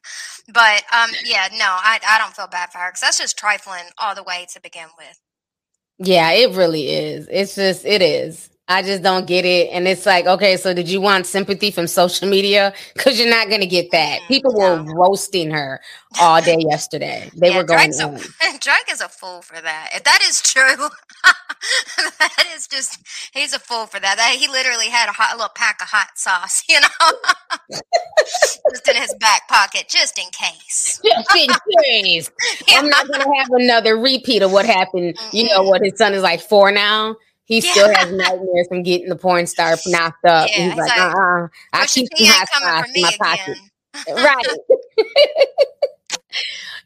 But 0.53 0.83
um, 0.93 1.09
yeah, 1.25 1.49
no, 1.51 1.65
I, 1.67 1.99
I 2.07 2.17
don't 2.17 2.33
feel 2.33 2.47
bad 2.47 2.71
for 2.71 2.77
her 2.77 2.89
because 2.89 3.01
that's 3.01 3.19
just 3.19 3.37
trifling 3.37 3.83
all 3.97 4.15
the 4.15 4.23
way 4.23 4.47
to 4.53 4.61
begin 4.61 4.87
with. 4.97 5.19
Yeah, 5.99 6.31
it 6.31 6.55
really 6.55 6.89
is. 6.89 7.27
It's 7.29 7.55
just, 7.55 7.85
it 7.85 8.01
is. 8.01 8.49
I 8.67 8.81
just 8.81 9.03
don't 9.03 9.27
get 9.27 9.45
it. 9.45 9.69
And 9.71 9.87
it's 9.87 10.07
like, 10.07 10.25
okay, 10.25 10.57
so 10.57 10.73
did 10.73 10.89
you 10.89 10.99
want 10.99 11.27
sympathy 11.27 11.69
from 11.69 11.85
social 11.85 12.27
media? 12.27 12.73
Because 12.95 13.19
you're 13.19 13.29
not 13.29 13.47
going 13.47 13.61
to 13.61 13.67
get 13.67 13.91
that. 13.91 14.21
People 14.27 14.55
were 14.55 14.81
roasting 14.95 15.51
her 15.51 15.79
all 16.19 16.41
day 16.41 16.57
yesterday. 16.59 17.29
They 17.35 17.51
yeah, 17.51 17.57
were 17.57 17.63
going 17.63 17.91
Drake's 17.91 17.99
a, 17.99 18.09
Drake 18.59 18.89
is 18.89 19.01
a 19.01 19.09
fool 19.09 19.43
for 19.43 19.61
that. 19.61 19.91
If 19.93 20.03
that 20.05 20.19
is 20.23 20.41
true, 20.41 20.63
that 22.19 22.45
is 22.55 22.67
just, 22.67 22.97
he's 23.33 23.53
a 23.53 23.59
fool 23.59 23.85
for 23.85 23.99
that. 23.99 24.17
that 24.17 24.35
he 24.39 24.47
literally 24.47 24.87
had 24.87 25.09
a, 25.09 25.11
hot, 25.11 25.33
a 25.33 25.37
little 25.37 25.53
pack 25.53 25.79
of 25.83 25.87
hot 25.87 26.17
sauce, 26.17 26.63
you 26.69 26.79
know, 26.79 27.77
just 28.71 28.87
in 28.87 28.95
his 28.95 29.13
back 29.19 29.47
pocket, 29.47 29.85
just 29.89 30.17
in 30.17 30.25
case. 30.31 30.99
Just 31.03 31.35
in 31.35 31.49
case. 31.83 32.31
I'm 32.69 32.89
not 32.89 33.07
going 33.07 33.21
to 33.21 33.31
have 33.37 33.49
another 33.51 33.95
repeat 33.95 34.41
of 34.41 34.51
what 34.51 34.65
happened. 34.65 35.15
Mm-hmm. 35.15 35.37
You 35.37 35.49
know 35.49 35.61
what? 35.61 35.83
His 35.83 35.99
son 35.99 36.15
is 36.15 36.23
like 36.23 36.41
four 36.41 36.71
now 36.71 37.15
he 37.45 37.59
yeah. 37.59 37.71
still 37.71 37.93
has 37.93 38.11
nightmares 38.11 38.67
from 38.67 38.83
getting 38.83 39.07
the 39.07 39.15
porn 39.15 39.47
star 39.47 39.75
knocked 39.85 40.25
up. 40.25 40.49
Yeah, 40.49 40.69
he's 40.69 40.75
like, 40.75 40.89
like, 40.89 40.99
uh 40.99 41.17
uh 41.17 41.47
I 41.73 41.85
keep 41.85 42.07
some 42.17 42.27
hot 42.63 42.87
in 42.93 43.01
my 43.01 43.15
pocket. 43.19 43.57
right. 44.13 44.45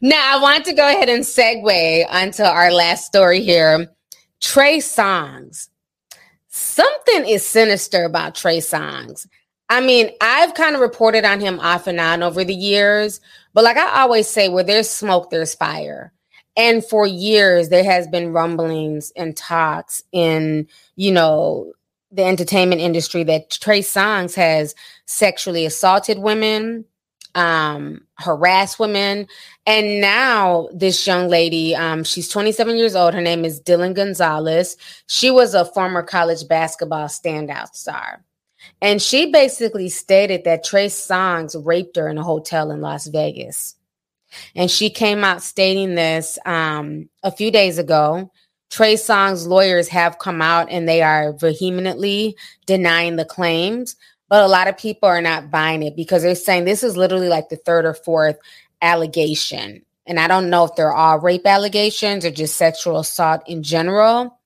now, 0.00 0.38
I 0.38 0.42
want 0.42 0.64
to 0.66 0.72
go 0.72 0.86
ahead 0.86 1.08
and 1.08 1.24
segue 1.24 2.06
onto 2.08 2.42
our 2.42 2.70
last 2.70 3.06
story 3.06 3.42
here. 3.42 3.88
Trey 4.40 4.78
Songz. 4.78 5.68
Something 6.48 7.26
is 7.26 7.44
sinister 7.44 8.04
about 8.04 8.34
Trey 8.34 8.58
Songz. 8.58 9.26
I 9.68 9.80
mean, 9.80 10.10
I've 10.20 10.54
kind 10.54 10.74
of 10.74 10.80
reported 10.80 11.24
on 11.24 11.40
him 11.40 11.60
off 11.60 11.86
and 11.86 12.00
on 12.00 12.22
over 12.22 12.44
the 12.44 12.54
years, 12.54 13.20
but 13.54 13.64
like 13.64 13.76
I 13.76 14.02
always 14.02 14.28
say, 14.28 14.48
where 14.48 14.64
there's 14.64 14.90
smoke, 14.90 15.30
there's 15.30 15.54
fire. 15.54 16.12
And 16.60 16.84
for 16.84 17.06
years, 17.06 17.70
there 17.70 17.82
has 17.82 18.06
been 18.06 18.34
rumblings 18.34 19.14
and 19.16 19.34
talks 19.34 20.02
in, 20.12 20.68
you 20.94 21.10
know, 21.10 21.72
the 22.12 22.22
entertainment 22.22 22.82
industry 22.82 23.24
that 23.24 23.48
Trey 23.48 23.80
Songz 23.80 24.34
has 24.34 24.74
sexually 25.06 25.64
assaulted 25.64 26.18
women, 26.18 26.84
um, 27.34 28.02
harassed 28.18 28.78
women. 28.78 29.26
And 29.64 30.02
now 30.02 30.68
this 30.74 31.06
young 31.06 31.28
lady, 31.28 31.74
um, 31.74 32.04
she's 32.04 32.28
27 32.28 32.76
years 32.76 32.94
old. 32.94 33.14
Her 33.14 33.22
name 33.22 33.46
is 33.46 33.58
Dylan 33.58 33.94
Gonzalez. 33.94 34.76
She 35.06 35.30
was 35.30 35.54
a 35.54 35.64
former 35.64 36.02
college 36.02 36.46
basketball 36.46 37.06
standout 37.06 37.74
star. 37.74 38.22
And 38.82 39.00
she 39.00 39.32
basically 39.32 39.88
stated 39.88 40.44
that 40.44 40.62
Trey 40.62 40.88
Songz 40.88 41.56
raped 41.64 41.96
her 41.96 42.06
in 42.06 42.18
a 42.18 42.22
hotel 42.22 42.70
in 42.70 42.82
Las 42.82 43.06
Vegas. 43.06 43.76
And 44.54 44.70
she 44.70 44.90
came 44.90 45.24
out 45.24 45.42
stating 45.42 45.94
this 45.94 46.38
um, 46.44 47.08
a 47.22 47.30
few 47.30 47.50
days 47.50 47.78
ago. 47.78 48.30
Trey 48.70 48.94
Songz 48.94 49.46
lawyers 49.46 49.88
have 49.88 50.18
come 50.18 50.40
out 50.40 50.70
and 50.70 50.88
they 50.88 51.02
are 51.02 51.32
vehemently 51.32 52.36
denying 52.66 53.16
the 53.16 53.24
claims, 53.24 53.96
but 54.28 54.44
a 54.44 54.48
lot 54.48 54.68
of 54.68 54.78
people 54.78 55.08
are 55.08 55.20
not 55.20 55.50
buying 55.50 55.82
it 55.82 55.96
because 55.96 56.22
they're 56.22 56.36
saying 56.36 56.64
this 56.64 56.84
is 56.84 56.96
literally 56.96 57.28
like 57.28 57.48
the 57.48 57.56
third 57.56 57.84
or 57.84 57.94
fourth 57.94 58.38
allegation. 58.80 59.84
And 60.06 60.20
I 60.20 60.28
don't 60.28 60.50
know 60.50 60.64
if 60.64 60.74
they're 60.76 60.92
all 60.92 61.18
rape 61.18 61.46
allegations 61.46 62.24
or 62.24 62.30
just 62.30 62.56
sexual 62.56 62.98
assault 62.98 63.42
in 63.46 63.62
general. 63.62 64.38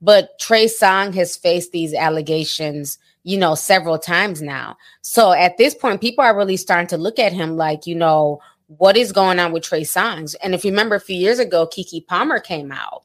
But 0.00 0.38
Trey 0.40 0.66
Song 0.66 1.12
has 1.12 1.36
faced 1.36 1.70
these 1.70 1.94
allegations, 1.94 2.98
you 3.22 3.38
know, 3.38 3.54
several 3.54 3.98
times 3.98 4.42
now. 4.42 4.76
So 5.00 5.32
at 5.32 5.58
this 5.58 5.74
point, 5.74 6.00
people 6.00 6.24
are 6.24 6.36
really 6.36 6.56
starting 6.56 6.88
to 6.88 6.96
look 6.96 7.20
at 7.20 7.32
him 7.32 7.56
like, 7.56 7.86
you 7.86 7.94
know, 7.94 8.40
what 8.78 8.96
is 8.96 9.12
going 9.12 9.38
on 9.38 9.52
with 9.52 9.64
Trey 9.64 9.82
Songz? 9.82 10.34
And 10.42 10.54
if 10.54 10.64
you 10.64 10.70
remember 10.70 10.94
a 10.94 11.00
few 11.00 11.16
years 11.16 11.38
ago, 11.38 11.66
Keke 11.66 12.06
Palmer 12.06 12.40
came 12.40 12.72
out 12.72 13.04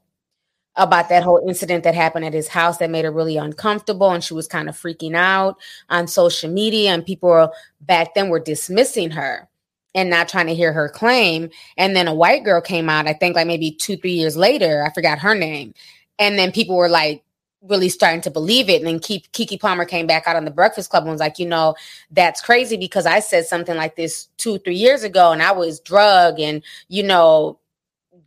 about 0.77 1.09
that 1.09 1.23
whole 1.23 1.41
incident 1.47 1.83
that 1.83 1.95
happened 1.95 2.23
at 2.23 2.33
his 2.33 2.47
house 2.47 2.77
that 2.77 2.89
made 2.89 3.03
her 3.03 3.11
really 3.11 3.35
uncomfortable 3.35 4.11
and 4.11 4.23
she 4.23 4.33
was 4.33 4.47
kind 4.47 4.69
of 4.69 4.77
freaking 4.77 5.15
out 5.15 5.57
on 5.89 6.07
social 6.07 6.49
media 6.49 6.91
and 6.91 7.05
people 7.05 7.51
back 7.81 8.13
then 8.13 8.29
were 8.29 8.39
dismissing 8.39 9.09
her 9.09 9.49
and 9.95 10.09
not 10.09 10.29
trying 10.29 10.45
to 10.45 10.53
hear 10.53 10.71
her 10.71 10.87
claim 10.87 11.49
and 11.77 11.95
then 11.95 12.07
a 12.07 12.13
white 12.13 12.43
girl 12.43 12.61
came 12.61 12.89
out 12.89 13.07
i 13.07 13.13
think 13.13 13.35
like 13.35 13.47
maybe 13.47 13.71
two 13.71 13.97
three 13.97 14.13
years 14.13 14.37
later 14.37 14.83
i 14.85 14.93
forgot 14.93 15.17
her 15.17 15.33
name 15.33 15.73
and 16.19 16.37
then 16.37 16.51
people 16.51 16.75
were 16.75 16.89
like 16.89 17.23
really 17.61 17.89
starting 17.89 18.21
to 18.21 18.31
believe 18.31 18.69
it. 18.69 18.81
And 18.81 18.87
then 18.87 18.99
Keke 18.99 19.59
Palmer 19.59 19.85
came 19.85 20.07
back 20.07 20.27
out 20.27 20.35
on 20.35 20.45
the 20.45 20.51
Breakfast 20.51 20.89
Club 20.89 21.03
and 21.03 21.11
was 21.11 21.19
like, 21.19 21.39
you 21.39 21.47
know, 21.47 21.75
that's 22.11 22.41
crazy 22.41 22.77
because 22.77 23.05
I 23.05 23.19
said 23.19 23.45
something 23.45 23.75
like 23.75 23.95
this 23.95 24.27
two, 24.37 24.59
three 24.59 24.75
years 24.75 25.03
ago 25.03 25.31
and 25.31 25.41
I 25.41 25.51
was 25.51 25.79
drug 25.79 26.39
and, 26.39 26.63
you 26.87 27.03
know, 27.03 27.59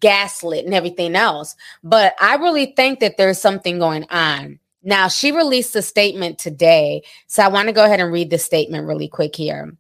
gaslit 0.01 0.64
and 0.64 0.75
everything 0.75 1.14
else. 1.14 1.57
But 1.83 2.14
I 2.21 2.37
really 2.37 2.66
think 2.77 3.01
that 3.01 3.16
there's 3.16 3.38
something 3.38 3.79
going 3.79 4.07
on. 4.11 4.59
Now, 4.83 5.09
she 5.09 5.31
released 5.31 5.77
a 5.77 5.83
statement 5.83 6.38
today. 6.38 7.03
So 7.27 7.43
I 7.43 7.49
want 7.49 7.69
to 7.69 7.75
go 7.75 7.85
ahead 7.85 8.01
and 8.01 8.12
read 8.12 8.31
the 8.31 8.38
statement 8.38 8.87
really 8.88 9.09
quick 9.09 9.37
here. 9.37 9.77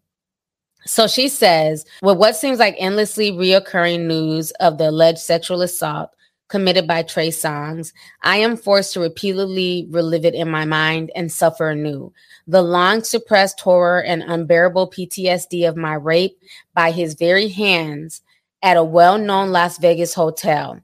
So 0.86 1.06
she 1.06 1.28
says, 1.28 1.84
with 2.02 2.18
what 2.18 2.36
seems 2.36 2.58
like 2.58 2.74
endlessly 2.78 3.32
reoccurring 3.32 4.06
news 4.06 4.50
of 4.52 4.78
the 4.78 4.90
alleged 4.90 5.18
sexual 5.18 5.62
assault 5.62 6.10
committed 6.50 6.86
by 6.86 7.02
Trey 7.02 7.28
Songz, 7.28 7.92
I 8.22 8.36
am 8.38 8.56
forced 8.56 8.92
to 8.92 9.00
repeatedly 9.00 9.86
relive 9.90 10.24
it 10.24 10.34
in 10.34 10.50
my 10.50 10.64
mind 10.64 11.10
and 11.14 11.32
suffer 11.32 11.70
anew. 11.70 12.12
The 12.46 12.60
long 12.60 13.02
suppressed 13.02 13.60
horror 13.60 14.02
and 14.02 14.22
unbearable 14.22 14.90
PTSD 14.90 15.66
of 15.68 15.76
my 15.76 15.94
rape 15.94 16.38
by 16.74 16.90
his 16.90 17.14
very 17.14 17.48
hands 17.48 18.20
at 18.62 18.76
a 18.76 18.84
well 18.84 19.16
known 19.16 19.50
Las 19.50 19.78
Vegas 19.78 20.12
hotel. 20.12 20.80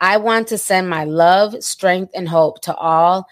I 0.00 0.16
want 0.16 0.48
to 0.48 0.58
send 0.58 0.88
my 0.88 1.04
love, 1.04 1.62
strength, 1.62 2.12
and 2.14 2.28
hope 2.28 2.62
to 2.62 2.74
all 2.74 3.28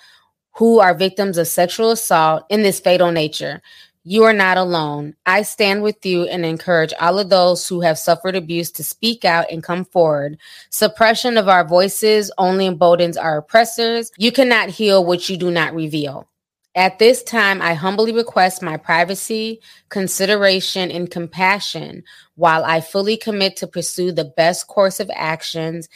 who 0.52 0.80
are 0.80 0.94
victims 0.94 1.38
of 1.38 1.46
sexual 1.46 1.92
assault 1.92 2.44
in 2.50 2.62
this 2.62 2.80
fatal 2.80 3.10
nature. 3.10 3.62
You 4.10 4.24
are 4.24 4.32
not 4.32 4.56
alone. 4.56 5.16
I 5.26 5.42
stand 5.42 5.82
with 5.82 6.06
you 6.06 6.22
and 6.22 6.42
encourage 6.42 6.94
all 6.98 7.18
of 7.18 7.28
those 7.28 7.68
who 7.68 7.82
have 7.82 7.98
suffered 7.98 8.36
abuse 8.36 8.70
to 8.70 8.82
speak 8.82 9.26
out 9.26 9.50
and 9.50 9.62
come 9.62 9.84
forward. 9.84 10.38
Suppression 10.70 11.36
of 11.36 11.46
our 11.46 11.62
voices 11.62 12.30
only 12.38 12.64
emboldens 12.64 13.18
our 13.18 13.36
oppressors. 13.36 14.10
You 14.16 14.32
cannot 14.32 14.70
heal 14.70 15.04
what 15.04 15.28
you 15.28 15.36
do 15.36 15.50
not 15.50 15.74
reveal. 15.74 16.26
At 16.74 16.98
this 16.98 17.22
time, 17.22 17.60
I 17.60 17.74
humbly 17.74 18.12
request 18.12 18.62
my 18.62 18.78
privacy, 18.78 19.60
consideration, 19.90 20.90
and 20.90 21.10
compassion 21.10 22.02
while 22.34 22.64
I 22.64 22.80
fully 22.80 23.18
commit 23.18 23.56
to 23.58 23.66
pursue 23.66 24.10
the 24.10 24.24
best 24.24 24.68
course 24.68 25.00
of 25.00 25.10
actions 25.14 25.86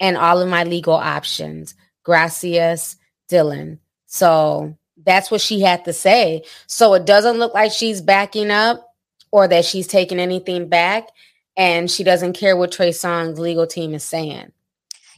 and 0.00 0.16
all 0.16 0.40
of 0.40 0.48
my 0.48 0.64
legal 0.64 0.94
options. 0.94 1.76
Gracias, 2.02 2.96
Dylan. 3.30 3.78
So 4.06 4.77
that's 5.04 5.30
what 5.30 5.40
she 5.40 5.60
had 5.60 5.84
to 5.84 5.92
say. 5.92 6.42
So 6.66 6.94
it 6.94 7.04
doesn't 7.04 7.38
look 7.38 7.54
like 7.54 7.72
she's 7.72 8.00
backing 8.00 8.50
up 8.50 8.94
or 9.30 9.48
that 9.48 9.64
she's 9.64 9.86
taking 9.86 10.18
anything 10.18 10.68
back. 10.68 11.08
And 11.56 11.90
she 11.90 12.04
doesn't 12.04 12.34
care 12.34 12.56
what 12.56 12.70
Trey 12.70 12.90
Songz 12.90 13.38
legal 13.38 13.66
team 13.66 13.94
is 13.94 14.04
saying. 14.04 14.52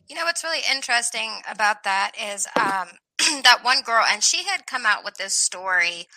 You 0.09 0.17
know 0.17 0.25
what's 0.25 0.43
really 0.43 0.63
interesting 0.75 1.31
about 1.49 1.85
that 1.85 2.13
is 2.21 2.47
um, 2.57 2.89
that 3.43 3.61
one 3.63 3.83
girl, 3.83 4.05
and 4.11 4.23
she 4.25 4.45
had 4.45 4.67
come 4.67 4.87
out 4.87 5.05
with 5.05 5.15
this 5.15 5.35
story 5.35 6.09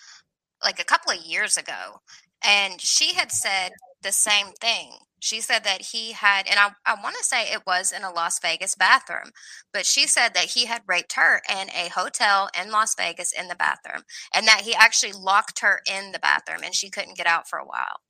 like 0.64 0.80
a 0.80 0.86
couple 0.86 1.12
of 1.12 1.20
years 1.20 1.58
ago, 1.58 2.02
and 2.42 2.80
she 2.80 3.14
had 3.14 3.32
said 3.32 3.74
the 4.02 4.12
same 4.12 4.48
thing 4.60 4.94
she 5.24 5.40
said 5.40 5.64
that 5.64 5.82
he 5.94 6.12
had, 6.12 6.48
and 6.50 6.60
I, 6.60 6.72
I 6.86 7.02
want 7.02 7.16
to 7.18 7.24
say 7.24 7.44
it 7.44 7.66
was 7.66 7.94
in 7.94 8.04
a 8.04 8.12
Las 8.12 8.40
Vegas 8.42 8.76
bathroom, 8.76 9.32
but 9.72 9.86
she 9.86 10.06
said 10.06 10.34
that 10.34 10.52
he 10.52 10.66
had 10.66 10.82
raped 10.86 11.14
her 11.14 11.42
in 11.50 11.70
a 11.70 11.88
hotel 11.96 12.50
in 12.62 12.72
Las 12.72 12.94
Vegas 12.94 13.32
in 13.32 13.48
the 13.48 13.56
bathroom, 13.56 14.04
and 14.36 14.46
that 14.50 14.64
he 14.66 14.76
actually 14.76 15.14
locked 15.14 15.62
her 15.62 15.80
in 15.90 16.12
the 16.12 16.20
bathroom 16.20 16.60
and 16.62 16.76
she 16.76 16.90
couldn't 16.90 17.16
get 17.16 17.26
out 17.26 17.48
for 17.48 17.58
a 17.58 17.66
while. 17.66 18.02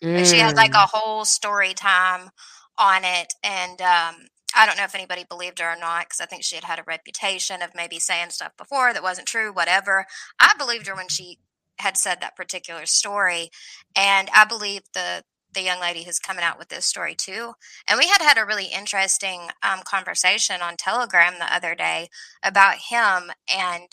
Mm. 0.00 0.18
And 0.18 0.26
she 0.28 0.38
had 0.38 0.54
like 0.54 0.74
a 0.74 0.86
mm. 0.86 0.90
whole 0.92 1.24
story 1.24 1.74
time 1.74 2.30
on 2.78 3.02
it. 3.02 3.34
And 3.42 3.82
um, 3.82 4.28
I 4.56 4.64
don't 4.64 4.76
know 4.76 4.84
if 4.84 4.94
anybody 4.94 5.24
believed 5.28 5.58
her 5.58 5.72
or 5.72 5.78
not 5.78 6.06
because 6.06 6.20
I 6.20 6.26
think 6.26 6.44
she 6.44 6.54
had 6.54 6.64
had 6.64 6.78
a 6.78 6.84
reputation 6.86 7.62
of 7.62 7.74
maybe 7.74 7.98
saying 7.98 8.30
stuff 8.30 8.52
before 8.56 8.92
that 8.92 9.02
wasn't 9.02 9.26
true, 9.26 9.52
whatever. 9.52 10.06
I 10.38 10.52
believed 10.56 10.86
her 10.86 10.94
when 10.94 11.08
she 11.08 11.38
had 11.80 11.96
said 11.96 12.20
that 12.20 12.36
particular 12.36 12.86
story. 12.86 13.50
And 13.96 14.28
I 14.32 14.44
believe 14.44 14.82
the 14.92 15.24
the 15.54 15.62
young 15.62 15.80
lady 15.80 16.04
who's 16.04 16.18
coming 16.18 16.44
out 16.44 16.58
with 16.58 16.68
this 16.68 16.86
story 16.86 17.14
too. 17.14 17.54
And 17.88 17.98
we 17.98 18.08
had 18.08 18.22
had 18.22 18.38
a 18.38 18.44
really 18.44 18.66
interesting 18.66 19.48
um, 19.62 19.80
conversation 19.84 20.60
on 20.62 20.76
Telegram 20.76 21.34
the 21.38 21.52
other 21.52 21.74
day 21.74 22.08
about 22.42 22.76
him. 22.90 23.30
And 23.48 23.88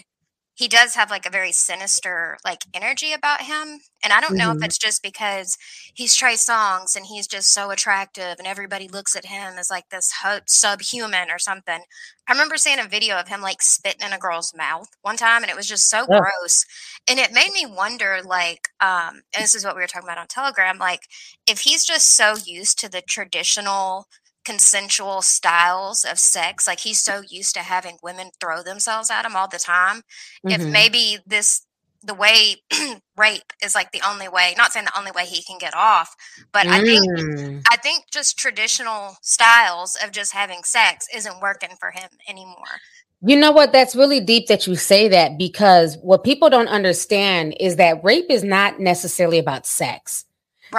he 0.62 0.68
does 0.68 0.94
have 0.94 1.10
like 1.10 1.26
a 1.26 1.32
very 1.32 1.52
sinister 1.52 2.38
like 2.46 2.66
energy 2.74 3.14
about 3.14 3.42
him 3.42 3.80
and 4.04 4.14
i 4.14 4.22
don't 4.22 4.36
know 4.38 4.52
Mhm. 4.52 4.58
if 4.58 4.64
it's 4.66 4.78
just 4.78 5.02
because 5.02 5.58
he's 5.94 6.16
Trey 6.16 6.36
Songz 6.36 6.96
and 6.96 7.06
he's 7.08 7.28
just 7.28 7.52
so 7.52 7.72
attractive 7.72 8.36
and 8.38 8.48
everybody 8.48 8.88
looks 8.88 9.16
at 9.16 9.26
him 9.26 9.58
as 9.58 9.70
like 9.72 9.90
this 9.90 10.12
hu- 10.24 10.40
subhuman 10.48 11.32
or 11.32 11.40
something 11.40 11.82
i 12.28 12.32
remember 12.32 12.58
seeing 12.58 12.80
a 12.80 12.88
video 12.88 13.16
of 13.20 13.28
him 13.28 13.42
like 13.42 13.62
spitting 13.62 14.06
in 14.06 14.14
a 14.14 14.20
girl's 14.20 14.54
mouth 14.56 14.90
one 15.02 15.18
time 15.18 15.42
and 15.44 15.50
it 15.50 15.56
was 15.58 15.68
just 15.68 15.90
so 15.90 16.02
Ugh. 16.02 16.08
gross 16.22 16.66
and 17.10 17.20
it 17.20 17.34
made 17.34 17.52
me 17.54 17.66
wonder 17.66 18.20
like 18.24 18.68
um 18.80 19.22
and 19.34 19.44
this 19.44 19.56
is 19.56 19.66
what 19.66 19.76
we 19.76 19.82
were 19.82 19.88
talking 19.88 20.08
about 20.08 20.20
on 20.20 20.28
telegram 20.28 20.78
like 20.78 21.02
if 21.48 21.62
he's 21.62 21.84
just 21.86 22.16
so 22.16 22.36
used 22.46 22.78
to 22.80 22.90
the 22.90 23.02
traditional 23.02 24.08
consensual 24.46 25.22
styles 25.22 26.04
of 26.04 26.18
sex 26.20 26.68
like 26.68 26.80
he's 26.82 27.02
so 27.02 27.22
used 27.30 27.54
to 27.56 27.62
having 27.62 27.98
women 28.04 28.30
throw 28.40 28.62
themselves 28.64 29.10
at 29.12 29.26
him 29.26 29.36
all 29.36 29.48
the 29.48 29.60
time 29.60 30.02
if 30.46 30.62
Mhm. 30.62 30.72
maybe 30.72 31.20
this 31.26 31.66
the 32.04 32.16
way 32.16 32.56
rape 33.18 33.54
is 33.64 33.76
like 33.76 33.92
the 33.92 34.02
only 34.08 34.28
way 34.28 34.56
not 34.58 34.74
saying 34.74 34.86
the 34.86 34.98
only 34.98 35.12
way 35.12 35.26
he 35.26 35.44
can 35.44 35.60
get 35.60 35.76
off 35.76 36.16
but 36.52 36.66
i 36.66 36.82
think 36.84 37.06
Mm. 37.12 37.62
i 37.70 37.78
think 37.78 38.06
just 38.12 38.38
traditional 38.40 39.18
styles 39.22 39.96
of 40.04 40.12
just 40.12 40.34
having 40.34 40.64
sex 40.64 41.08
isn't 41.14 41.40
working 41.42 41.76
for 41.80 41.92
him 41.92 42.10
anymore 42.28 42.80
You 43.24 43.36
know 43.38 43.52
what? 43.52 43.72
That's 43.72 43.96
really 43.96 44.20
deep 44.20 44.48
that 44.48 44.66
you 44.66 44.76
say 44.76 45.08
that 45.10 45.38
because 45.38 45.96
what 46.02 46.24
people 46.24 46.50
don't 46.50 46.68
understand 46.68 47.56
is 47.60 47.76
that 47.76 48.04
rape 48.04 48.26
is 48.32 48.44
not 48.44 48.80
necessarily 48.80 49.38
about 49.38 49.68
sex. 49.68 50.26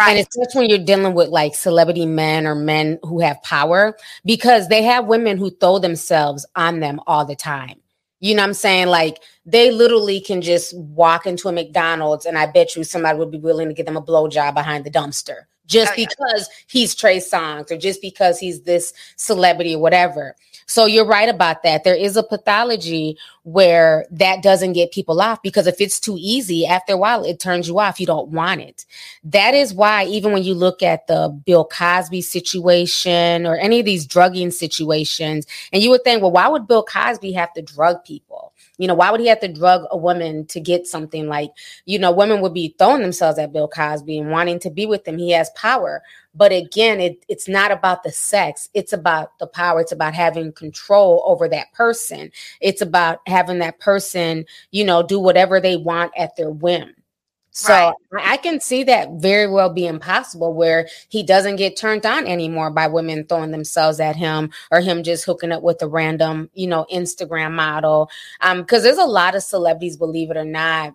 And 0.06 0.16
right 0.16 0.26
especially 0.28 0.60
when 0.62 0.70
you're 0.70 0.86
dealing 0.86 1.14
with 1.14 1.28
like 1.28 1.54
celebrity 1.54 2.06
men 2.06 2.46
or 2.46 2.54
men 2.54 2.98
who 3.02 3.20
have 3.20 3.42
power, 3.42 3.96
because 4.24 4.68
they 4.68 4.82
have 4.82 5.06
women 5.06 5.36
who 5.36 5.50
throw 5.50 5.78
themselves 5.78 6.46
on 6.56 6.80
them 6.80 7.00
all 7.06 7.24
the 7.24 7.36
time. 7.36 7.80
You 8.20 8.34
know 8.34 8.42
what 8.42 8.48
I'm 8.48 8.54
saying? 8.54 8.86
Like 8.88 9.18
they 9.44 9.70
literally 9.70 10.20
can 10.20 10.42
just 10.42 10.76
walk 10.78 11.26
into 11.26 11.48
a 11.48 11.52
McDonald's 11.52 12.24
and 12.24 12.38
I 12.38 12.46
bet 12.46 12.76
you 12.76 12.84
somebody 12.84 13.18
would 13.18 13.30
be 13.32 13.38
willing 13.38 13.68
to 13.68 13.74
give 13.74 13.86
them 13.86 13.96
a 13.96 14.02
blowjob 14.02 14.54
behind 14.54 14.84
the 14.84 14.90
dumpster 14.90 15.46
just 15.66 15.92
Oh, 15.92 16.00
yeah. 16.00 16.06
because 16.08 16.48
he's 16.68 16.94
Trey 16.94 17.18
Songz 17.18 17.70
or 17.70 17.76
just 17.76 18.00
because 18.00 18.38
he's 18.38 18.62
this 18.62 18.92
celebrity 19.16 19.74
or 19.74 19.80
whatever. 19.80 20.36
So 20.66 20.86
you're 20.86 21.06
right 21.06 21.28
about 21.28 21.62
that. 21.62 21.84
There 21.84 21.94
is 21.94 22.16
a 22.16 22.22
pathology 22.22 23.18
where 23.44 24.06
that 24.10 24.42
doesn't 24.42 24.74
get 24.74 24.92
people 24.92 25.20
off 25.20 25.42
because 25.42 25.66
if 25.66 25.80
it's 25.80 25.98
too 25.98 26.16
easy, 26.18 26.64
after 26.66 26.94
a 26.94 26.96
while, 26.96 27.24
it 27.24 27.40
turns 27.40 27.68
you 27.68 27.78
off. 27.78 28.00
You 28.00 28.06
don't 28.06 28.28
want 28.28 28.60
it. 28.60 28.86
That 29.24 29.54
is 29.54 29.74
why, 29.74 30.04
even 30.04 30.32
when 30.32 30.44
you 30.44 30.54
look 30.54 30.82
at 30.82 31.06
the 31.06 31.28
Bill 31.44 31.64
Cosby 31.64 32.22
situation 32.22 33.46
or 33.46 33.56
any 33.56 33.80
of 33.80 33.86
these 33.86 34.06
drugging 34.06 34.50
situations, 34.50 35.46
and 35.72 35.82
you 35.82 35.90
would 35.90 36.04
think, 36.04 36.22
well, 36.22 36.32
why 36.32 36.48
would 36.48 36.66
Bill 36.68 36.84
Cosby 36.84 37.32
have 37.32 37.52
to 37.54 37.62
drug 37.62 38.04
people? 38.04 38.31
You 38.82 38.88
know, 38.88 38.94
why 38.94 39.12
would 39.12 39.20
he 39.20 39.28
have 39.28 39.38
to 39.38 39.46
drug 39.46 39.84
a 39.92 39.96
woman 39.96 40.44
to 40.46 40.58
get 40.58 40.88
something 40.88 41.28
like, 41.28 41.52
you 41.84 42.00
know, 42.00 42.10
women 42.10 42.40
would 42.40 42.52
be 42.52 42.74
throwing 42.78 43.02
themselves 43.02 43.38
at 43.38 43.52
Bill 43.52 43.68
Cosby 43.68 44.18
and 44.18 44.32
wanting 44.32 44.58
to 44.58 44.70
be 44.70 44.86
with 44.86 45.06
him. 45.06 45.18
He 45.18 45.30
has 45.30 45.50
power. 45.50 46.02
But 46.34 46.50
again, 46.50 46.98
it, 46.98 47.24
it's 47.28 47.46
not 47.46 47.70
about 47.70 48.02
the 48.02 48.10
sex. 48.10 48.68
It's 48.74 48.92
about 48.92 49.38
the 49.38 49.46
power. 49.46 49.80
It's 49.80 49.92
about 49.92 50.14
having 50.14 50.52
control 50.52 51.22
over 51.26 51.48
that 51.48 51.72
person. 51.74 52.32
It's 52.60 52.82
about 52.82 53.20
having 53.28 53.60
that 53.60 53.78
person, 53.78 54.46
you 54.72 54.84
know, 54.84 55.04
do 55.04 55.20
whatever 55.20 55.60
they 55.60 55.76
want 55.76 56.10
at 56.18 56.34
their 56.34 56.50
whim. 56.50 56.92
So 57.54 57.94
Right. 58.10 58.26
I 58.32 58.36
can 58.38 58.60
see 58.60 58.82
that 58.84 59.10
very 59.18 59.46
well 59.46 59.68
being 59.70 59.98
possible 59.98 60.54
where 60.54 60.88
he 61.10 61.22
doesn't 61.22 61.56
get 61.56 61.76
turned 61.76 62.06
on 62.06 62.26
anymore 62.26 62.70
by 62.70 62.86
women 62.86 63.26
throwing 63.26 63.50
themselves 63.50 64.00
at 64.00 64.16
him 64.16 64.50
or 64.70 64.80
him 64.80 65.02
just 65.02 65.24
hooking 65.26 65.52
up 65.52 65.62
with 65.62 65.82
a 65.82 65.86
random, 65.86 66.48
you 66.54 66.66
know, 66.66 66.86
Instagram 66.90 67.52
model. 67.52 68.10
Um, 68.40 68.62
because 68.62 68.82
there's 68.82 68.96
a 68.98 69.04
lot 69.04 69.34
of 69.34 69.42
celebrities, 69.42 69.98
believe 69.98 70.30
it 70.30 70.36
or 70.38 70.46
not, 70.46 70.94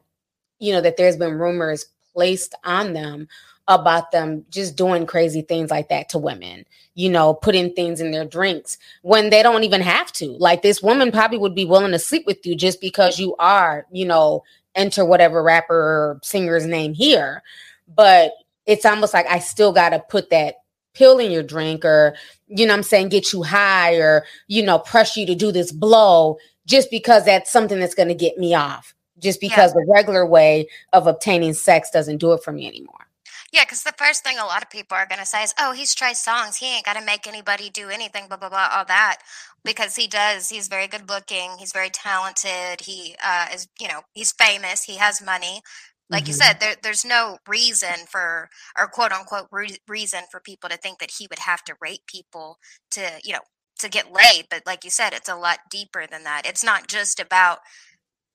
you 0.60 0.74
know, 0.74 0.82
that 0.82 0.97
there's 0.97 1.18
been 1.18 1.38
rumors 1.38 1.86
placed 2.14 2.55
on 2.64 2.93
them 2.93 3.28
about 3.68 4.12
them 4.12 4.45
just 4.49 4.76
doing 4.76 5.05
crazy 5.05 5.41
things 5.41 5.70
like 5.70 5.89
that 5.89 6.10
to 6.10 6.18
women, 6.18 6.66
you 6.95 7.10
know, 7.10 7.34
putting 7.34 7.74
things 7.74 8.01
in 8.01 8.12
their 8.12 8.26
drinks 8.26 8.78
when 9.03 9.30
they 9.30 9.43
don't 9.43 9.64
even 9.64 9.82
have 9.82 10.12
to. 10.14 10.28
Like 10.28 10.62
this 10.64 10.82
woman 10.82 11.12
probably 11.12 11.38
would 11.38 11.53
be 11.53 11.66
willing 11.66 11.91
to 11.91 11.99
sleep 11.99 12.26
with 12.26 12.45
you 12.45 12.55
just 12.55 12.82
because 12.82 13.20
you 13.20 13.36
are, 13.38 13.86
you 13.91 14.05
know, 14.05 14.43
enter 14.78 15.03
whatever 15.03 15.43
rapper 15.43 15.75
or 15.75 16.19
singer's 16.23 16.65
name 16.65 16.93
here. 16.93 17.43
But 17.88 18.34
it's 18.65 18.86
almost 18.86 19.13
like 19.13 19.25
I 19.28 19.39
still 19.39 19.73
got 19.73 19.89
to 19.89 19.99
put 19.99 20.30
that 20.30 20.55
pill 20.93 21.19
in 21.19 21.32
your 21.32 21.43
drink 21.43 21.86
or, 21.86 22.15
you 22.47 22.65
know 22.65 22.73
what 22.73 22.78
I'm 22.78 22.84
saying, 22.84 23.09
get 23.09 23.34
you 23.34 23.43
high 23.43 23.95
or, 23.95 24.25
you 24.47 24.63
know, 24.63 24.80
pressure 24.80 25.21
you 25.21 25.25
to 25.28 25.36
do 25.36 25.51
this 25.51 25.71
blow 25.71 26.38
just 26.65 26.91
because 26.91 27.25
that's 27.25 27.51
something 27.51 27.80
that's 27.80 27.95
going 27.95 28.09
to 28.09 28.15
get 28.15 28.38
me 28.38 28.53
off. 28.53 28.93
Just 29.19 29.41
because 29.41 29.73
the 29.73 29.86
regular 29.89 30.28
way 30.28 30.67
of 30.93 31.07
obtaining 31.07 31.53
sex 31.53 31.89
doesn't 31.89 32.17
do 32.17 32.34
it 32.34 32.43
for 32.43 32.51
me 32.51 32.67
anymore. 32.67 33.07
Yeah, 33.51 33.63
because 33.63 33.84
the 33.84 33.93
first 33.97 34.23
thing 34.23 34.38
a 34.38 34.45
lot 34.45 34.61
of 34.61 34.69
people 34.69 34.97
are 34.97 35.07
going 35.07 35.19
to 35.19 35.25
say 35.25 35.41
is, 35.41 35.53
"Oh, 35.57 35.71
he's 35.71 35.95
Trey 35.95 36.11
Songz. 36.11 36.57
He 36.57 36.67
ain't 36.67 36.86
got 36.86 36.97
to 36.97 37.03
make 37.03 37.25
anybody 37.25 37.69
do 37.69 37.89
anything." 37.89 38.28
Blah 38.28 38.38
blah 38.38 38.49
blah, 38.49 38.69
all 38.75 38.86
that. 38.86 39.19
Because 39.68 39.95
he 39.95 40.07
does. 40.07 40.49
He's 40.49 40.68
very 40.68 40.88
good 40.88 41.09
looking. 41.09 41.51
He's 41.59 41.72
very 41.74 41.89
talented. 41.91 42.82
He 42.82 43.15
uh, 43.24 43.47
is, 43.53 43.68
you 43.80 43.88
know, 43.88 44.01
he's 44.13 44.32
famous. 44.32 44.84
He 44.84 44.97
has 44.97 45.22
money. 45.22 45.61
Like 46.09 46.28
you 46.28 46.34
Mhm. 46.34 46.38
said, 46.38 46.59
there, 46.59 46.76
there's 46.82 47.05
no 47.05 47.38
reason 47.47 48.07
for, 48.09 48.49
or 48.78 48.88
quote 48.88 49.11
unquote 49.11 49.47
re- 49.51 49.78
reason 49.88 50.24
for 50.32 50.39
people 50.39 50.70
to 50.70 50.78
think 50.78 50.99
that 50.99 51.11
he 51.20 51.28
would 51.30 51.39
have 51.39 51.63
to 51.65 51.76
rape 51.82 52.05
people 52.07 52.57
to, 52.91 53.20
you 53.24 53.34
know, 53.34 53.41
to 53.80 53.89
get 53.89 54.11
laid. 54.11 54.47
But 54.49 54.63
like 54.65 54.84
you 54.86 54.89
said, 54.89 55.13
it's 55.13 55.30
a 55.30 55.36
lot 55.36 55.59
deeper 55.70 56.07
than 56.07 56.24
that. 56.24 56.45
It's 56.47 56.63
not 56.63 56.88
just 56.88 57.20
about 57.20 57.59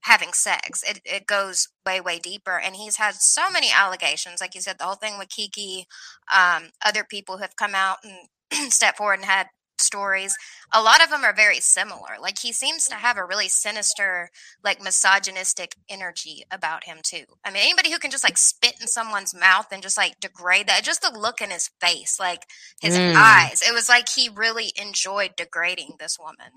having 0.03 0.33
sex. 0.33 0.83
It 0.83 1.01
it 1.05 1.26
goes 1.26 1.68
way 1.87 2.01
way 2.01 2.18
deeper, 2.18 2.59
and 2.59 2.76
he's 2.76 2.97
had 2.97 3.14
so 3.16 3.51
many 3.51 3.70
allegations. 3.72 4.41
Like 4.41 4.55
you 4.55 4.61
said, 4.61 4.78
the 4.78 4.85
whole 4.85 4.95
thing 4.97 5.18
with 5.18 5.28
Keke, 5.28 5.85
um, 6.33 6.70
other 6.85 7.05
people 7.09 7.37
who 7.37 7.43
have 7.43 7.57
come 7.57 7.74
out 7.74 7.99
and 8.05 8.72
stepped 8.72 8.99
forward 8.99 9.14
and 9.20 9.24
had 9.26 9.49
stories. 9.93 10.34
A 10.72 10.80
lot 10.82 11.05
of 11.05 11.11
them 11.11 11.22
are 11.22 11.34
very 11.34 11.61
similar. 11.61 12.16
Like 12.18 12.38
he 12.38 12.53
seems 12.53 12.86
to 12.88 12.95
have 12.95 13.18
a 13.18 13.24
really 13.26 13.49
sinister, 13.49 14.30
like 14.64 14.82
misogynistic 14.82 15.74
energy 15.88 16.45
about 16.51 16.84
him 16.84 16.99
too. 17.03 17.24
I 17.45 17.51
mean, 17.51 17.62
anybody 17.62 17.93
who 17.93 17.99
can 17.99 18.11
just 18.11 18.24
like 18.24 18.38
spit 18.38 18.76
in 18.80 18.86
someone's 18.88 19.34
mouth 19.34 19.66
and 19.70 19.82
just 19.82 19.99
like 19.99 20.18
degrade 20.18 20.66
that, 20.68 20.82
just 20.82 21.03
the 21.03 21.12
look 21.16 21.43
in 21.43 21.51
his 21.51 21.68
face, 21.80 22.16
like 22.18 22.47
his 22.80 22.97
Mm. 22.97 23.14
eyes, 23.16 23.61
it 23.62 23.74
was 23.74 23.88
like 23.88 24.09
he 24.09 24.30
really 24.34 24.72
enjoyed 24.76 25.36
degrading 25.36 25.97
this 25.99 26.18
woman. 26.18 26.53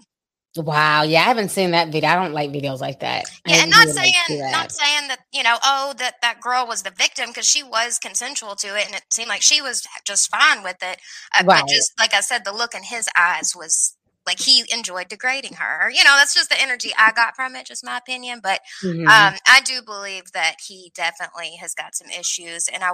Wow. 0.57 1.03
Yeah, 1.03 1.19
I 1.21 1.23
haven't 1.23 1.49
seen 1.49 1.71
that 1.71 1.89
video. 1.91 2.09
I 2.09 2.15
don't 2.15 2.33
like 2.33 2.51
videos 2.51 2.79
like 2.79 3.01
that. 3.01 3.25
Yeah, 3.45 3.57
and 3.61 3.69
not 3.69 3.87
like 3.87 4.13
saying 4.15 4.39
not 4.51 4.71
saying 4.71 5.07
that 5.09 5.19
you 5.33 5.43
know, 5.43 5.57
oh, 5.63 5.93
that 5.97 6.15
that 6.21 6.39
girl 6.41 6.65
was 6.65 6.83
the 6.83 6.91
victim 6.91 7.29
because 7.29 7.47
she 7.49 7.61
was 7.63 7.99
consensual 7.99 8.55
to 8.57 8.77
it, 8.77 8.85
and 8.85 8.95
it 8.95 9.03
seemed 9.09 9.27
like 9.29 9.41
she 9.41 9.61
was 9.61 9.85
just 10.05 10.29
fine 10.31 10.63
with 10.63 10.77
it. 10.81 10.99
Uh, 11.37 11.43
Right. 11.43 11.59
But 11.59 11.67
just 11.67 11.91
like 11.99 12.13
I 12.13 12.21
said, 12.21 12.45
the 12.45 12.53
look 12.53 12.73
in 12.73 12.83
his 12.83 13.09
eyes 13.17 13.53
was 13.55 13.97
like 14.25 14.39
he 14.39 14.63
enjoyed 14.73 15.09
degrading 15.09 15.53
her. 15.55 15.89
You 15.89 16.03
know, 16.03 16.15
that's 16.17 16.33
just 16.33 16.49
the 16.49 16.61
energy 16.61 16.91
I 16.97 17.11
got 17.11 17.35
from 17.35 17.55
it, 17.55 17.67
just 17.67 17.85
my 17.85 17.97
opinion. 17.97 18.39
But 18.41 18.61
Mhm. 18.83 19.05
um, 19.07 19.37
I 19.47 19.61
do 19.63 19.81
believe 19.81 20.31
that 20.33 20.55
he 20.67 20.91
definitely 20.95 21.57
has 21.59 21.73
got 21.73 21.95
some 21.95 22.09
issues, 22.09 22.67
and 22.67 22.83
I 22.83 22.91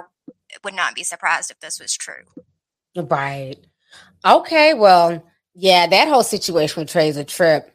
would 0.64 0.74
not 0.74 0.94
be 0.94 1.04
surprised 1.04 1.50
if 1.50 1.60
this 1.60 1.78
was 1.80 1.94
true. 1.96 2.24
Right. 2.96 3.56
Okay. 4.26 4.74
Well, 4.74 5.24
yeah, 5.54 5.86
that 5.86 6.08
whole 6.08 6.22
situation 6.22 6.80
with 6.82 6.90
Trey 6.90 7.08
is 7.08 7.16
a 7.16 7.24
trip. 7.24 7.68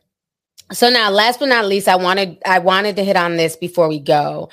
So 0.72 0.90
now, 0.90 1.10
last 1.12 1.40
but 1.40 1.50
not 1.50 1.66
least, 1.66 1.88
I 1.88 1.96
wanted 1.96 2.38
I 2.46 2.60
wanted 2.60 2.96
to 2.98 3.04
hit 3.04 3.16
on 3.16 3.38
this 3.38 3.56
before 3.56 3.88
we 3.88 4.00
go. 4.00 4.50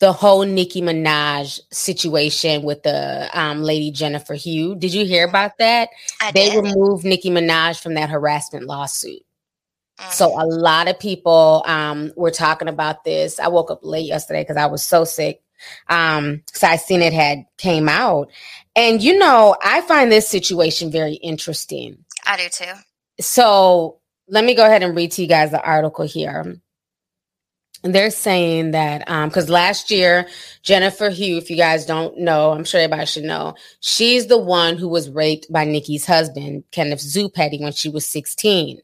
The 0.00 0.12
whole 0.12 0.42
Nicki 0.44 0.82
Minaj 0.82 1.60
situation 1.72 2.62
with 2.64 2.82
the 2.82 3.30
um, 3.32 3.62
lady 3.62 3.90
Jennifer 3.90 4.34
Hough. 4.34 4.78
Did 4.78 4.92
you 4.92 5.06
hear 5.06 5.26
about 5.26 5.56
that? 5.58 5.88
I 6.20 6.32
They 6.32 6.50
did. 6.50 6.64
removed 6.64 7.04
Nicki 7.04 7.30
Minaj 7.30 7.80
from 7.82 7.94
that 7.94 8.10
harassment 8.10 8.66
lawsuit. 8.66 9.22
Mhm. 10.00 10.12
So 10.12 10.38
a 10.38 10.44
lot 10.44 10.88
of 10.88 10.98
people 10.98 11.62
um, 11.66 12.12
were 12.16 12.32
talking 12.32 12.68
about 12.68 13.04
this. 13.04 13.38
I 13.38 13.48
woke 13.48 13.70
up 13.70 13.80
late 13.82 14.06
yesterday 14.06 14.42
because 14.42 14.56
I 14.56 14.66
was 14.66 14.82
so 14.82 15.04
sick. 15.04 15.40
Um, 15.88 16.42
so 16.52 16.66
I 16.66 16.76
seen 16.76 17.00
it 17.00 17.12
had 17.14 17.46
came 17.56 17.88
out, 17.88 18.30
and 18.76 19.00
you 19.00 19.16
know 19.16 19.56
I 19.62 19.80
find 19.82 20.12
this 20.12 20.28
situation 20.28 20.90
very 20.90 21.14
interesting. 21.14 22.03
I 22.26 22.36
do 22.36 22.48
too. 22.50 22.72
So 23.20 24.00
let 24.28 24.44
me 24.44 24.54
go 24.54 24.64
ahead 24.64 24.82
and 24.82 24.96
read 24.96 25.12
to 25.12 25.22
you 25.22 25.28
guys 25.28 25.50
the 25.50 25.62
article 25.62 26.04
here. 26.04 26.56
They're 27.82 28.10
saying 28.10 28.70
that 28.70 29.08
um, 29.10 29.28
because 29.28 29.50
last 29.50 29.90
year 29.90 30.26
Jennifer 30.62 31.10
Hough, 31.10 31.42
if 31.42 31.50
you 31.50 31.56
guys 31.56 31.84
don't 31.84 32.18
know, 32.18 32.52
I'm 32.52 32.64
sure 32.64 32.80
everybody 32.80 33.06
should 33.06 33.24
know, 33.24 33.54
she's 33.80 34.26
the 34.26 34.38
one 34.38 34.78
who 34.78 34.88
was 34.88 35.10
raped 35.10 35.52
by 35.52 35.64
Nicki's 35.64 36.06
husband, 36.06 36.64
Kenneth 36.70 37.00
Zoo 37.00 37.28
Petty, 37.28 37.58
when 37.60 37.72
she 37.72 37.90
was 37.90 38.06
16. 38.06 38.80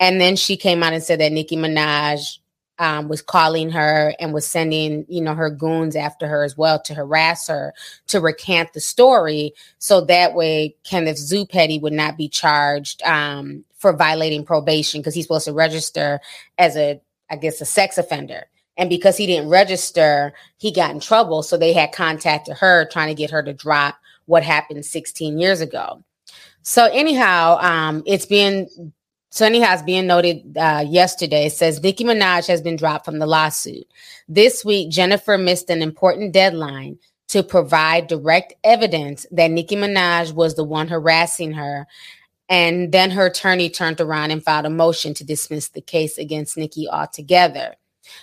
And 0.00 0.18
then 0.18 0.36
she 0.36 0.56
came 0.56 0.82
out 0.82 0.94
and 0.94 1.02
said 1.02 1.20
that 1.20 1.32
Nicki 1.32 1.56
Minaj 1.56 2.38
um, 2.80 3.08
was 3.08 3.22
calling 3.22 3.70
her 3.70 4.14
and 4.18 4.32
was 4.32 4.46
sending, 4.46 5.04
you 5.08 5.20
know, 5.20 5.34
her 5.34 5.50
goons 5.50 5.94
after 5.94 6.26
her 6.26 6.42
as 6.42 6.56
well 6.56 6.80
to 6.82 6.94
harass 6.94 7.46
her 7.46 7.72
to 8.08 8.20
recant 8.20 8.72
the 8.72 8.80
story, 8.80 9.52
so 9.78 10.00
that 10.00 10.34
way 10.34 10.74
Kenneth 10.82 11.18
Zoo 11.18 11.46
Petty 11.46 11.78
would 11.78 11.92
not 11.92 12.16
be 12.16 12.28
charged 12.28 13.02
um, 13.02 13.64
for 13.76 13.92
violating 13.92 14.44
probation 14.44 15.00
because 15.00 15.14
he's 15.14 15.26
supposed 15.26 15.44
to 15.44 15.52
register 15.52 16.20
as 16.58 16.76
a, 16.76 17.00
I 17.30 17.36
guess, 17.36 17.60
a 17.60 17.66
sex 17.66 17.98
offender. 17.98 18.46
And 18.76 18.88
because 18.88 19.18
he 19.18 19.26
didn't 19.26 19.50
register, 19.50 20.32
he 20.56 20.72
got 20.72 20.92
in 20.92 21.00
trouble. 21.00 21.42
So 21.42 21.58
they 21.58 21.74
had 21.74 21.92
contacted 21.92 22.56
her 22.56 22.86
trying 22.86 23.08
to 23.08 23.14
get 23.14 23.30
her 23.30 23.42
to 23.42 23.52
drop 23.52 23.96
what 24.24 24.42
happened 24.42 24.86
16 24.86 25.38
years 25.38 25.60
ago. 25.60 26.02
So 26.62 26.86
anyhow, 26.86 27.58
um, 27.60 28.02
it's 28.06 28.26
being 28.26 28.92
anyhow, 29.38 29.74
it's 29.74 29.82
being 29.82 30.08
noted 30.08 30.56
uh, 30.56 30.84
yesterday. 30.86 31.48
Says 31.48 31.82
Nicki 31.82 32.04
Minaj 32.04 32.48
has 32.48 32.60
been 32.60 32.76
dropped 32.76 33.04
from 33.04 33.20
the 33.20 33.26
lawsuit. 33.26 33.86
This 34.28 34.64
week, 34.64 34.90
Jennifer 34.90 35.38
missed 35.38 35.70
an 35.70 35.82
important 35.82 36.32
deadline 36.32 36.98
to 37.28 37.44
provide 37.44 38.08
direct 38.08 38.54
evidence 38.64 39.24
that 39.30 39.52
Nicki 39.52 39.76
Minaj 39.76 40.32
was 40.32 40.56
the 40.56 40.64
one 40.64 40.88
harassing 40.88 41.52
her. 41.52 41.86
And 42.48 42.90
then 42.90 43.12
her 43.12 43.26
attorney 43.26 43.70
turned 43.70 44.00
around 44.00 44.32
and 44.32 44.42
filed 44.42 44.66
a 44.66 44.70
motion 44.70 45.14
to 45.14 45.24
dismiss 45.24 45.68
the 45.68 45.80
case 45.80 46.18
against 46.18 46.56
Nicki 46.56 46.88
altogether. 46.88 47.76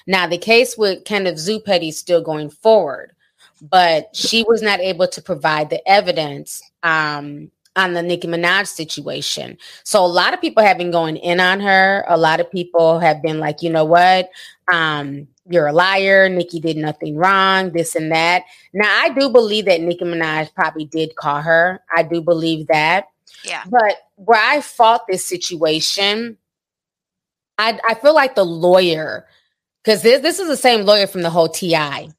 Now, 0.05 0.27
the 0.27 0.37
case 0.37 0.77
with 0.77 1.05
Kenneth 1.05 1.37
Zoo 1.37 1.61
Petty 1.61 1.87
is 1.87 1.97
still 1.97 2.21
going 2.21 2.49
forward, 2.49 3.13
but 3.61 4.13
she 4.13 4.43
was 4.43 4.61
not 4.61 4.81
able 4.81 5.07
to 5.07 5.21
provide 5.21 5.69
the 5.69 5.87
evidence 5.87 6.61
um, 6.83 7.49
on 7.77 7.93
the 7.93 8.01
Nicki 8.01 8.27
Minaj 8.27 8.67
situation. 8.67 9.57
So 9.83 10.03
a 10.03 10.07
lot 10.07 10.33
of 10.33 10.41
people 10.41 10.63
have 10.63 10.79
been 10.79 10.91
going 10.91 11.15
in 11.15 11.39
on 11.39 11.59
her. 11.59 12.03
A 12.07 12.17
lot 12.17 12.39
of 12.39 12.51
people 12.51 12.99
have 12.99 13.21
been 13.21 13.39
like, 13.39 13.61
you 13.61 13.69
know 13.69 13.85
what? 13.85 14.29
Um, 14.69 15.27
you're 15.49 15.67
a 15.67 15.73
liar. 15.73 16.27
Nicki 16.27 16.59
did 16.59 16.75
nothing 16.75 17.15
wrong, 17.15 17.71
this 17.71 17.95
and 17.95 18.11
that. 18.11 18.43
Now, 18.73 18.89
I 19.01 19.09
do 19.09 19.29
believe 19.29 19.65
that 19.65 19.79
Nicki 19.79 20.03
Minaj 20.03 20.53
probably 20.55 20.85
did 20.85 21.15
call 21.15 21.41
her. 21.41 21.79
I 21.95 22.03
do 22.03 22.19
believe 22.19 22.67
that. 22.67 23.05
Yeah. 23.45 23.63
But 23.69 23.97
where 24.15 24.41
I 24.41 24.59
fought 24.61 25.05
this 25.07 25.23
situation, 25.23 26.37
I, 27.59 27.79
I 27.87 27.93
feel 27.93 28.15
like 28.15 28.33
the 28.33 28.43
lawyer, 28.43 29.27
because 29.83 30.01
this, 30.01 30.21
this 30.21 30.39
is 30.39 30.47
the 30.47 30.57
same 30.57 30.83
lawyer 30.83 31.05
from 31.05 31.21
the 31.21 31.29
whole 31.29 31.47
TI, 31.47 32.09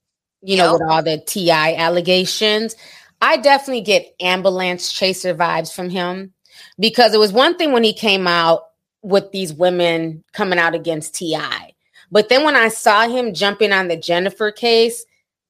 you 0.41 0.57
know, 0.57 0.75
with 0.75 0.83
all 0.83 1.03
the 1.03 1.19
TI 1.19 1.51
allegations. 1.51 2.77
I 3.21 3.37
definitely 3.37 3.83
get 3.83 4.14
ambulance 4.21 4.93
chaser 4.93 5.35
vibes 5.35 5.75
from 5.75 5.91
him 5.91 6.33
because 6.79 7.14
it 7.14 7.21
was 7.21 7.33
one 7.33 7.57
thing 7.57 7.73
when 7.73 7.85
he 7.85 7.93
came 7.93 8.27
out 8.27 8.62
with 9.03 9.31
these 9.33 9.53
women 9.53 10.23
coming 10.33 10.59
out 10.59 10.75
against 10.75 11.14
TI. 11.14 11.75
But 12.11 12.29
then 12.29 12.45
when 12.45 12.57
I 12.57 12.69
saw 12.69 13.09
him 13.09 13.35
jumping 13.35 13.73
on 13.73 13.89
the 13.89 13.97
Jennifer 13.97 14.51
case, 14.51 15.05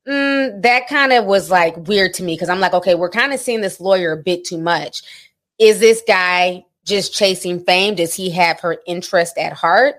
mm, 0.06 0.62
that 0.62 0.88
kind 0.88 1.12
of 1.12 1.24
was 1.24 1.50
like 1.50 1.76
weird 1.88 2.14
to 2.14 2.22
me 2.22 2.34
because 2.34 2.48
I'm 2.48 2.60
like, 2.60 2.74
okay, 2.74 2.94
we're 2.94 3.10
kind 3.10 3.32
of 3.32 3.40
seeing 3.40 3.60
this 3.60 3.80
lawyer 3.80 4.12
a 4.12 4.22
bit 4.22 4.44
too 4.44 4.58
much. 4.58 5.02
Is 5.58 5.80
this 5.80 6.02
guy 6.06 6.64
just 6.84 7.14
chasing 7.14 7.60
fame? 7.64 7.94
Does 7.94 8.14
he 8.14 8.30
have 8.30 8.60
her 8.60 8.78
interest 8.86 9.38
at 9.38 9.52
heart? 9.52 9.96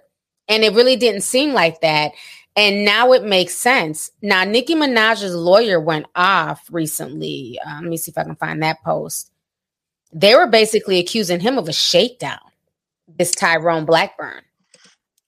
And 0.47 0.63
it 0.63 0.73
really 0.73 0.95
didn't 0.95 1.21
seem 1.21 1.53
like 1.53 1.81
that. 1.81 2.11
And 2.59 2.83
now 2.83 3.13
it 3.13 3.23
makes 3.23 3.55
sense. 3.55 4.11
Now, 4.21 4.43
Nicki 4.43 4.75
Minaj's 4.75 5.33
lawyer 5.33 5.79
went 5.79 6.07
off 6.13 6.67
recently. 6.69 7.57
Uh, 7.65 7.75
let 7.75 7.85
me 7.85 7.95
see 7.95 8.11
if 8.11 8.17
I 8.17 8.25
can 8.25 8.35
find 8.35 8.61
that 8.61 8.83
post. 8.83 9.31
They 10.11 10.35
were 10.35 10.45
basically 10.45 10.99
accusing 10.99 11.39
him 11.39 11.57
of 11.57 11.69
a 11.69 11.73
shakedown, 11.73 12.41
this 13.07 13.31
Tyrone 13.31 13.85
Blackburn. 13.85 14.41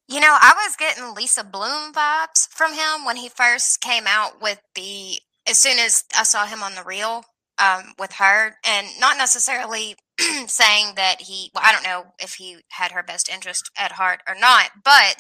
You 0.10 0.20
know, 0.20 0.28
I 0.42 0.54
was 0.58 0.76
getting 0.76 1.16
Lisa 1.16 1.46
Bloom 1.46 1.94
vibes 1.94 2.50
from 2.50 2.74
him 2.74 3.06
when 3.06 3.16
he 3.16 3.30
first 3.30 3.80
came 3.80 4.04
out 4.08 4.42
with 4.42 4.60
the. 4.76 5.14
As 5.48 5.58
soon 5.58 5.80
as 5.80 6.04
I 6.18 6.24
saw 6.24 6.46
him 6.46 6.62
on 6.62 6.76
the 6.76 6.84
reel 6.84 7.24
um, 7.60 7.94
with 7.98 8.12
her, 8.14 8.58
and 8.68 8.88
not 9.00 9.18
necessarily 9.18 9.96
saying 10.48 10.96
that 10.96 11.22
he. 11.22 11.50
Well, 11.56 11.64
I 11.66 11.72
don't 11.72 11.86
know 11.86 12.08
if 12.20 12.34
he 12.34 12.58
had 12.72 12.92
her 12.92 13.04
best 13.04 13.30
interest 13.30 13.72
at 13.78 13.94
heart 13.94 14.20
or 14.28 14.36
not, 14.36 14.72
but 14.84 15.16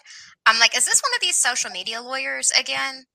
I'm 0.45 0.59
like, 0.59 0.75
is 0.75 0.85
this 0.85 1.01
one 1.01 1.11
of 1.15 1.21
these 1.21 1.37
social 1.37 1.69
media 1.71 2.01
lawyers 2.01 2.51
again? 2.57 3.05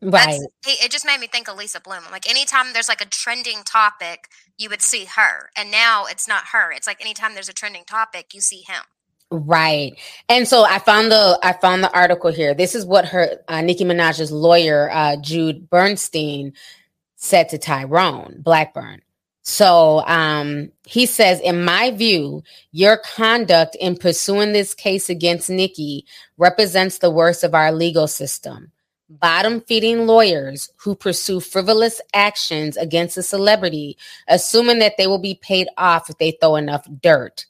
Right. 0.00 0.40
That's, 0.64 0.84
it 0.84 0.90
just 0.90 1.06
made 1.06 1.20
me 1.20 1.26
think 1.26 1.48
of 1.48 1.56
Lisa 1.56 1.80
Bloom. 1.80 2.00
I'm 2.06 2.12
like, 2.12 2.28
anytime 2.28 2.72
there's 2.72 2.88
like 2.88 3.00
a 3.00 3.08
trending 3.08 3.62
topic, 3.64 4.28
you 4.56 4.68
would 4.70 4.82
see 4.82 5.06
her, 5.16 5.50
and 5.56 5.70
now 5.70 6.04
it's 6.06 6.28
not 6.28 6.44
her. 6.52 6.70
It's 6.72 6.86
like 6.86 7.00
anytime 7.00 7.34
there's 7.34 7.48
a 7.48 7.52
trending 7.54 7.84
topic, 7.84 8.32
you 8.32 8.40
see 8.40 8.62
him. 8.66 8.82
Right. 9.30 9.98
And 10.28 10.48
so 10.48 10.64
I 10.64 10.78
found 10.78 11.10
the 11.10 11.38
I 11.42 11.52
found 11.52 11.84
the 11.84 11.92
article 11.92 12.30
here. 12.32 12.54
This 12.54 12.74
is 12.74 12.86
what 12.86 13.06
her 13.06 13.38
uh, 13.48 13.60
Nicki 13.60 13.84
Minaj's 13.84 14.32
lawyer 14.32 14.90
uh, 14.90 15.16
Judd 15.16 15.68
Burstein 15.68 16.52
said 17.16 17.48
to 17.50 17.58
Tyrone 17.58 18.36
Blackburn. 18.38 19.02
So 19.48 20.00
um, 20.06 20.72
he 20.86 21.06
says, 21.06 21.40
in 21.40 21.64
my 21.64 21.90
view, 21.90 22.42
your 22.70 22.98
conduct 22.98 23.76
in 23.76 23.96
pursuing 23.96 24.52
this 24.52 24.74
case 24.74 25.08
against 25.08 25.48
Nicki 25.48 26.04
represents 26.36 26.98
the 26.98 27.10
worst 27.10 27.42
of 27.42 27.54
our 27.54 27.72
legal 27.72 28.06
system. 28.08 28.72
Bottom 29.08 29.62
feeding 29.62 30.06
lawyers 30.06 30.68
who 30.76 30.94
pursue 30.94 31.40
frivolous 31.40 31.98
actions 32.12 32.76
against 32.76 33.16
a 33.16 33.22
celebrity, 33.22 33.96
assuming 34.28 34.80
that 34.80 34.98
they 34.98 35.06
will 35.06 35.18
be 35.18 35.40
paid 35.40 35.66
off 35.78 36.10
if 36.10 36.18
they 36.18 36.32
throw 36.32 36.56
enough 36.56 36.86
dirt. 37.00 37.46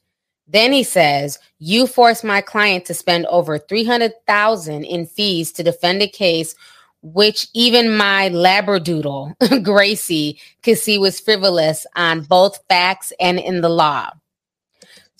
Then 0.46 0.72
he 0.72 0.84
says, 0.84 1.40
"You 1.58 1.88
forced 1.88 2.22
my 2.22 2.42
client 2.42 2.84
to 2.84 2.94
spend 2.94 3.26
over 3.26 3.58
300,000 3.58 4.84
in 4.84 5.04
fees 5.04 5.50
to 5.50 5.64
defend 5.64 6.00
a 6.00 6.08
case 6.08 6.54
which 7.02 7.48
even 7.54 7.96
my 7.96 8.30
labradoodle, 8.30 9.62
Gracie, 9.62 10.40
could 10.62 10.78
see 10.78 10.98
was 10.98 11.20
frivolous 11.20 11.86
on 11.96 12.22
both 12.22 12.58
facts 12.68 13.12
and 13.20 13.38
in 13.38 13.60
the 13.60 13.68
law." 13.68 14.10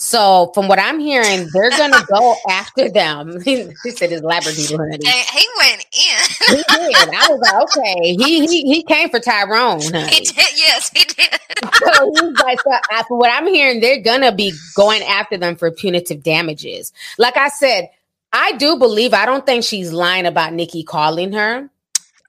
So, 0.01 0.53
from 0.55 0.69
what 0.69 0.79
I'm 0.79 1.01
hearing, 1.01 1.49
they're 1.53 1.71
going 1.71 1.91
to 1.93 2.07
go 2.09 2.37
after 2.49 2.89
them. 2.89 3.41
he 3.45 3.67
said 3.91 4.11
his 4.11 4.23
labradoodle, 4.23 4.79
honey. 4.79 5.09
He 5.09 5.47
went 5.59 5.87
in. 5.93 6.57
He 6.57 6.63
did. 6.63 7.15
I 7.15 7.27
was 7.29 7.41
like, 7.41 7.63
okay. 7.65 8.15
He 8.15 8.47
he 8.47 8.63
he 8.63 8.83
came 8.85 9.11
for 9.11 9.19
Tyrone. 9.19 9.81
he 9.81 9.91
did. 9.91 10.37
Yes, 10.57 10.91
he 10.95 11.05
did. 11.05 11.41
so 11.75 12.13
he's 12.15 12.41
like, 12.41 12.61
so 12.61 12.71
I, 12.93 13.03
from 13.09 13.19
what 13.19 13.33
I'm 13.33 13.49
hearing, 13.49 13.81
they're 13.81 14.01
gonna 14.01 14.33
be 14.33 14.53
going 14.77 15.03
after 15.03 15.37
them 15.37 15.57
for 15.57 15.71
punitive 15.73 16.23
damages. 16.23 16.93
Like 17.19 17.37
I 17.37 17.49
said, 17.49 17.91
I 18.33 18.53
do 18.53 18.77
believe. 18.77 19.15
I 19.15 19.27
don't 19.27 19.47
think 19.47 19.65
she's 19.65 19.93
lying 19.93 20.27
about 20.27 20.53
Nicki 20.53 20.83
calling 20.85 21.33
her. 21.33 21.71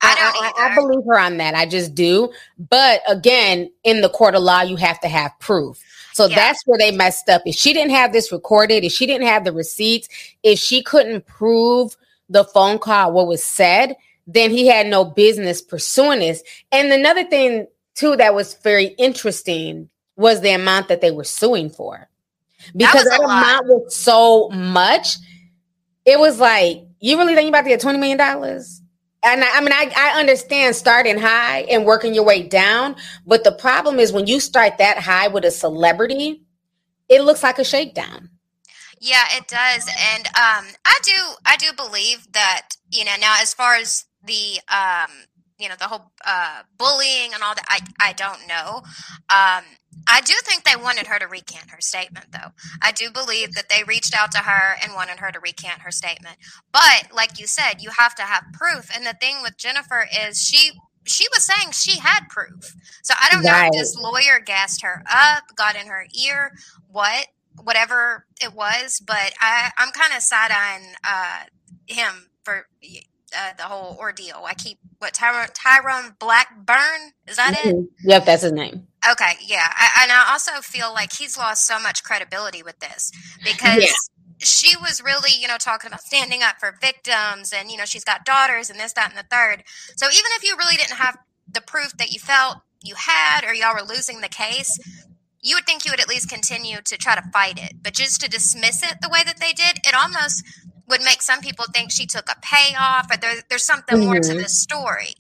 I 0.02 0.52
I, 0.58 0.72
I 0.72 0.76
believe 0.76 1.06
her 1.08 1.20
on 1.20 1.38
that. 1.38 1.56
I 1.56 1.66
just 1.66 1.94
do. 1.94 2.32
But 2.58 3.02
again, 3.08 3.70
in 3.84 4.02
the 4.02 4.10
court 4.10 4.34
of 4.36 4.44
law, 4.44 4.62
you 4.62 4.78
have 4.78 5.00
to 5.02 5.10
have 5.10 5.32
proof. 5.40 5.78
So 6.14 6.26
Yeah. 6.28 6.36
that's 6.36 6.66
where 6.66 6.78
they 6.78 6.92
messed 6.92 7.30
up. 7.30 7.42
If 7.46 7.56
she 7.56 7.74
didn't 7.74 7.92
have 7.92 8.14
this 8.14 8.32
recorded, 8.32 8.84
if 8.84 8.94
she 8.94 9.06
didn't 9.06 9.28
have 9.28 9.44
the 9.44 9.52
receipts, 9.52 10.08
if 10.42 10.58
she 10.58 10.82
couldn't 10.84 11.26
prove 11.26 11.98
the 12.30 12.46
phone 12.46 12.80
call, 12.80 13.12
what 13.12 13.28
was 13.28 13.44
said, 13.44 13.96
then 14.26 14.52
he 14.52 14.68
had 14.68 14.88
no 14.88 15.04
business 15.04 15.62
pursuing 15.62 16.20
this. 16.20 16.44
And 16.72 16.92
another 16.94 17.26
thing, 17.26 17.68
too, 17.96 18.16
that 18.16 18.34
was 18.34 18.54
very 18.56 18.88
interesting 18.98 19.90
was 20.16 20.42
the 20.42 20.52
amount 20.52 20.88
that 20.90 21.02
they 21.02 21.12
were 21.12 21.24
suing 21.24 21.70
for. 21.70 22.08
Because 22.76 23.06
a 23.06 23.10
that, 23.10 23.22
amount 23.22 23.68
was 23.68 23.96
so 23.96 24.50
much. 24.50 25.16
It 26.10 26.18
was 26.18 26.40
like, 26.40 26.88
you 27.00 27.20
really 27.20 27.36
think 27.36 27.46
you're 27.46 27.52
about 27.52 27.62
to 27.62 27.70
get 27.70 27.82
$20 27.82 28.00
million? 28.00 28.20
And 28.20 29.44
I, 29.44 29.58
I 29.58 29.62
mean, 29.62 29.72
I, 29.72 29.92
I 29.96 30.20
understand 30.20 30.76
starting 30.76 31.20
high 31.20 31.60
and 31.70 31.86
working 31.86 32.16
your 32.16 32.24
way 32.26 32.42
down, 32.42 32.96
but 33.28 33.44
the 33.44 33.52
problem 33.52 34.00
is 34.00 34.12
when 34.12 34.26
you 34.26 34.40
start 34.40 34.80
that 34.80 34.98
high 34.98 35.28
with 35.28 35.46
a 35.46 35.52
celebrity, 35.52 36.42
it 37.10 37.22
looks 37.22 37.44
like 37.44 37.60
a 37.60 37.64
shakedown. 37.64 38.32
Yeah, 39.00 39.24
it 39.34 39.48
does, 39.48 39.88
and 39.88 40.26
um, 40.28 40.66
I 40.84 40.98
do, 41.04 41.14
I 41.46 41.58
do 41.58 41.68
believe 41.78 42.28
that 42.34 42.70
you 42.92 43.06
know 43.06 43.14
now 43.22 43.38
as 43.40 43.54
far 43.54 43.76
as 43.76 44.04
the 44.26 44.60
um, 44.68 45.12
you 45.60 45.70
know 45.70 45.76
the 45.78 45.86
whole 45.88 46.12
uh, 46.26 46.62
bullying 46.78 47.34
and 47.34 47.44
all 47.44 47.56
that, 47.56 47.66
I 47.68 47.80
I 48.00 48.14
don't 48.14 48.48
know. 48.48 48.78
Um, 49.30 49.64
I 50.08 50.22
do 50.22 50.34
think 50.44 50.64
they 50.64 50.76
wanted 50.76 51.08
her 51.08 51.20
to 51.20 51.28
recant 51.28 51.72
her 51.72 51.82
statement, 51.82 52.28
though. 52.32 52.52
I 52.82 52.92
do 52.92 53.12
believe 53.12 53.54
that 53.56 53.70
they 53.70 53.84
reached 53.84 54.16
out 54.16 54.32
to 54.32 54.40
her 54.40 54.76
and 54.84 54.94
wanted 54.96 55.20
her 55.20 55.32
to 55.32 55.40
recant 55.40 55.82
her 55.82 55.92
statement. 55.92 56.38
But 56.72 57.10
like 57.14 57.40
you 57.40 57.48
said, 57.48 57.76
you 57.82 57.92
have 57.98 58.16
to 58.16 58.24
have 58.24 58.46
proof, 58.54 58.90
and 58.96 59.06
the 59.06 59.16
thing 59.20 59.38
with 59.42 59.58
Jennifer 59.58 60.08
is 60.28 60.42
she. 60.42 60.72
She 61.06 61.26
was 61.34 61.44
saying 61.44 61.72
she 61.72 62.00
had 62.00 62.30
proof. 62.30 62.76
So 63.04 63.16
I 63.20 63.30
don't 63.32 63.46
know 63.46 63.54
Right. 63.54 63.72
if 63.72 63.72
this 63.72 63.96
lawyer 63.98 64.40
gassed 64.46 64.84
her 64.84 65.02
up, 65.12 65.46
got 65.56 65.76
in 65.76 65.88
her 65.88 66.06
ear, 66.24 66.52
what 66.88 67.28
whatever 67.64 68.26
it 68.42 68.54
was, 68.54 69.02
but 69.06 69.34
I, 69.42 69.72
I'm 69.78 69.92
kind 69.92 70.14
of 70.16 70.22
side 70.22 70.52
eyeing 70.52 70.94
uh, 71.04 71.44
him 71.88 72.30
for 72.44 72.68
uh, 73.38 73.54
the 73.58 73.64
whole 73.64 73.98
ordeal. 74.00 74.44
I 74.46 74.54
keep 74.54 74.80
what 75.00 75.14
Tyrone 75.14 75.48
Tyrone 75.54 76.16
Blackburn 76.20 77.14
is 77.28 77.38
that 77.38 77.60
it? 77.66 77.76
Mhm. 77.76 77.88
Yep, 78.04 78.26
that's 78.26 78.44
his 78.44 78.52
name. 78.52 78.88
Okay, 79.10 79.34
yeah, 79.46 79.68
I, 79.76 80.04
and 80.04 80.12
I 80.12 80.32
also 80.32 80.62
feel 80.62 80.94
like 80.94 81.14
he's 81.14 81.38
lost 81.38 81.66
so 81.66 81.80
much 81.80 82.04
credibility 82.04 82.64
with 82.64 82.80
this 82.80 83.12
because. 83.44 83.84
Yeah. 83.84 83.92
She 84.42 84.78
was 84.78 85.04
really, 85.04 85.32
you 85.38 85.50
know, 85.50 85.58
talking 85.58 85.90
about 85.90 86.02
standing 86.02 86.42
up 86.44 86.62
for 86.62 86.78
victims 86.80 87.52
and, 87.52 87.70
you 87.70 87.76
know, 87.76 87.84
she's 87.84 88.06
got 88.06 88.24
daughters 88.24 88.70
and 88.70 88.80
this, 88.80 88.94
that, 88.94 89.10
and 89.10 89.20
the 89.20 89.26
third. 89.30 89.66
So 89.98 90.06
even 90.06 90.32
if 90.38 90.46
you 90.46 90.56
really 90.56 90.78
didn't 90.78 90.96
have 90.96 91.18
the 91.52 91.60
proof 91.60 91.92
that 91.98 92.14
you 92.14 92.20
felt 92.20 92.60
you 92.82 92.96
had 92.96 93.44
or 93.44 93.54
y'all 93.54 93.74
were 93.74 93.86
losing 93.86 94.22
the 94.22 94.30
case, 94.30 94.80
you 95.42 95.58
would 95.58 95.66
think 95.66 95.84
you 95.84 95.92
would 95.92 96.00
at 96.00 96.08
least 96.08 96.30
continue 96.30 96.78
to 96.86 96.98
try 96.98 97.16
to 97.16 97.32
fight 97.34 97.60
it. 97.62 97.84
But 97.84 97.94
just 97.94 98.22
to 98.22 98.30
dismiss 98.30 98.82
it 98.82 99.02
the 99.02 99.10
way 99.10 99.24
that 99.26 99.42
they 99.42 99.52
did, 99.52 99.80
it 99.84 99.94
almost 99.94 100.46
would 100.90 101.02
make 101.02 101.22
some 101.22 101.40
people 101.40 101.66
think 101.74 101.92
she 101.92 102.06
took 102.06 102.30
a 102.30 102.36
payoff 102.42 103.08
or 103.12 103.18
there, 103.18 103.36
there's 103.50 103.66
something 103.66 103.98
mm-hmm. 103.98 104.06
more 104.06 104.20
to 104.20 104.30
mm-hmm. 104.30 104.38
this 104.40 104.62
story. 104.62 105.16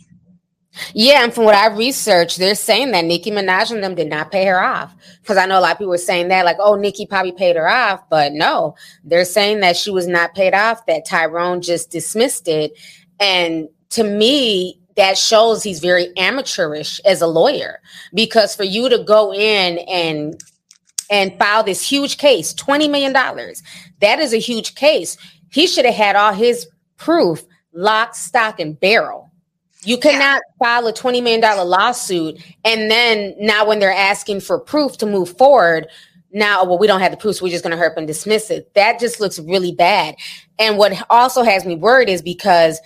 Yeah, 0.93 1.23
and 1.23 1.33
from 1.33 1.45
what 1.45 1.55
I 1.55 1.67
researched, 1.67 2.37
they're 2.37 2.55
saying 2.55 2.91
that 2.91 3.05
Nicki 3.05 3.31
Minaj 3.31 3.71
and 3.71 3.83
them 3.83 3.95
did 3.95 4.07
not 4.07 4.31
pay 4.31 4.45
her 4.45 4.61
off. 4.61 4.95
Because 5.21 5.37
I 5.37 5.45
know 5.45 5.59
a 5.59 5.61
lot 5.61 5.73
of 5.73 5.77
people 5.77 5.89
were 5.89 5.97
saying 5.97 6.29
that, 6.29 6.45
like, 6.45 6.57
oh, 6.59 6.75
Nicki 6.75 7.05
probably 7.05 7.31
paid 7.31 7.55
her 7.55 7.69
off. 7.69 8.07
But 8.09 8.33
no, 8.33 8.75
they're 9.03 9.25
saying 9.25 9.59
that 9.61 9.75
she 9.75 9.91
was 9.91 10.07
not 10.07 10.35
paid 10.35 10.53
off, 10.53 10.85
that 10.85 11.05
Tyrone 11.05 11.61
just 11.61 11.91
dismissed 11.91 12.47
it. 12.47 12.73
And 13.19 13.67
to 13.89 14.03
me, 14.03 14.79
that 14.95 15.17
shows 15.17 15.63
he's 15.63 15.79
very 15.79 16.15
amateurish 16.17 16.99
as 17.05 17.21
a 17.21 17.27
lawyer. 17.27 17.79
Because 18.13 18.55
for 18.55 18.63
you 18.63 18.89
to 18.89 19.03
go 19.03 19.33
in 19.33 19.79
and 19.79 20.39
and 21.11 21.37
file 21.39 21.63
this 21.63 21.81
huge 21.81 22.19
case, 22.19 22.53
$20 22.53 22.89
million, 22.89 23.13
that 23.13 24.19
is 24.19 24.31
a 24.31 24.37
huge 24.37 24.75
case. 24.75 25.17
He 25.51 25.67
should 25.67 25.85
have 25.85 25.95
had 25.95 26.15
all 26.15 26.33
his 26.33 26.67
proof 26.97 27.43
lock, 27.73 28.15
stock, 28.15 28.59
and 28.59 28.79
barrel 28.79 29.29
you 29.83 29.97
cannot 29.97 30.41
yeah. 30.61 30.65
file 30.65 30.87
a 30.87 30.93
$20 30.93 31.23
million 31.23 31.41
lawsuit 31.41 32.37
and 32.65 32.91
then 32.91 33.33
now 33.39 33.65
when 33.65 33.79
they're 33.79 33.93
asking 33.93 34.41
for 34.41 34.59
proof 34.59 34.97
to 34.97 35.05
move 35.05 35.37
forward, 35.37 35.87
now, 36.31 36.63
well, 36.63 36.77
we 36.77 36.87
don't 36.87 37.01
have 37.01 37.11
the 37.11 37.17
proof, 37.17 37.37
so 37.37 37.45
we're 37.45 37.51
just 37.51 37.63
going 37.63 37.71
to 37.71 37.77
hurry 37.77 37.89
up 37.89 37.97
and 37.97 38.05
dismiss 38.05 38.51
it. 38.51 38.73
That 38.75 38.99
just 38.99 39.19
looks 39.19 39.39
really 39.39 39.71
bad. 39.71 40.15
And 40.59 40.77
what 40.77 40.93
also 41.09 41.41
has 41.41 41.65
me 41.65 41.75
worried 41.75 42.09
is 42.09 42.21
because 42.21 42.79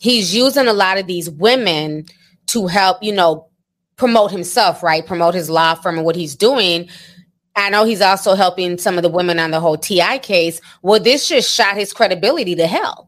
he's 0.00 0.34
using 0.34 0.66
a 0.66 0.72
lot 0.72 0.96
of 0.96 1.06
these 1.06 1.28
women 1.28 2.06
to 2.46 2.66
help, 2.66 3.02
you 3.02 3.12
know, 3.12 3.48
promote 3.96 4.30
himself, 4.30 4.82
right? 4.82 5.06
Promote 5.06 5.34
his 5.34 5.50
law 5.50 5.74
firm 5.74 5.96
and 5.96 6.06
what 6.06 6.16
he's 6.16 6.34
doing. 6.34 6.88
I 7.56 7.70
know 7.70 7.84
he's 7.84 8.02
also 8.02 8.34
helping 8.34 8.78
some 8.78 8.96
of 8.96 9.02
the 9.02 9.08
women 9.08 9.38
on 9.38 9.50
the 9.50 9.60
whole 9.60 9.78
TI 9.78 10.18
case. 10.18 10.60
Well, 10.82 11.00
this 11.00 11.28
just 11.28 11.52
shot 11.52 11.76
his 11.76 11.92
credibility 11.92 12.54
to 12.54 12.66
hell 12.66 13.06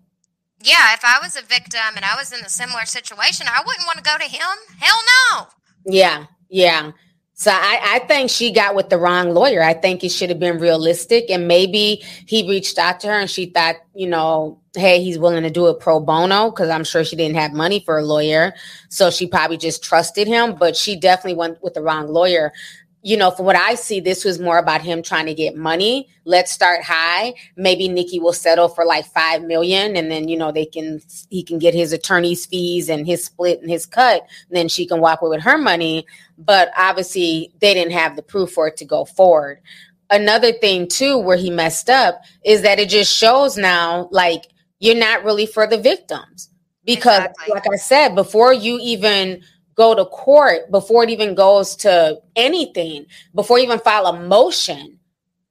yeah, 0.62 0.94
if 0.94 1.04
I 1.04 1.18
was 1.22 1.36
a 1.36 1.42
victim 1.42 1.80
and 1.94 2.04
I 2.04 2.16
was 2.16 2.32
in 2.32 2.44
a 2.44 2.48
similar 2.48 2.84
situation, 2.84 3.46
I 3.48 3.62
wouldn't 3.64 3.86
want 3.86 3.98
to 3.98 4.02
go 4.02 4.18
to 4.18 4.24
him. 4.24 4.56
Hell 4.78 4.98
no. 5.32 5.46
Yeah, 5.86 6.26
yeah. 6.48 6.92
So 7.34 7.52
I, 7.52 7.78
I 7.84 7.98
think 8.00 8.30
she 8.30 8.52
got 8.52 8.74
with 8.74 8.88
the 8.88 8.98
wrong 8.98 9.30
lawyer. 9.30 9.62
I 9.62 9.72
think 9.72 10.02
it 10.02 10.08
should 10.08 10.28
have 10.28 10.40
been 10.40 10.58
realistic. 10.58 11.30
And 11.30 11.46
maybe 11.46 12.02
he 12.26 12.48
reached 12.48 12.78
out 12.78 12.98
to 13.00 13.06
her 13.06 13.12
and 13.12 13.30
she 13.30 13.46
thought, 13.46 13.76
you 13.94 14.08
know, 14.08 14.60
hey, 14.74 15.00
he's 15.00 15.20
willing 15.20 15.44
to 15.44 15.50
do 15.50 15.68
it 15.68 15.78
pro 15.78 16.00
bono 16.00 16.50
because 16.50 16.68
I'm 16.68 16.82
sure 16.82 17.04
she 17.04 17.14
didn't 17.14 17.36
have 17.36 17.52
money 17.52 17.78
for 17.86 17.98
a 17.98 18.04
lawyer. 18.04 18.54
So 18.88 19.12
she 19.12 19.28
probably 19.28 19.56
just 19.56 19.84
trusted 19.84 20.26
him, 20.26 20.56
but 20.56 20.76
she 20.76 20.98
definitely 20.98 21.38
went 21.38 21.62
with 21.62 21.74
the 21.74 21.82
wrong 21.82 22.08
lawyer 22.08 22.52
you 23.02 23.16
know, 23.16 23.30
from 23.30 23.46
what 23.46 23.56
I 23.56 23.74
see, 23.74 24.00
this 24.00 24.24
was 24.24 24.40
more 24.40 24.58
about 24.58 24.82
him 24.82 25.02
trying 25.02 25.26
to 25.26 25.34
get 25.34 25.56
money. 25.56 26.08
Let's 26.24 26.50
start 26.50 26.82
high. 26.82 27.34
Maybe 27.56 27.88
Nicki 27.88 28.18
will 28.18 28.32
settle 28.32 28.68
for 28.68 28.84
like 28.84 29.06
five 29.06 29.42
million, 29.42 29.96
and 29.96 30.10
then 30.10 30.28
you 30.28 30.36
know 30.36 30.50
they 30.50 30.66
can 30.66 31.00
he 31.30 31.42
can 31.42 31.58
get 31.58 31.74
his 31.74 31.92
attorney's 31.92 32.44
fees 32.46 32.88
and 32.88 33.06
his 33.06 33.24
split 33.24 33.60
and 33.60 33.70
his 33.70 33.86
cut. 33.86 34.22
And 34.48 34.56
then 34.56 34.68
she 34.68 34.84
can 34.84 35.00
walk 35.00 35.22
away 35.22 35.36
with 35.36 35.44
her 35.44 35.56
money. 35.56 36.06
But 36.36 36.70
obviously, 36.76 37.52
they 37.60 37.72
didn't 37.74 37.92
have 37.92 38.16
the 38.16 38.22
proof 38.22 38.52
for 38.52 38.66
it 38.66 38.76
to 38.78 38.84
go 38.84 39.04
forward. 39.04 39.60
Another 40.10 40.52
thing 40.52 40.88
too, 40.88 41.18
where 41.18 41.36
he 41.36 41.50
messed 41.50 41.88
up, 41.88 42.22
is 42.44 42.62
that 42.62 42.80
it 42.80 42.88
just 42.88 43.14
shows 43.14 43.56
now 43.56 44.08
like 44.10 44.44
you're 44.80 44.96
not 44.96 45.24
really 45.24 45.46
for 45.46 45.66
the 45.66 45.78
victims 45.78 46.50
because, 46.84 47.20
exactly. 47.20 47.54
like 47.54 47.66
I 47.72 47.76
said, 47.76 48.14
before 48.14 48.52
you 48.52 48.78
even 48.82 49.42
go 49.78 49.94
to 49.94 50.04
court 50.06 50.70
before 50.70 51.04
it 51.04 51.10
even 51.10 51.34
goes 51.34 51.76
to 51.76 52.20
anything, 52.34 53.06
before 53.34 53.58
even 53.60 53.78
file 53.78 54.06
a 54.06 54.20
motion, 54.20 54.98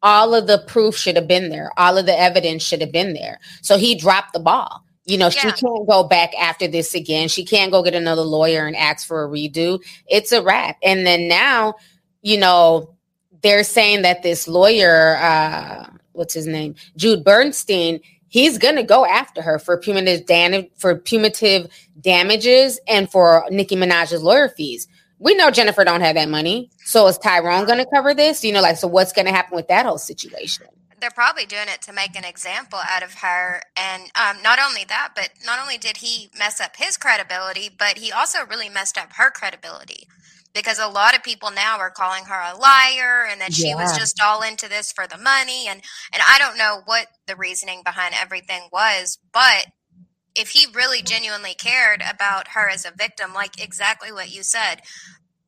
all 0.03 0.35
of 0.35 0.45
the 0.47 0.59
proof 0.67 0.95
should 0.95 1.15
have 1.15 1.29
been 1.29 1.49
there. 1.49 1.71
All 1.77 1.97
of 1.97 2.05
the 2.05 2.19
evidence 2.19 2.61
should 2.61 2.81
have 2.81 2.91
been 2.91 3.13
there. 3.13 3.39
So 3.61 3.77
he 3.77 3.95
dropped 3.95 4.33
the 4.33 4.39
ball. 4.39 4.83
You 5.05 5.17
know, 5.17 5.27
yeah. 5.27 5.39
she 5.39 5.51
can't 5.53 5.87
go 5.87 6.03
back 6.03 6.37
after 6.37 6.67
this 6.67 6.93
again. 6.93 7.29
She 7.29 7.45
can't 7.45 7.71
go 7.71 7.81
get 7.81 7.95
another 7.95 8.23
lawyer 8.23 8.67
and 8.67 8.75
ask 8.75 9.07
for 9.07 9.23
a 9.23 9.29
redo. 9.29 9.81
It's 10.07 10.33
a 10.33 10.43
wrap. 10.43 10.75
And 10.83 11.07
then 11.07 11.29
now, 11.29 11.75
you 12.21 12.37
know, 12.37 12.93
they're 13.41 13.63
saying 13.63 14.01
that 14.01 14.23
this 14.23 14.49
lawyer, 14.49 15.15
uh, 15.15 15.89
what's 16.11 16.33
his 16.33 16.47
name? 16.47 16.75
Judd 16.97 17.23
Burstein, 17.23 18.01
he's 18.29 18.57
going 18.57 18.75
to 18.75 18.83
go 18.83 19.05
after 19.05 19.41
her 19.41 19.59
for 19.59 19.77
punitive 19.77 20.25
damage 20.25 20.69
for 20.77 20.95
punitive 20.95 21.67
damages 21.99 22.79
and 22.87 23.09
for 23.11 23.45
Nicki 23.49 23.75
Minaj's 23.75 24.21
lawyer 24.21 24.49
fees. 24.49 24.87
We 25.19 25.33
know 25.35 25.49
Jennifer 25.49 25.83
don't 25.83 26.01
have 26.01 26.15
that 26.15 26.29
money. 26.29 26.69
So 26.85 27.07
is 27.07 27.17
Tyrone 27.17 27.65
going 27.65 27.79
to 27.79 27.89
cover 27.91 28.13
this? 28.13 28.43
You 28.43 28.53
know, 28.53 28.61
like 28.61 28.77
so 28.77 28.87
what's 28.87 29.13
going 29.13 29.25
to 29.25 29.31
happen 29.31 29.55
with 29.55 29.67
that 29.67 29.85
whole 29.85 29.97
situation? 29.97 30.67
They're 30.99 31.11
probably 31.11 31.45
doing 31.45 31.67
it 31.67 31.81
to 31.83 31.93
make 31.93 32.15
an 32.15 32.25
example 32.25 32.79
out 32.89 33.03
of 33.03 33.15
her. 33.15 33.61
And 33.75 34.03
um, 34.15 34.41
not 34.41 34.57
only 34.59 34.83
that, 34.85 35.11
but 35.15 35.29
not 35.45 35.59
only 35.59 35.77
did 35.77 35.97
he 35.97 36.29
mess 36.37 36.59
up 36.59 36.75
his 36.75 36.97
credibility, 36.97 37.69
but 37.75 37.99
he 37.99 38.11
also 38.11 38.39
really 38.45 38.69
messed 38.69 38.97
up 38.97 39.13
her 39.13 39.29
credibility 39.29 40.07
because 40.57 40.79
a 40.79 40.87
lot 40.87 41.15
of 41.15 41.21
people 41.23 41.51
now 41.51 41.77
are 41.77 41.91
calling 41.91 42.25
her 42.25 42.33
a 42.33 42.57
liar 42.57 43.27
and 43.29 43.39
that 43.39 43.57
yeah. 43.57 43.69
she 43.69 43.75
was 43.75 43.95
just 43.95 44.19
all 44.23 44.41
into 44.41 44.67
this 44.67 44.91
for 44.91 45.05
the 45.05 45.17
money 45.17 45.67
and 45.67 45.81
and 46.11 46.23
I 46.27 46.39
don't 46.39 46.57
know 46.57 46.81
what 46.85 47.07
the 47.27 47.35
reasoning 47.35 47.81
behind 47.85 48.15
everything 48.19 48.63
was 48.71 49.19
but 49.31 49.67
if 50.35 50.49
he 50.49 50.65
really 50.73 51.03
genuinely 51.03 51.53
cared 51.53 52.01
about 52.01 52.49
her 52.49 52.69
as 52.69 52.85
a 52.85 52.91
victim 52.91 53.33
like 53.35 53.63
exactly 53.63 54.11
what 54.11 54.33
you 54.33 54.41
said 54.41 54.81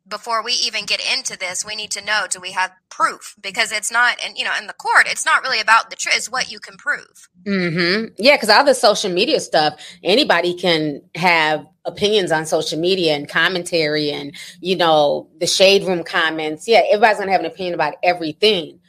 before 0.10 0.44
we 0.44 0.54
even 0.54 0.86
get 0.86 1.02
into 1.16 1.38
this, 1.38 1.64
we 1.66 1.76
need 1.76 1.92
to 1.92 2.04
know 2.04 2.26
do 2.30 2.40
we 2.40 2.52
have 2.52 2.72
proof? 2.90 3.36
Because 3.40 3.72
it's 3.72 3.92
not, 3.92 4.18
and 4.24 4.38
you 4.38 4.44
know, 4.44 4.54
in 4.60 4.68
the 4.68 4.74
court, 4.74 5.08
it's 5.08 5.26
not 5.26 5.44
really 5.44 5.60
about 5.60 5.90
the 5.90 5.96
truth; 5.96 6.16
it's 6.18 6.32
what 6.32 6.52
you 6.52 6.60
can 6.60 6.78
prove. 6.78 7.30
Mm-hmm. 7.44 8.14
Yeah, 8.18 8.36
because 8.36 8.50
all 8.50 8.64
the 8.64 8.74
social 8.74 9.12
media 9.12 9.40
stuff, 9.40 9.80
anybody 10.04 10.54
can 10.54 11.02
have 11.16 11.66
opinions 11.86 12.32
on 12.32 12.46
social 12.46 12.80
media 12.80 13.16
and 13.16 13.30
commentary, 13.30 14.12
and 14.12 14.36
you 14.60 14.76
know, 14.76 15.30
the 15.40 15.48
shade 15.48 15.84
room 15.84 16.04
comments. 16.04 16.68
Yeah, 16.68 16.82
everybody's 16.88 17.20
gonna 17.20 17.32
have 17.32 17.42
an 17.42 17.48
opinion 17.48 17.76
about 17.76 17.96
everything, 18.04 18.80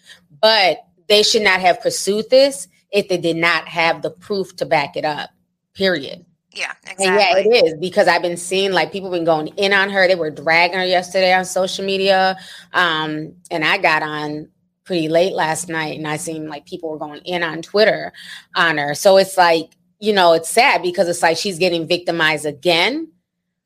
but 0.40 0.78
they 1.08 1.22
should 1.22 1.42
not 1.42 1.60
have 1.60 1.80
pursued 1.80 2.30
this 2.30 2.68
if 2.90 3.08
they 3.08 3.18
did 3.18 3.36
not 3.36 3.68
have 3.68 4.02
the 4.02 4.10
proof 4.10 4.56
to 4.56 4.66
back 4.66 4.96
it 4.96 5.04
up. 5.04 5.30
Period. 5.74 6.24
Yeah, 6.52 6.72
exactly. 6.82 7.06
And 7.06 7.16
yeah, 7.16 7.36
it 7.36 7.66
is 7.66 7.74
because 7.78 8.08
I've 8.08 8.22
been 8.22 8.36
seeing 8.36 8.72
like 8.72 8.90
people 8.90 9.10
been 9.10 9.24
going 9.24 9.48
in 9.56 9.72
on 9.72 9.88
her. 9.90 10.08
They 10.08 10.16
were 10.16 10.30
dragging 10.30 10.78
her 10.78 10.84
yesterday 10.84 11.32
on 11.32 11.44
social 11.44 11.84
media. 11.84 12.36
Um, 12.72 13.34
and 13.50 13.64
I 13.64 13.78
got 13.78 14.02
on 14.02 14.48
pretty 14.84 15.08
late 15.08 15.34
last 15.34 15.68
night 15.68 15.96
and 15.96 16.08
I 16.08 16.16
seen 16.16 16.48
like 16.48 16.66
people 16.66 16.90
were 16.90 16.98
going 16.98 17.20
in 17.24 17.44
on 17.44 17.62
Twitter 17.62 18.12
on 18.56 18.78
her. 18.78 18.94
So 18.94 19.16
it's 19.18 19.36
like, 19.36 19.76
you 20.00 20.12
know, 20.12 20.32
it's 20.32 20.48
sad 20.48 20.82
because 20.82 21.08
it's 21.08 21.22
like 21.22 21.36
she's 21.36 21.58
getting 21.58 21.86
victimized 21.86 22.46
again. 22.46 23.12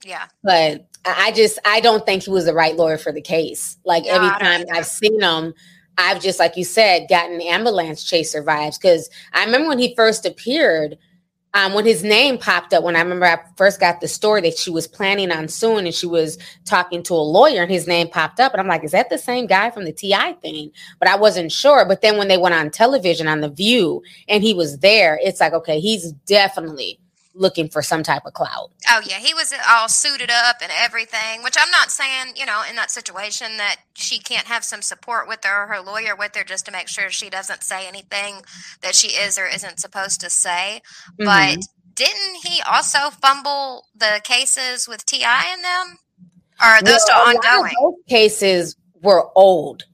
Yeah. 0.05 0.27
But 0.43 0.87
I 1.07 1.33
just 1.33 1.59
I 1.65 1.81
don't 1.81 2.05
think 2.05 2.25
he 2.25 2.31
was 2.31 2.45
the 2.45 2.53
right 2.53 2.77
lawyer 2.77 2.99
for 2.99 3.13
the 3.13 3.23
case. 3.23 3.79
Like 3.87 4.05
no, 4.05 4.11
every 4.11 4.29
time 4.39 4.65
I've 4.75 4.87
seen 4.87 5.23
him, 5.23 5.55
I've 5.97 6.21
just 6.21 6.39
like 6.39 6.57
you 6.59 6.65
said, 6.65 7.07
gotten 7.09 7.41
ambulance 7.41 8.05
chaser 8.05 8.43
vibes. 8.43 8.79
Cause 8.79 9.09
I 9.33 9.47
remember 9.47 9.69
when 9.69 9.79
he 9.79 9.95
first 9.95 10.27
appeared 10.27 10.99
um, 11.55 11.73
when 11.73 11.87
his 11.87 12.03
name 12.03 12.37
popped 12.37 12.75
up, 12.75 12.83
when 12.83 12.97
I 12.97 13.01
remember 13.01 13.27
I 13.27 13.39
first 13.57 13.79
got 13.79 14.01
the 14.01 14.09
story 14.09 14.41
that 14.41 14.59
she 14.59 14.71
was 14.71 14.89
planning 14.89 15.31
on 15.31 15.47
suing 15.47 15.87
and 15.87 15.95
she 15.95 16.07
was 16.07 16.37
talking 16.65 17.03
to 17.05 17.15
a 17.15 17.17
lawyer 17.17 17.63
and 17.63 17.71
his 17.71 17.87
name 17.87 18.09
popped 18.09 18.41
up. 18.41 18.53
And 18.53 18.61
I'm 18.61 18.67
like, 18.67 18.83
is 18.83 18.91
that 18.91 19.09
the 19.09 19.19
same 19.19 19.47
guy 19.47 19.71
from 19.71 19.85
the 19.85 19.93
TI 19.93 20.33
thing? 20.43 20.73
But 20.99 21.09
I 21.09 21.15
wasn't 21.15 21.53
sure. 21.53 21.87
But 21.87 22.01
then 22.01 22.19
when 22.19 22.27
they 22.27 22.39
went 22.39 22.57
on 22.57 22.71
television 22.71 23.29
on 23.29 23.41
The 23.41 23.49
View 23.49 24.03
and 24.29 24.43
he 24.43 24.53
was 24.53 24.81
there, 24.81 25.21
it's 25.23 25.41
like, 25.41 25.53
okay, 25.53 25.79
he's 25.79 26.11
definitely 26.27 26.99
looking 27.35 27.69
for 27.69 27.83
some 27.83 28.03
type 28.03 28.25
of 28.25 28.33
clout. 28.33 28.71
Oh 28.89 29.01
yeah, 29.07 29.19
he 29.19 29.35
was 29.35 29.53
all 29.69 29.89
suited 29.89 30.31
up 30.31 30.57
and 30.63 30.73
everything. 30.79 31.43
Which 31.43 31.57
I'm 31.59 31.71
not 31.71 31.91
saying, 31.91 32.35
you 32.37 32.47
know, 32.47 32.63
in 32.69 32.77
that 32.77 32.91
situation 32.91 33.57
that 33.59 33.77
she 33.95 34.19
can't 34.19 34.47
have 34.47 34.65
some 34.65 34.83
support 34.83 35.29
with 35.29 35.45
her, 35.45 35.65
or 35.65 35.67
her 35.67 35.81
lawyer 35.81 36.15
with 36.17 36.35
her, 36.37 36.45
just 36.45 36.67
to 36.67 36.73
make 36.73 36.89
sure 36.89 37.11
she 37.11 37.31
doesn't 37.31 37.63
say 37.63 37.87
anything 37.87 38.43
that 38.83 38.95
she 38.95 39.09
is 39.09 39.39
or 39.39 39.47
isn't 39.47 39.81
supposed 39.81 40.21
to 40.21 40.31
say. 40.31 40.83
Mm-hmm. 41.21 41.25
But 41.25 41.67
didn't 41.95 42.45
he 42.45 42.61
also 42.63 43.11
fumble 43.11 43.87
the 43.95 44.21
cases 44.25 44.89
with 44.89 45.05
T.I. 45.07 45.55
in 45.55 45.63
them? 45.63 45.99
Or 46.61 46.69
are 46.69 46.83
those 46.83 47.01
well, 47.09 47.35
still 47.35 47.37
ongoing? 47.37 47.75
those 47.81 47.95
cases 48.09 48.77
were 49.03 49.29
old. 49.35 49.85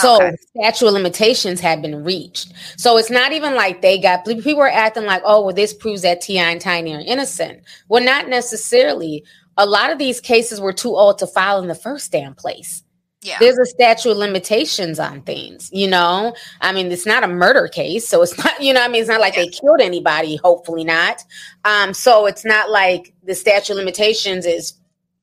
So 0.00 0.16
okay. 0.16 0.36
statute 0.56 0.86
of 0.86 0.92
limitations 0.94 1.60
had 1.60 1.82
been 1.82 2.04
reached. 2.04 2.52
So 2.76 2.96
it's 2.96 3.10
not 3.10 3.32
even 3.32 3.54
like 3.54 3.82
they 3.82 3.98
got 3.98 4.24
people 4.24 4.56
were 4.56 4.70
acting 4.70 5.04
like, 5.04 5.22
oh, 5.24 5.44
well, 5.44 5.54
this 5.54 5.72
proves 5.72 6.02
that 6.02 6.20
T.I. 6.20 6.50
and 6.50 6.60
Tiny 6.60 6.94
are 6.94 7.00
innocent. 7.00 7.62
Well, 7.88 8.02
not 8.02 8.28
necessarily. 8.28 9.24
A 9.58 9.64
lot 9.64 9.90
of 9.90 9.98
these 9.98 10.20
cases 10.20 10.60
were 10.60 10.72
too 10.72 10.94
old 10.94 11.18
to 11.18 11.26
file 11.26 11.62
in 11.62 11.68
the 11.68 11.74
first 11.74 12.12
damn 12.12 12.34
place. 12.34 12.82
Yeah. 13.22 13.38
There's 13.40 13.58
a 13.58 13.66
statute 13.66 14.10
of 14.10 14.18
limitations 14.18 15.00
on 15.00 15.22
things, 15.22 15.68
you 15.72 15.88
know. 15.88 16.34
I 16.60 16.72
mean, 16.72 16.92
it's 16.92 17.06
not 17.06 17.24
a 17.24 17.28
murder 17.28 17.66
case, 17.66 18.06
so 18.06 18.22
it's 18.22 18.36
not, 18.44 18.62
you 18.62 18.72
know, 18.72 18.82
I 18.82 18.88
mean, 18.88 19.00
it's 19.00 19.10
not 19.10 19.20
like 19.20 19.34
yeah. 19.34 19.44
they 19.44 19.48
killed 19.48 19.80
anybody, 19.80 20.36
hopefully 20.36 20.84
not. 20.84 21.24
Um, 21.64 21.92
so 21.92 22.26
it's 22.26 22.44
not 22.44 22.70
like 22.70 23.12
the 23.24 23.34
statute 23.34 23.72
of 23.72 23.78
limitations 23.78 24.46
is 24.46 24.74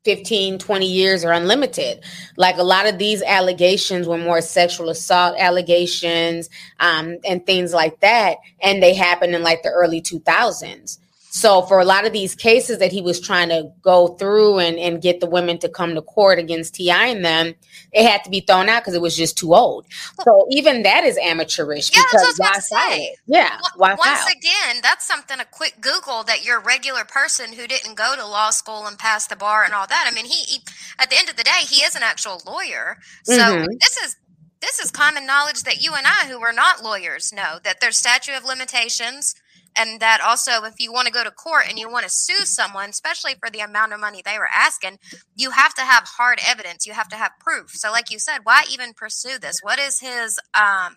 15, 0.05 0.59
20 0.59 0.85
years 0.85 1.23
or 1.23 1.31
unlimited. 1.31 2.03
Like 2.37 2.57
a 2.57 2.63
lot 2.63 2.87
of 2.87 2.97
these 2.97 3.21
allegations 3.23 4.07
were 4.07 4.17
more 4.17 4.41
sexual 4.41 4.89
assault 4.89 5.35
allegations 5.37 6.49
um, 6.79 7.17
and 7.25 7.45
things 7.45 7.73
like 7.73 7.99
that. 8.01 8.37
And 8.61 8.81
they 8.81 8.93
happened 8.93 9.35
in 9.35 9.43
like 9.43 9.63
the 9.63 9.69
early 9.69 10.01
2000s. 10.01 10.99
So 11.35 11.63
for 11.63 11.79
a 11.79 11.83
lot 11.83 12.05
of 12.05 12.13
these 12.13 12.35
cases 12.35 12.77
that 12.77 12.91
he 12.91 13.01
was 13.01 13.19
trying 13.19 13.49
to 13.49 13.71
go 13.81 14.09
through 14.19 14.59
and, 14.59 14.77
and 14.77 15.01
get 15.01 15.19
the 15.19 15.25
women 15.25 15.57
to 15.59 15.67
come 15.67 15.95
to 15.95 16.01
court 16.03 16.37
against 16.37 16.75
T.I. 16.75 17.07
and 17.07 17.25
them, 17.25 17.55
it 17.91 18.07
had 18.07 18.23
to 18.25 18.29
be 18.29 18.41
thrown 18.41 18.69
out 18.69 18.83
because 18.83 18.93
it 18.93 19.01
was 19.01 19.17
just 19.17 19.35
too 19.35 19.55
old. 19.55 19.87
So 20.23 20.45
even 20.51 20.83
that 20.83 21.03
is 21.03 21.17
amateurish. 21.17 21.89
Yeah, 21.91 22.03
because 22.03 22.37
that's 22.37 22.39
what 22.39 22.49
I 22.49 22.57
was 22.57 22.69
say. 22.99 23.15
Yeah. 23.25 23.57
Once 23.77 24.31
again, 24.31 24.77
that's 24.83 25.07
something 25.07 25.39
a 25.39 25.45
quick 25.45 25.77
Google 25.81 26.21
that 26.25 26.45
you're 26.45 26.59
a 26.59 26.63
regular 26.63 27.03
person 27.03 27.51
who 27.51 27.65
didn't 27.65 27.95
go 27.95 28.15
to 28.15 28.23
law 28.27 28.51
school 28.51 28.85
and 28.85 28.99
pass 28.99 29.25
the 29.25 29.35
bar 29.35 29.63
and 29.63 29.73
all 29.73 29.87
that. 29.87 30.07
I 30.07 30.13
mean, 30.13 30.25
he, 30.25 30.43
he 30.43 30.59
at 30.99 31.09
the 31.09 31.17
end 31.17 31.29
of 31.29 31.35
the 31.35 31.43
day, 31.43 31.61
he 31.67 31.81
is 31.81 31.95
an 31.95 32.03
actual 32.03 32.43
lawyer. 32.45 32.99
So 33.23 33.33
Mhm. 33.33 33.65
this 33.81 33.97
is 33.97 34.17
this 34.61 34.79
is 34.79 34.91
common 34.91 35.25
knowledge 35.25 35.63
that 35.63 35.83
you 35.83 35.93
and 35.93 36.05
I, 36.07 36.27
who 36.27 36.39
are 36.41 36.53
not 36.53 36.83
lawyers, 36.83 37.33
know 37.33 37.59
that 37.63 37.81
there's 37.81 37.97
statute 37.97 38.37
of 38.37 38.45
limitations, 38.45 39.35
and 39.75 39.99
that 39.99 40.21
also, 40.21 40.63
if 40.63 40.75
you 40.79 40.91
want 40.91 41.07
to 41.07 41.13
go 41.13 41.23
to 41.23 41.31
court 41.31 41.65
and 41.67 41.79
you 41.79 41.89
want 41.89 42.03
to 42.03 42.09
sue 42.09 42.45
someone, 42.45 42.89
especially 42.89 43.33
for 43.39 43.49
the 43.49 43.59
amount 43.59 43.93
of 43.93 43.99
money 43.99 44.21
they 44.23 44.37
were 44.37 44.49
asking, 44.53 44.99
you 45.35 45.51
have 45.51 45.73
to 45.75 45.81
have 45.81 46.03
hard 46.03 46.39
evidence. 46.45 46.85
You 46.85 46.93
have 46.93 47.09
to 47.09 47.15
have 47.15 47.31
proof. 47.39 47.71
So, 47.71 47.91
like 47.91 48.11
you 48.11 48.19
said, 48.19 48.39
why 48.43 48.63
even 48.71 48.93
pursue 48.93 49.39
this? 49.39 49.59
What 49.61 49.79
is 49.79 49.99
his 49.99 50.39
um, 50.53 50.95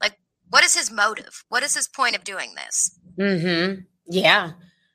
like? 0.00 0.18
What 0.48 0.64
is 0.64 0.74
his 0.74 0.90
motive? 0.90 1.44
What 1.48 1.62
is 1.62 1.74
his 1.74 1.88
point 1.88 2.16
of 2.16 2.24
doing 2.24 2.54
this? 2.56 2.98
Mm-hmm. 3.18 3.82
Yeah. 4.08 4.52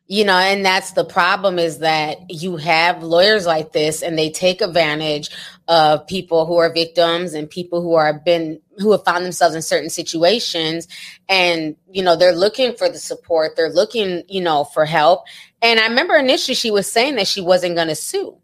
You 0.08 0.26
know, 0.26 0.38
and 0.38 0.66
that's 0.66 0.92
the 0.92 1.06
problem 1.06 1.58
is 1.58 1.80
that 1.80 2.18
you 2.30 2.58
have 2.58 3.02
lawyers 3.02 3.46
like 3.46 3.72
this 3.72 4.02
and 4.02 4.18
they 4.18 4.30
take 4.30 4.62
advantage 4.62 5.30
of 5.72 6.06
people 6.06 6.46
who 6.46 6.58
are 6.58 6.72
victims 6.72 7.34
and 7.34 7.50
people 7.50 7.82
who 7.82 7.94
are 7.94 8.14
been 8.14 8.60
who 8.78 8.92
have 8.92 9.04
found 9.06 9.24
themselves 9.24 9.56
in 9.56 9.62
certain 9.62 9.90
situations 9.90 10.88
and 11.30 11.76
you 11.90 12.04
know 12.04 12.16
they're 12.16 12.36
looking 12.36 12.76
for 12.76 12.90
the 12.90 13.00
support 13.00 13.56
they're 13.56 13.72
looking 13.72 14.22
you 14.28 14.42
know 14.42 14.66
for 14.66 14.86
help 14.86 15.24
and 15.62 15.80
i 15.80 15.88
remember 15.88 16.16
initially 16.16 16.54
she 16.54 16.70
was 16.70 16.92
saying 16.92 17.16
that 17.16 17.28
she 17.28 17.40
wasn't 17.40 17.74
going 17.74 17.88
to 17.88 17.96
sue 17.96 18.38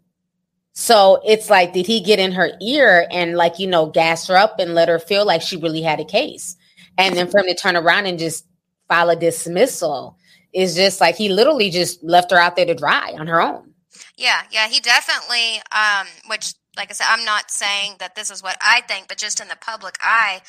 so 0.72 1.20
it's 1.24 1.50
like 1.50 1.74
did 1.74 1.86
he 1.86 2.00
get 2.00 2.18
in 2.18 2.32
her 2.32 2.50
ear 2.62 3.06
and 3.10 3.36
like 3.36 3.58
you 3.58 3.66
know 3.66 3.86
gas 3.86 4.26
her 4.26 4.36
up 4.36 4.58
and 4.58 4.74
let 4.74 4.88
her 4.88 4.98
feel 4.98 5.26
like 5.26 5.42
she 5.42 5.58
really 5.58 5.82
had 5.82 6.00
a 6.00 6.04
case 6.04 6.56
and 6.96 7.14
then 7.14 7.28
for 7.28 7.40
him 7.40 7.46
to 7.46 7.54
turn 7.54 7.76
around 7.76 8.06
and 8.06 8.18
just 8.18 8.46
file 8.88 9.10
a 9.10 9.16
dismissal 9.16 10.16
is 10.52 10.74
just 10.74 11.00
like 11.00 11.14
he 11.14 11.28
literally 11.28 11.70
just 11.70 12.02
left 12.02 12.30
her 12.30 12.38
out 12.38 12.56
there 12.56 12.66
to 12.66 12.74
dry 12.74 13.14
on 13.18 13.26
her 13.26 13.40
own. 13.40 13.74
Yeah, 14.16 14.42
yeah, 14.50 14.68
he 14.68 14.80
definitely. 14.80 15.60
Um, 15.70 16.06
which, 16.28 16.54
like 16.78 16.90
I 16.90 16.94
said, 16.94 17.06
I'm 17.08 17.24
not 17.24 17.50
saying 17.50 17.96
that 17.98 18.14
this 18.14 18.30
is 18.30 18.42
what 18.42 18.56
I 18.62 18.82
think, 18.82 19.08
but 19.08 19.18
just 19.18 19.40
in 19.40 19.48
the 19.48 19.56
public 19.60 19.96
eye, 20.00 20.40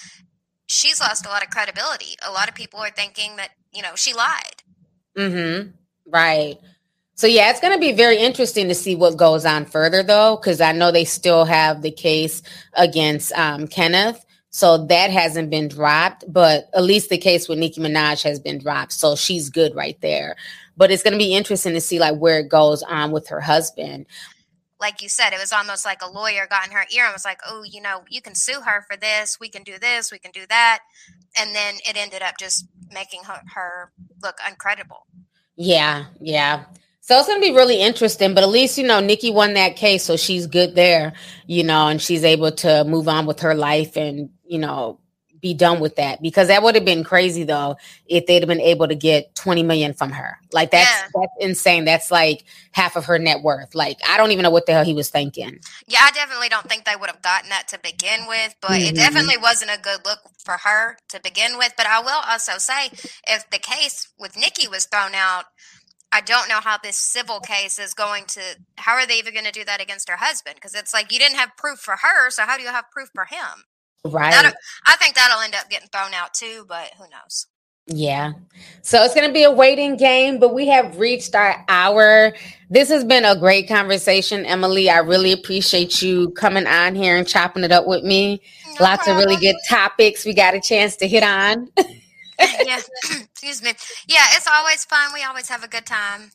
she's 0.67 1.01
lost 1.01 1.25
a 1.25 1.29
lot 1.29 1.43
of 1.43 1.49
credibility. 1.49 2.15
A 2.25 2.31
lot 2.31 2.47
of 2.47 2.55
people 2.55 2.79
are 2.79 2.91
thinking 2.91 3.35
that 3.35 3.49
you 3.73 3.81
know 3.81 3.95
she 3.95 4.13
lied. 4.13 4.63
Mm-hmm. 5.17 5.71
Right. 6.05 6.57
So 7.15 7.27
yeah, 7.27 7.49
it's 7.49 7.59
going 7.59 7.73
to 7.73 7.79
be 7.79 7.91
very 7.91 8.17
interesting 8.17 8.69
to 8.69 8.75
see 8.75 8.95
what 8.95 9.17
goes 9.17 9.45
on 9.45 9.65
further, 9.65 10.03
though, 10.03 10.37
because 10.37 10.61
I 10.61 10.71
know 10.71 10.89
they 10.89 11.03
still 11.03 11.43
have 11.43 11.81
the 11.81 11.91
case 11.91 12.41
against 12.75 13.33
um, 13.33 13.67
Kenneth. 13.67 14.25
So 14.51 14.85
that 14.87 15.11
hasn't 15.11 15.49
been 15.49 15.67
dropped, 15.67 16.23
but 16.27 16.69
at 16.73 16.83
least 16.83 17.09
the 17.09 17.17
case 17.17 17.47
with 17.47 17.59
Nicki 17.59 17.81
Minaj 17.81 18.23
has 18.23 18.39
been 18.39 18.57
dropped. 18.57 18.93
So 18.93 19.15
she's 19.15 19.49
good 19.49 19.75
right 19.75 19.99
there. 20.01 20.37
But 20.75 20.91
it's 20.91 21.03
going 21.03 21.11
to 21.11 21.19
be 21.19 21.35
interesting 21.35 21.73
to 21.73 21.81
see 21.81 21.99
like 21.99 22.17
where 22.17 22.39
it 22.39 22.49
goes 22.49 22.81
on 22.83 23.11
with 23.11 23.27
her 23.27 23.41
husband. 23.41 24.07
Like 24.79 25.01
you 25.01 25.09
said, 25.09 25.33
it 25.33 25.39
was 25.39 25.51
almost 25.51 25.85
like 25.85 26.01
a 26.01 26.09
lawyer 26.09 26.47
got 26.49 26.65
in 26.65 26.71
her 26.71 26.85
ear 26.93 27.05
and 27.05 27.13
was 27.13 27.25
like, 27.25 27.39
"Oh, 27.45 27.63
you 27.63 27.81
know, 27.81 28.03
you 28.09 28.21
can 28.21 28.35
sue 28.35 28.61
her 28.61 28.85
for 28.89 28.95
this. 28.95 29.39
We 29.39 29.49
can 29.49 29.63
do 29.63 29.77
this. 29.77 30.11
We 30.11 30.19
can 30.19 30.31
do 30.31 30.45
that," 30.47 30.79
and 31.37 31.55
then 31.55 31.75
it 31.85 31.97
ended 31.97 32.21
up 32.21 32.35
just 32.39 32.65
making 32.91 33.23
her, 33.25 33.41
her 33.55 33.91
look 34.23 34.37
uncredible. 34.37 35.03
Yeah, 35.55 36.05
yeah. 36.21 36.65
So 37.01 37.17
it's 37.17 37.27
gonna 37.27 37.41
be 37.41 37.51
really 37.51 37.81
interesting, 37.81 38.33
but 38.35 38.43
at 38.43 38.49
least 38.49 38.77
you 38.77 38.85
know 38.85 38.99
Nicki 38.99 39.31
won 39.31 39.55
that 39.55 39.75
case, 39.75 40.03
so 40.03 40.15
she's 40.15 40.47
good 40.47 40.75
there, 40.75 41.13
you 41.47 41.63
know, 41.63 41.87
and 41.87 42.01
she's 42.01 42.23
able 42.23 42.51
to 42.51 42.83
move 42.83 43.07
on 43.07 43.25
with 43.25 43.39
her 43.41 43.55
life 43.55 43.97
and 43.97 44.29
you 44.45 44.59
know 44.59 44.99
be 45.41 45.53
done 45.53 45.79
with 45.79 45.95
that 45.95 46.21
because 46.21 46.47
that 46.47 46.63
would 46.63 46.75
have 46.75 46.85
been 46.85 47.03
crazy 47.03 47.43
though 47.43 47.75
if 48.07 48.25
they'd 48.25 48.41
have 48.41 48.47
been 48.47 48.61
able 48.61 48.87
to 48.87 48.95
get 48.95 49.33
20 49.35 49.63
million 49.63 49.93
from 49.93 50.11
her. 50.11 50.37
Like 50.51 50.71
that's 50.71 50.89
Yeah. 50.89 51.07
that's 51.13 51.33
insane. 51.39 51.85
That's 51.85 52.11
like 52.11 52.45
half 52.71 52.95
of 52.95 53.05
her 53.05 53.19
net 53.19 53.41
worth. 53.43 53.75
Like 53.75 53.97
I 54.07 54.17
don't 54.17 54.31
even 54.31 54.43
know 54.43 54.49
what 54.49 54.65
the 54.65 54.73
hell 54.73 54.83
he 54.85 54.93
was 54.93 55.09
thinking. 55.09 55.59
Yeah, 55.87 55.99
I 56.01 56.11
definitely 56.11 56.49
don't 56.49 56.67
think 56.67 56.85
they 56.85 56.95
would 56.95 57.09
have 57.09 57.21
gotten 57.21 57.49
that 57.49 57.67
to 57.69 57.79
begin 57.79 58.27
with, 58.27 58.55
but 58.61 58.81
it 58.81 58.93
Mhm. 58.93 58.95
definitely 58.95 59.37
wasn't 59.37 59.71
a 59.71 59.79
good 59.79 60.05
look 60.05 60.19
for 60.43 60.57
her 60.57 60.97
to 61.09 61.19
begin 61.21 61.57
with. 61.57 61.73
But 61.77 61.87
I 61.87 61.99
will 61.99 62.21
also 62.27 62.57
say, 62.57 62.91
if 63.27 63.49
the 63.49 63.59
case 63.59 64.09
with 64.17 64.37
Nicki 64.37 64.67
was 64.67 64.85
thrown 64.85 65.15
out, 65.15 65.45
I 66.11 66.21
don't 66.21 66.49
know 66.49 66.59
how 66.59 66.77
this 66.77 66.97
civil 66.97 67.39
case 67.39 67.77
is 67.77 67.93
going 67.93 68.25
to. 68.27 68.41
How 68.77 68.93
are 68.93 69.05
they 69.05 69.15
even 69.19 69.33
going 69.33 69.45
to 69.45 69.51
do 69.51 69.63
that 69.65 69.81
against 69.81 70.09
her 70.09 70.17
husband? 70.17 70.55
Because 70.55 70.73
it's 70.73 70.93
like 70.93 71.11
you 71.11 71.19
didn't 71.19 71.37
have 71.37 71.55
proof 71.55 71.79
for 71.79 71.97
her, 71.97 72.31
so 72.31 72.45
how 72.45 72.57
do 72.57 72.63
you 72.63 72.69
have 72.69 72.89
proof 72.91 73.09
for 73.13 73.25
him? 73.25 73.65
Right. 74.05 74.31
That'll- 74.31 74.51
I 74.85 74.95
think 74.97 75.15
that'll 75.15 75.41
end 75.41 75.55
up 75.55 75.69
getting 75.69 75.89
thrown 75.89 76.13
out 76.13 76.33
too, 76.33 76.65
but 76.67 76.91
who 76.97 77.03
knows? 77.09 77.47
Yeah. 77.91 78.33
So 78.83 79.03
it's 79.03 79.15
going 79.15 79.27
to 79.27 79.33
be 79.33 79.43
a 79.43 79.51
waiting 79.51 79.97
game, 79.97 80.39
but 80.39 80.53
we 80.53 80.67
have 80.67 80.97
reached 80.99 81.33
our 81.33 81.65
hour. 81.67 82.33
This 82.69 82.87
has 82.89 83.03
been 83.03 83.25
a 83.25 83.35
great 83.35 83.67
conversation, 83.67 84.45
Emily. 84.45 84.91
I 84.91 84.99
really 84.99 85.31
appreciate 85.31 85.99
you 86.01 86.29
coming 86.31 86.67
on 86.67 86.93
here 86.93 87.17
and 87.17 87.27
chopping 87.27 87.63
it 87.63 87.71
up 87.71 87.87
with 87.87 88.03
me. 88.03 88.41
No 88.77 88.85
Lots 88.85 89.07
of 89.07 89.17
really 89.17 89.37
good 89.37 89.55
topics 89.67 90.23
we 90.23 90.35
got 90.35 90.53
a 90.53 90.61
chance 90.61 90.95
to 90.97 91.07
hit 91.07 91.23
on. 91.23 91.67
yeah, 92.39 92.79
excuse 93.21 93.63
me. 93.63 93.73
Yeah, 94.07 94.25
it's 94.33 94.47
always 94.47 94.85
fun. 94.85 95.09
We 95.13 95.23
always 95.23 95.49
have 95.49 95.63
a 95.63 95.67
good 95.67 95.87
time. 95.87 96.31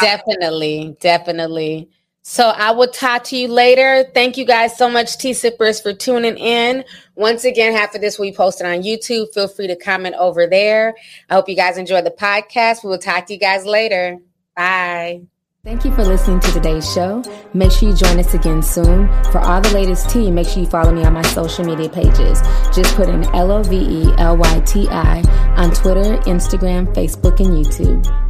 definitely. 0.00 0.96
Definitely. 1.00 1.90
So 2.22 2.48
I 2.48 2.72
will 2.72 2.88
talk 2.88 3.24
to 3.24 3.36
you 3.36 3.48
later. 3.48 4.04
Thank 4.14 4.36
you 4.36 4.44
guys 4.44 4.76
so 4.76 4.90
much, 4.90 5.16
Tea 5.18 5.32
Sippers, 5.32 5.80
for 5.80 5.92
tuning 5.94 6.36
in. 6.36 6.84
Once 7.14 7.44
again, 7.44 7.72
half 7.72 7.94
of 7.94 8.02
this 8.02 8.18
will 8.18 8.26
be 8.26 8.36
posted 8.36 8.66
on 8.66 8.82
YouTube. 8.82 9.32
Feel 9.32 9.48
free 9.48 9.66
to 9.68 9.76
comment 9.76 10.14
over 10.18 10.46
there. 10.46 10.94
I 11.30 11.34
hope 11.34 11.48
you 11.48 11.56
guys 11.56 11.78
enjoyed 11.78 12.04
the 12.04 12.10
podcast. 12.10 12.84
We 12.84 12.90
will 12.90 12.98
talk 12.98 13.26
to 13.26 13.32
you 13.32 13.40
guys 13.40 13.64
later. 13.64 14.18
Bye. 14.54 15.22
Thank 15.62 15.84
you 15.84 15.94
for 15.94 16.04
listening 16.04 16.40
to 16.40 16.52
today's 16.52 16.90
show. 16.90 17.22
Make 17.52 17.70
sure 17.70 17.90
you 17.90 17.94
join 17.94 18.18
us 18.18 18.32
again 18.32 18.62
soon. 18.62 19.08
For 19.24 19.38
all 19.38 19.60
the 19.60 19.70
latest 19.74 20.08
tea, 20.08 20.30
make 20.30 20.46
sure 20.48 20.62
you 20.62 20.68
follow 20.68 20.92
me 20.92 21.04
on 21.04 21.12
my 21.12 21.22
social 21.22 21.64
media 21.64 21.88
pages. 21.88 22.40
Just 22.74 22.94
put 22.96 23.10
in 23.10 23.24
L 23.34 23.50
O 23.50 23.62
V 23.62 23.76
E 23.76 24.14
L 24.16 24.38
Y 24.38 24.60
T 24.60 24.88
I 24.88 25.20
on 25.56 25.70
Twitter, 25.72 26.16
Instagram, 26.22 26.94
Facebook, 26.94 27.40
and 27.40 27.64
YouTube. 27.64 28.29